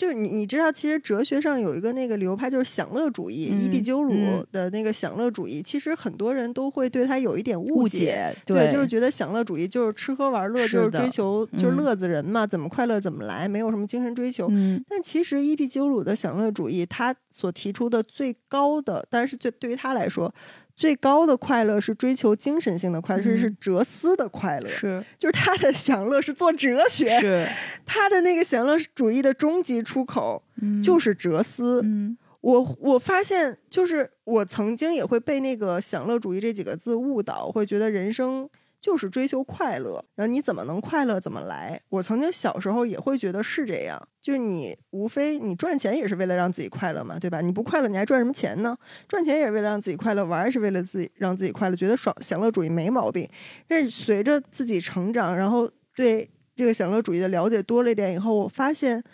[0.00, 4.14] 就是你，你知道，其实哲学上有一个那个流派，就是享乐主义，伊壁鸠鲁
[4.50, 5.60] 的那个享乐主义。
[5.60, 14.50] 其实很多人都会对他有一点误解，对，就是觉得享乐主义就是吃喝玩乐，就是追求就是乐子人嘛，怎么快乐怎么来，没有什么精神追求。
[14.88, 20.34] 但其实伊壁鸠鲁的享乐主义，他所提出的最高的，但是最对于他来说。
[20.80, 27.46] 最高的快乐是追求精神性的快乐，是是哲思的快乐，是就是他的享乐是做哲学，是
[27.84, 30.42] 他的那个享乐主义的终极出口
[30.82, 31.82] 就是哲思。
[31.84, 38.48] 嗯，我我发现就是我曾经也会被那个享乐主义这几个字误导，会觉得人生。
[38.80, 41.78] 就是追求快乐，然后你怎么能快乐怎么来。
[41.90, 47.42] 我曾经小时候也会觉得是这样，就是你无非你赚钱也是为了让自己快乐嘛，对吧？
[47.42, 48.74] 你不快乐你还赚什么钱呢？
[49.06, 53.28] 赚钱也是为了让自己快乐，玩也是为了自己让自己快乐，觉得爽享乐主义没毛病。
[53.68, 56.26] 但是随着自己成长，然后对
[56.56, 59.04] 这个享乐主义的了解多了一点以后，我发现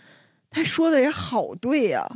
[0.49, 2.09] 他说的也好对呀，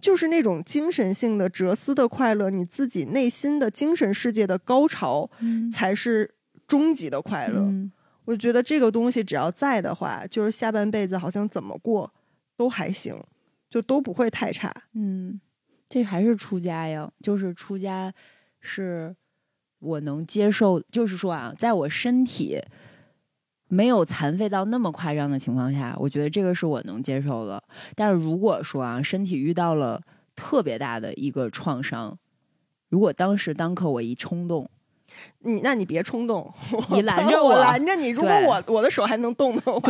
[0.00, 5.30] 就是那种精神性的哲思的快乐，你自己内心的精神世界的高潮，
[5.72, 6.32] 才是。
[6.66, 7.72] 终极的快乐，
[8.24, 12.12] 我觉得这个东西只要在的话，就是下半辈子好像怎么过
[12.56, 13.16] 都还行，
[13.70, 14.74] 就都不会太差。
[14.94, 15.40] 嗯，
[15.88, 18.12] 这还是出家呀，就是出家
[18.58, 19.14] 是
[19.78, 22.60] 我能接受，就是说啊，在我身体
[23.68, 27.62] 没有残废到那么夸张的情况下，我觉得这个是我能接受的。
[27.94, 30.02] 但是如果说啊，身体遇到了
[30.34, 32.18] 特别大的一个创伤，
[32.88, 34.68] 如果当时当刻我一冲动。
[35.40, 36.52] 你那你别冲动，
[36.90, 38.08] 你拦着我，拦着你。
[38.08, 39.80] 如果我我的手还能动的话，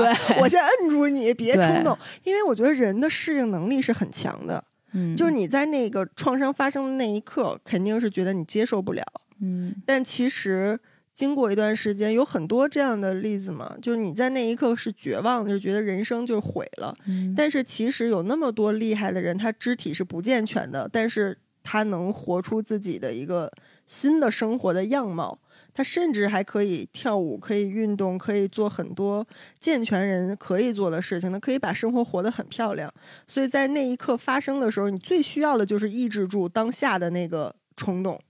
[0.41, 1.97] 我先摁住你，别冲动。
[2.25, 4.63] 因为我觉得人的适应能力是很强的。
[4.93, 9.03] 嗯，就是你在那个创伤发生的那一刻，肯定是觉得你接受不了。
[9.41, 10.79] 嗯，但其实
[11.13, 16.97] 经过一段时间，有很多这样的例子嘛，就是你在那一刻是绝望，就觉得人生就毁了。
[17.07, 23.51] 嗯，但是其实有那么多厉害的人，他肢体是不健全的，但是他能活出自己的一个。
[23.87, 25.39] 新的生活的样貌，
[25.73, 29.27] 他甚至还可以跳舞，可以运动，可以做很多
[29.61, 31.31] 健全人可以做的事情。
[31.33, 32.93] 他可以把生活活得很漂亮。
[33.27, 38.21] 所以在那一刻发生的时候，你最需要的就是抑制住当下的那个冲动，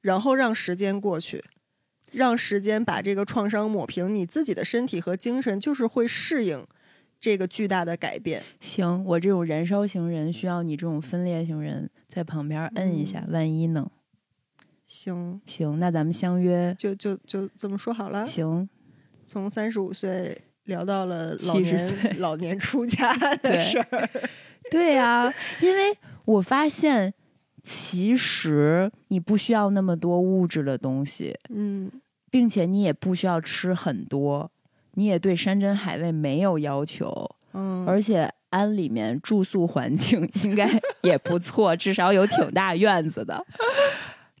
[0.00, 1.44] 然后让时间过去。
[2.12, 6.62] 让时间把这个创伤抹平，你自己的身体和精神就是会适应
[7.18, 8.42] 这个巨大的改变。
[8.60, 13.90] 行，我这种燃烧型人需要你这种分裂型人在旁边摁一下，万一呢？
[14.92, 18.26] 行行，那咱们相约，就就就这么说好了。
[18.26, 18.68] 行，
[19.24, 24.10] 从三十五岁聊到了老七十岁年老年出家的对事儿。
[24.70, 25.32] 对呀、
[25.62, 25.96] 因为
[26.26, 27.14] 我发现
[27.62, 31.90] 其实你不需要那么多物质的东西，嗯
[32.30, 34.50] 并且你也不需要吃很多，
[34.92, 40.68] 你也对山珍海味没有要求，嗯，而且安里面住宿环境应该
[41.00, 43.44] 也不错，至少有挺大院子的，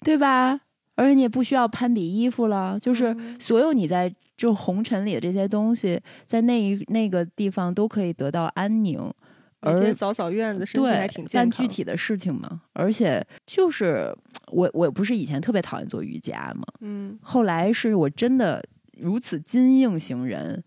[0.02, 0.60] 对吧？
[0.94, 8.98] 而且你也不需要攀比衣服了，就是嗯所有你在就红尘里的这些东西，在那一那个地方都可以得到安宁，
[9.60, 11.50] 而每天扫扫院子，身体对，还挺健康。
[11.50, 12.62] 干具体的事情嘛。
[12.74, 14.14] 而且就是
[14.52, 18.62] 我，我不是以前特别讨厌做瑜伽嘛，嗯后来是我真的
[18.98, 20.62] 如此金硬型人，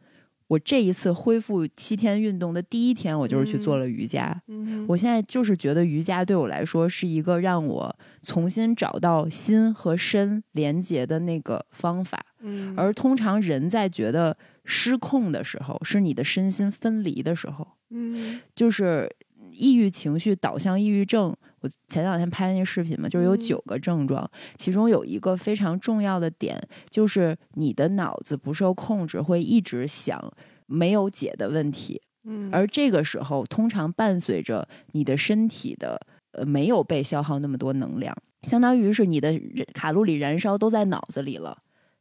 [0.48, 4.42] 我这一次恢复七天运动的第一天，我就是去做嗯了瑜伽。
[4.48, 12.24] 嗯我现在就是觉得瑜伽对我来说是一个让我重新找到心和身连接的那个方法。
[12.42, 17.68] 嗯而通常人在觉得失控的时候，是你的身心分离的时候。
[17.90, 19.10] 嗯就是
[19.52, 21.36] 抑郁情绪导向抑郁症。
[21.66, 26.62] 我前两天拍那视频嘛，就是有嗯九个症状，其中有一个非常重要的点，
[26.92, 30.32] 就是你的脑子不受控制，会一直想
[30.68, 36.00] 没有解的问题，嗯，而这个时候通常伴随着你的身体的
[36.34, 39.34] 呃没有被消耗那么多能量，相当于是你的
[39.74, 41.58] 卡路里燃烧都在脑子里了。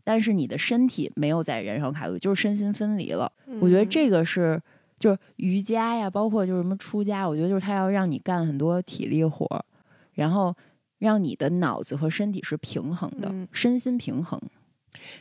[0.06, 3.32] 但是你的身体没有在燃烧卡路里，就是身心分离了。
[3.58, 4.60] 我觉得嗯这个是
[4.98, 9.64] 就是瑜伽呀，包括就是什么出家，我觉得就是他要让你干很多体力活儿，
[10.12, 10.54] 然后
[10.98, 14.40] 让你的脑子和身体是平衡的，嗯身心平衡。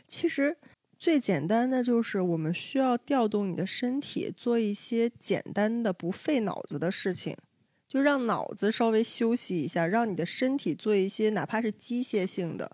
[0.06, 0.56] 其实
[0.98, 7.36] 最简单的就是我们需要调动你的身体，做一些简单的不费脑子的事情，
[7.88, 12.70] 就让脑子稍微休息一下，让你的身体做一些哪怕是机械性的，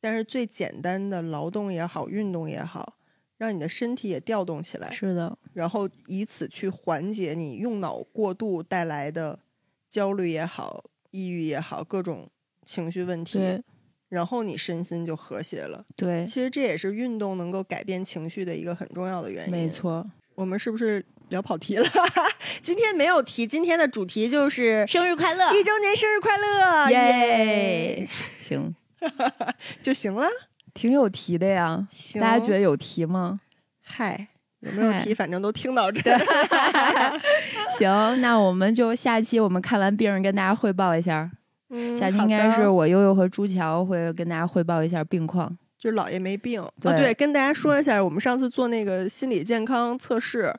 [0.00, 2.94] 但是最简单的劳动也好，运动也好，
[3.38, 9.38] 让你的身体也调动起来，是的，然后以此去缓解你用脑过度带来的
[9.88, 12.28] 焦虑也好、抑郁也好各种
[12.66, 13.38] 情绪问题。
[14.08, 15.84] 然后你身心就和谐了。
[15.94, 19.50] 对，其实这也是运动能够改变情绪的一个很重要的原因。
[19.52, 20.04] 没，错。
[20.34, 21.86] 我们是不是聊跑题了？
[22.62, 25.52] 今天没有题，今天的主题就是生日快乐！
[25.52, 28.08] 一周年生日快乐，耶！
[28.40, 28.74] 行，
[29.82, 30.26] 就行了。
[30.78, 31.84] 挺有题的呀。
[31.90, 33.40] 行大家觉得有题吗？
[33.82, 34.28] 嗨，
[34.60, 35.12] 有没有题？
[35.12, 36.18] 反正都听到这儿。
[37.76, 41.28] 行，那我们就下期我们看完病人跟大家汇报一下。
[41.70, 45.58] 嗯，下期好应该是我悠悠和朱乔会跟大家汇报一下病况。
[45.76, 46.64] 就是姥爷没病。
[46.80, 50.54] 对哦，对，跟大家说一下，我们上次做那个心理健康测试，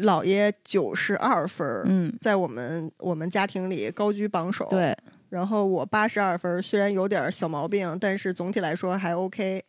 [0.00, 4.96] 姥爷九十二分，嗯，在我们我们家庭里高居榜首。，对，
[5.34, 9.64] 然后我八十二分，虽然有点小毛病，但是总体来说还 OK。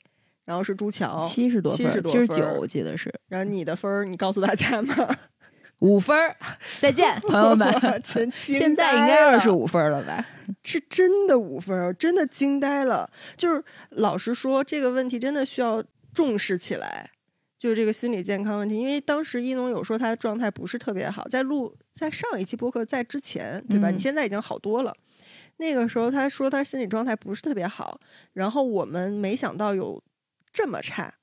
[0.46, 4.94] 然后是朱桥，七十多分儿，70多七十分儿九我记得是然后你的分儿，你告诉大家吗？
[5.80, 6.36] 五分儿。
[6.80, 7.68] 再见，朋友们。
[8.38, 10.24] 现在应该二十，五分了吧？
[10.64, 13.10] 是真的五分儿，真的惊呆了。
[13.36, 15.84] 就是老实说，这个问题真的需要
[16.14, 17.10] 重视起来，
[17.58, 18.78] 就是这个心理健康问题。
[18.78, 23.90] 因为当时一农有说他的状态不是特别好，在录在上一期播客在之前，对吧？
[23.90, 24.96] 嗯你现在已经好多了。
[25.58, 28.00] 那个时候他说他心理状态不是特别好，
[28.34, 30.02] 然后我们没想到有
[30.52, 31.14] 这么差。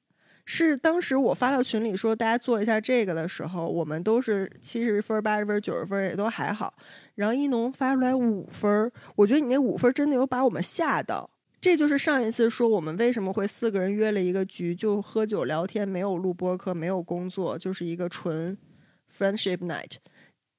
[0.45, 6.75] 是当时我发到群里说大家做一下这个的时候，我们都是七十分、八十分、九十分也都还好，
[7.15, 11.31] 然后一农发出来五分，我觉得你那五分真的有把我们吓到。
[11.61, 18.59] 这就是上一次说我们为什么会四个人约了一个局，就喝酒聊天，没有录播课，没有工作，就是一个纯
[19.17, 19.93] friendship night，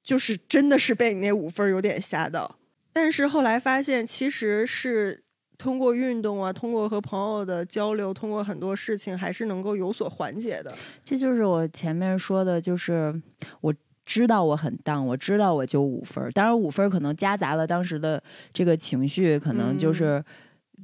[0.02, 2.56] 就是真的是被你那五分有点吓到。
[2.94, 5.22] 但是后来发现，其实是
[5.58, 10.72] 通过运动啊，通过和朋友的交流，通过很多事情，还是能够有所缓解的。
[11.04, 13.20] 这就是我前面说的，就是
[13.60, 13.74] 我
[14.06, 18.22] 知道我很当，我知道我就五分儿，当然五分儿可能夹杂了当时的
[18.52, 20.24] 这个情绪，可能就嗯是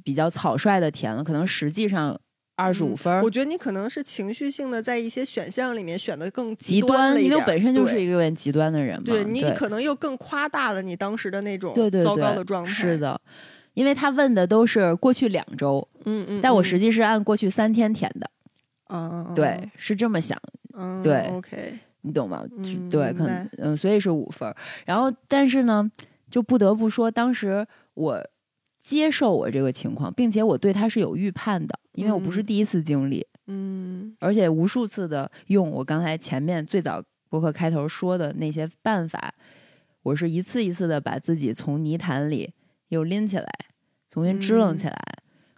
[0.03, 2.19] 比较草率的填了，可能实际上
[2.61, 12.71] 二十五嗯分儿我觉得你可能是情绪性的，在一些选项里面选的更极端了一点儿，因为本身就是一个有点极端的人嘛，对你可能又更夸大了你当时的那种糟糕的状态。
[12.71, 13.19] 是，的。
[13.73, 18.29] 因为他问的都是过去两周，嗯嗯，但我嗯实际是按过去三天填的，
[18.89, 20.37] 嗯，对，是这么想，
[20.73, 22.43] 嗯，对，OK，你懂吗？
[22.57, 24.53] 嗯对，可能嗯，所以是五分。
[24.85, 25.89] 然后，但是呢，
[26.29, 28.21] 就不得不说，当时我
[28.81, 39.33] 接受我这个情况，并且我对他是有预判的，因为我不是第一次经历，嗯，而且无数次的用我刚才前面最早博客开头说的那些办法，
[40.01, 42.51] 我是一次一次的把自己从泥潭里
[42.87, 43.47] 又拎起来，
[44.09, 44.99] 重新支棱起来，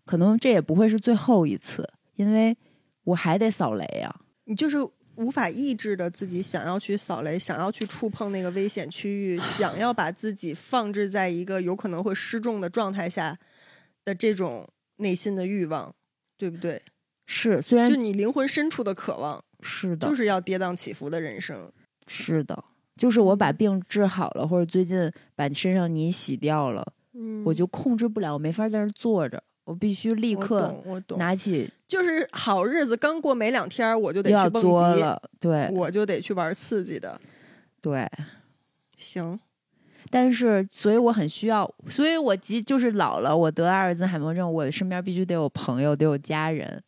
[0.03, 2.57] 可能这也不会是最后一次，因为
[3.05, 4.13] 我还得扫雷呀。
[4.43, 4.77] 你就是
[5.15, 13.37] 无法抑制的自己想要去扫雷，想要去触碰那个危险区域， 想要把自己放置在一个有可能会失重的状态下
[14.03, 14.67] 的这种
[14.97, 15.93] 内心的欲望，
[16.37, 16.81] 对不对？
[17.25, 21.71] 是，虽然就你灵魂深处的渴望，是的，就是要跌宕起伏的人生。
[22.07, 22.63] 是的，
[22.97, 30.75] 就是我把病治好了，或者最近把身上泥洗掉了，嗯，我就控制不了，我没法在那儿坐着，我必须立刻
[31.17, 37.19] 拿起就是好日子刚过没两天儿，我就得去蹦极，作了，对我就得去玩刺激的。
[37.81, 38.09] 对。
[38.95, 39.37] 行，
[40.09, 46.81] 但是，所以我很需要，所以我急就是老了，我得阿尔兹海默症，我身边必须得有朋友，得有家人，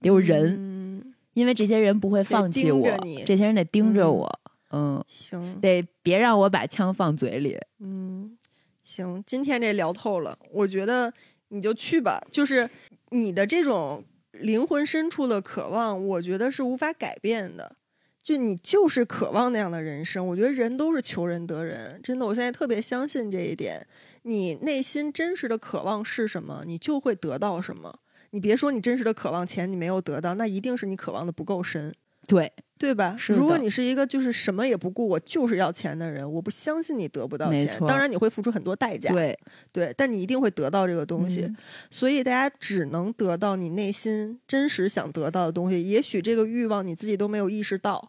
[0.00, 2.88] 得有人，嗯，因为这些人不会放弃我
[3.26, 4.40] 这些人得盯着嗯我，
[4.70, 7.58] 嗯，行，得别让我把枪放嘴里。
[7.80, 8.38] 嗯，
[8.84, 11.12] 行，今天这聊透了，我觉得
[11.48, 12.20] 你就去吧。
[12.30, 12.68] 就是
[13.10, 17.76] 你的这种灵魂深处的渴望，我觉得是无法改变的。
[18.22, 23.86] 就你就是渴望那样的人生，我觉得人都是求人得人，真的，我现在特别相信这一点。
[24.22, 28.00] 你内心真实的渴望是什么，你就会得到什么。
[28.30, 31.94] 你别说你真实的渴望钱你没有得到，那一定是你渴望的不够深。
[32.28, 33.16] 对，对吧？
[33.18, 37.66] 是如果你是一个就是什么也不顾，我就是要钱的人，我不相信你得不到钱。
[37.80, 39.38] 当然你会付出很多代价，对，
[39.72, 41.40] 对但你一定会得到这个东西。
[41.40, 41.56] 嗯
[41.90, 45.88] 所以大家只能得到你内心真实想得到的东西。
[45.88, 48.06] 也许这个欲望你自己都没有意识到，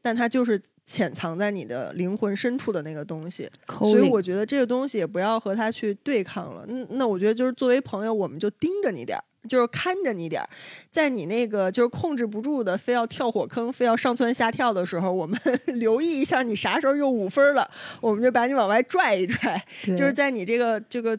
[0.00, 3.46] 但它就是潜藏在你的灵魂深处的那个东西。
[3.66, 6.64] 所以我觉得这个东西也不要和他去对抗了。
[6.66, 10.48] 那，那我觉得就是作为朋友，我们就盯着你点儿，就是看着你点儿，
[10.90, 15.38] 在你那个就是控制不住的，非要跳火坑，非要上蹿下跳的时候，我们
[15.78, 17.70] 留意一下你啥时候又五分了，
[18.00, 19.62] 我们就把你往外拽一拽。
[19.96, 21.18] 就是在你这个这个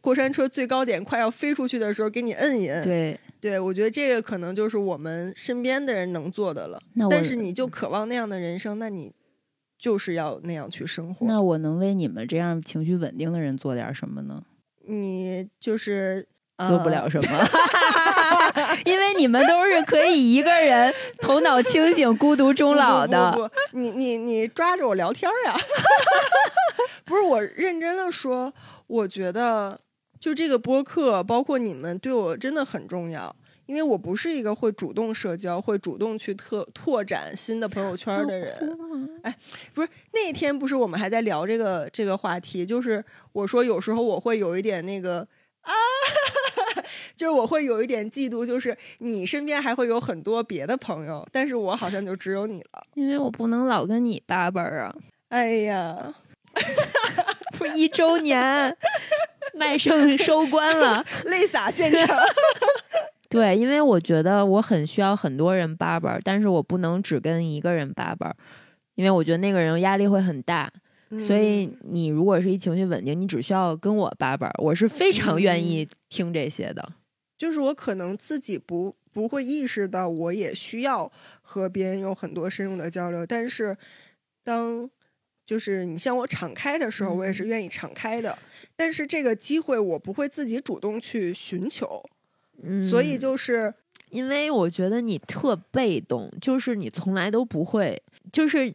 [0.00, 2.82] 过山车最高点快要飞出去的时候，给你摁一摁。
[2.84, 6.80] 对，对，我觉得这个可能就是我们身边的人能做的了。
[6.94, 9.12] 那但是你就渴望那样的人生，那你
[9.78, 11.26] 就是要那样去生活。
[11.26, 14.42] 那我能为你们这样情绪稳定的人做点什么呢？
[14.86, 16.26] 你就是
[16.68, 17.48] 做不了什么，
[18.84, 23.30] 因为你们都是可以一个人头脑清醒、孤独终老的。
[23.32, 25.56] 不不不不你你你抓着我聊天呀？
[27.04, 28.52] 不是我认真的说，
[28.86, 29.80] 我觉得
[30.18, 33.34] 就这个播客，包括你们对我真的很重要。
[33.66, 38.52] 因为我不是一个会主动社交、会主动去特拓展新的朋友圈的人。
[39.22, 39.32] 哎，
[39.72, 45.20] 不是那天不是我们还在聊这个这个话题，就是我说有时候我会有一点那个
[45.60, 45.70] 啊，
[47.20, 52.82] 就是我会有一点嫉妒，就是你身边还会有很多别的朋友，但是我好像就只有你了。
[52.94, 54.94] 因为我不能老跟你叭叭啊，
[55.28, 56.14] 哎呀，
[57.58, 58.74] 不是一周年，
[59.52, 61.04] 卖剩收官了。
[61.28, 62.08] 泪洒现场。
[63.28, 68.34] 对，因为我觉得我很需要很多人叭叭，但是我不能只跟一个人叭叭，
[68.94, 70.72] 因为我觉得那个人压力会很大。
[71.18, 76.88] 所以嗯你如果是一情绪稳定，你只需要跟我叭叭，我是非常愿嗯意听这些的。
[77.40, 81.10] 就是我可能自己不不会意识到，我也需要
[81.40, 83.24] 和别人有很多深入的交流。
[83.24, 83.74] 但是，
[84.44, 84.88] 当
[85.46, 88.36] 就是你向我敞开的时候，我也是愿意敞开的。
[88.76, 92.04] 但是这个机会我不会自己主动去寻求，
[92.62, 93.72] 嗯所以就是
[94.10, 98.70] 因为我觉得你特被动，就是你从来都不会，就是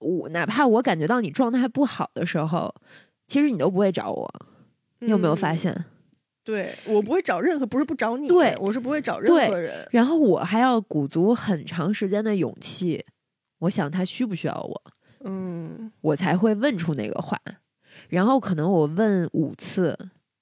[0.00, 2.74] 我哪怕我感觉到你状态不好的时候，
[3.28, 4.46] 其实你都不会找我。
[4.98, 5.84] 你有没有发嗯现？
[6.44, 9.86] 对我不会找任何，不是不找你，对我是不会找任何人。
[9.92, 13.04] 然后我还要鼓足很长时间的勇气，
[13.60, 14.82] 我想他需不需要我，
[15.24, 17.40] 嗯我才会问出那个话。
[18.08, 19.96] 然后可能我问五次，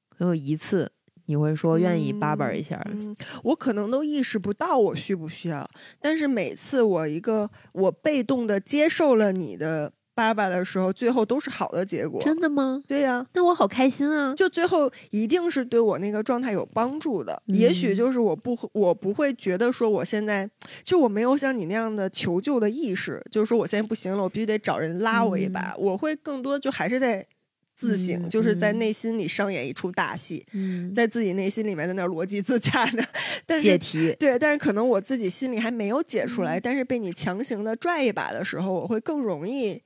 [0.09, 0.91] 可能有一次
[1.27, 3.15] 你会说愿意叭叭一下，嗯，
[3.45, 5.69] 我可能都意识不到我需不需要，
[6.01, 12.23] 但是每次我一个我被动的接受了你的叭叭的时候，最后都是好的结果。
[12.23, 12.83] 真的吗？
[12.87, 14.35] 对呀、那我好开心啊！
[14.35, 17.43] 就最后一定是对我那个状态有帮助的。
[17.47, 20.49] 也许嗯就是我不我不会觉得说我现在
[20.83, 25.75] 就我没有像你那样的求救的意识，就是说我现在不行了，我必须得找人拉我一把。
[25.79, 27.27] 我会更多就还是在
[27.75, 33.03] 自省，嗯就是在嗯内心里上演一出大戏，嗯，在自己内心里面在那逻辑自洽的。
[33.47, 39.81] 但是解题，对，但是可能我自己心里还没有解出来，但是被你强行的拽一把的时候，我会更容易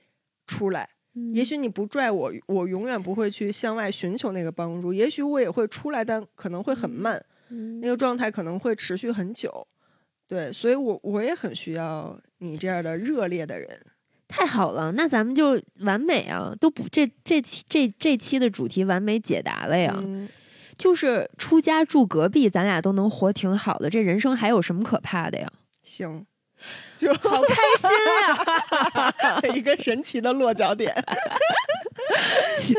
[0.47, 0.89] 出来。
[1.33, 4.93] 也许你不拽我，我永远不会去向外寻求那个帮助。
[4.93, 7.25] 也许我也会出来，但可能会很慢，
[7.81, 9.67] 那个状态可能会持续很久。
[10.27, 13.81] 对，所以我我也很需要你这样的热烈的人。
[14.27, 16.53] 太好了，那咱们就完美啊！
[16.59, 20.03] 都不这这期这这期的主题完美解答了呀。
[20.77, 23.89] 就是出家住隔壁，咱俩都能活挺好的。
[23.89, 25.53] 这人生还有什么可怕的呀？
[25.85, 26.27] 行，
[26.97, 27.91] 就好开心
[28.23, 29.41] 呀！
[29.55, 30.95] 一个神奇的落脚点。
[32.59, 32.77] 行，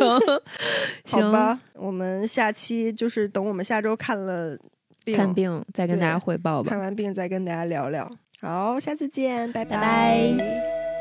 [1.05, 4.57] 行吧，我们下期就是等我们下周看了
[5.03, 6.69] 病看病，再跟大家汇报吧。
[6.69, 8.09] 看完病再跟大家聊聊。
[8.41, 10.94] 好，下次见，拜拜。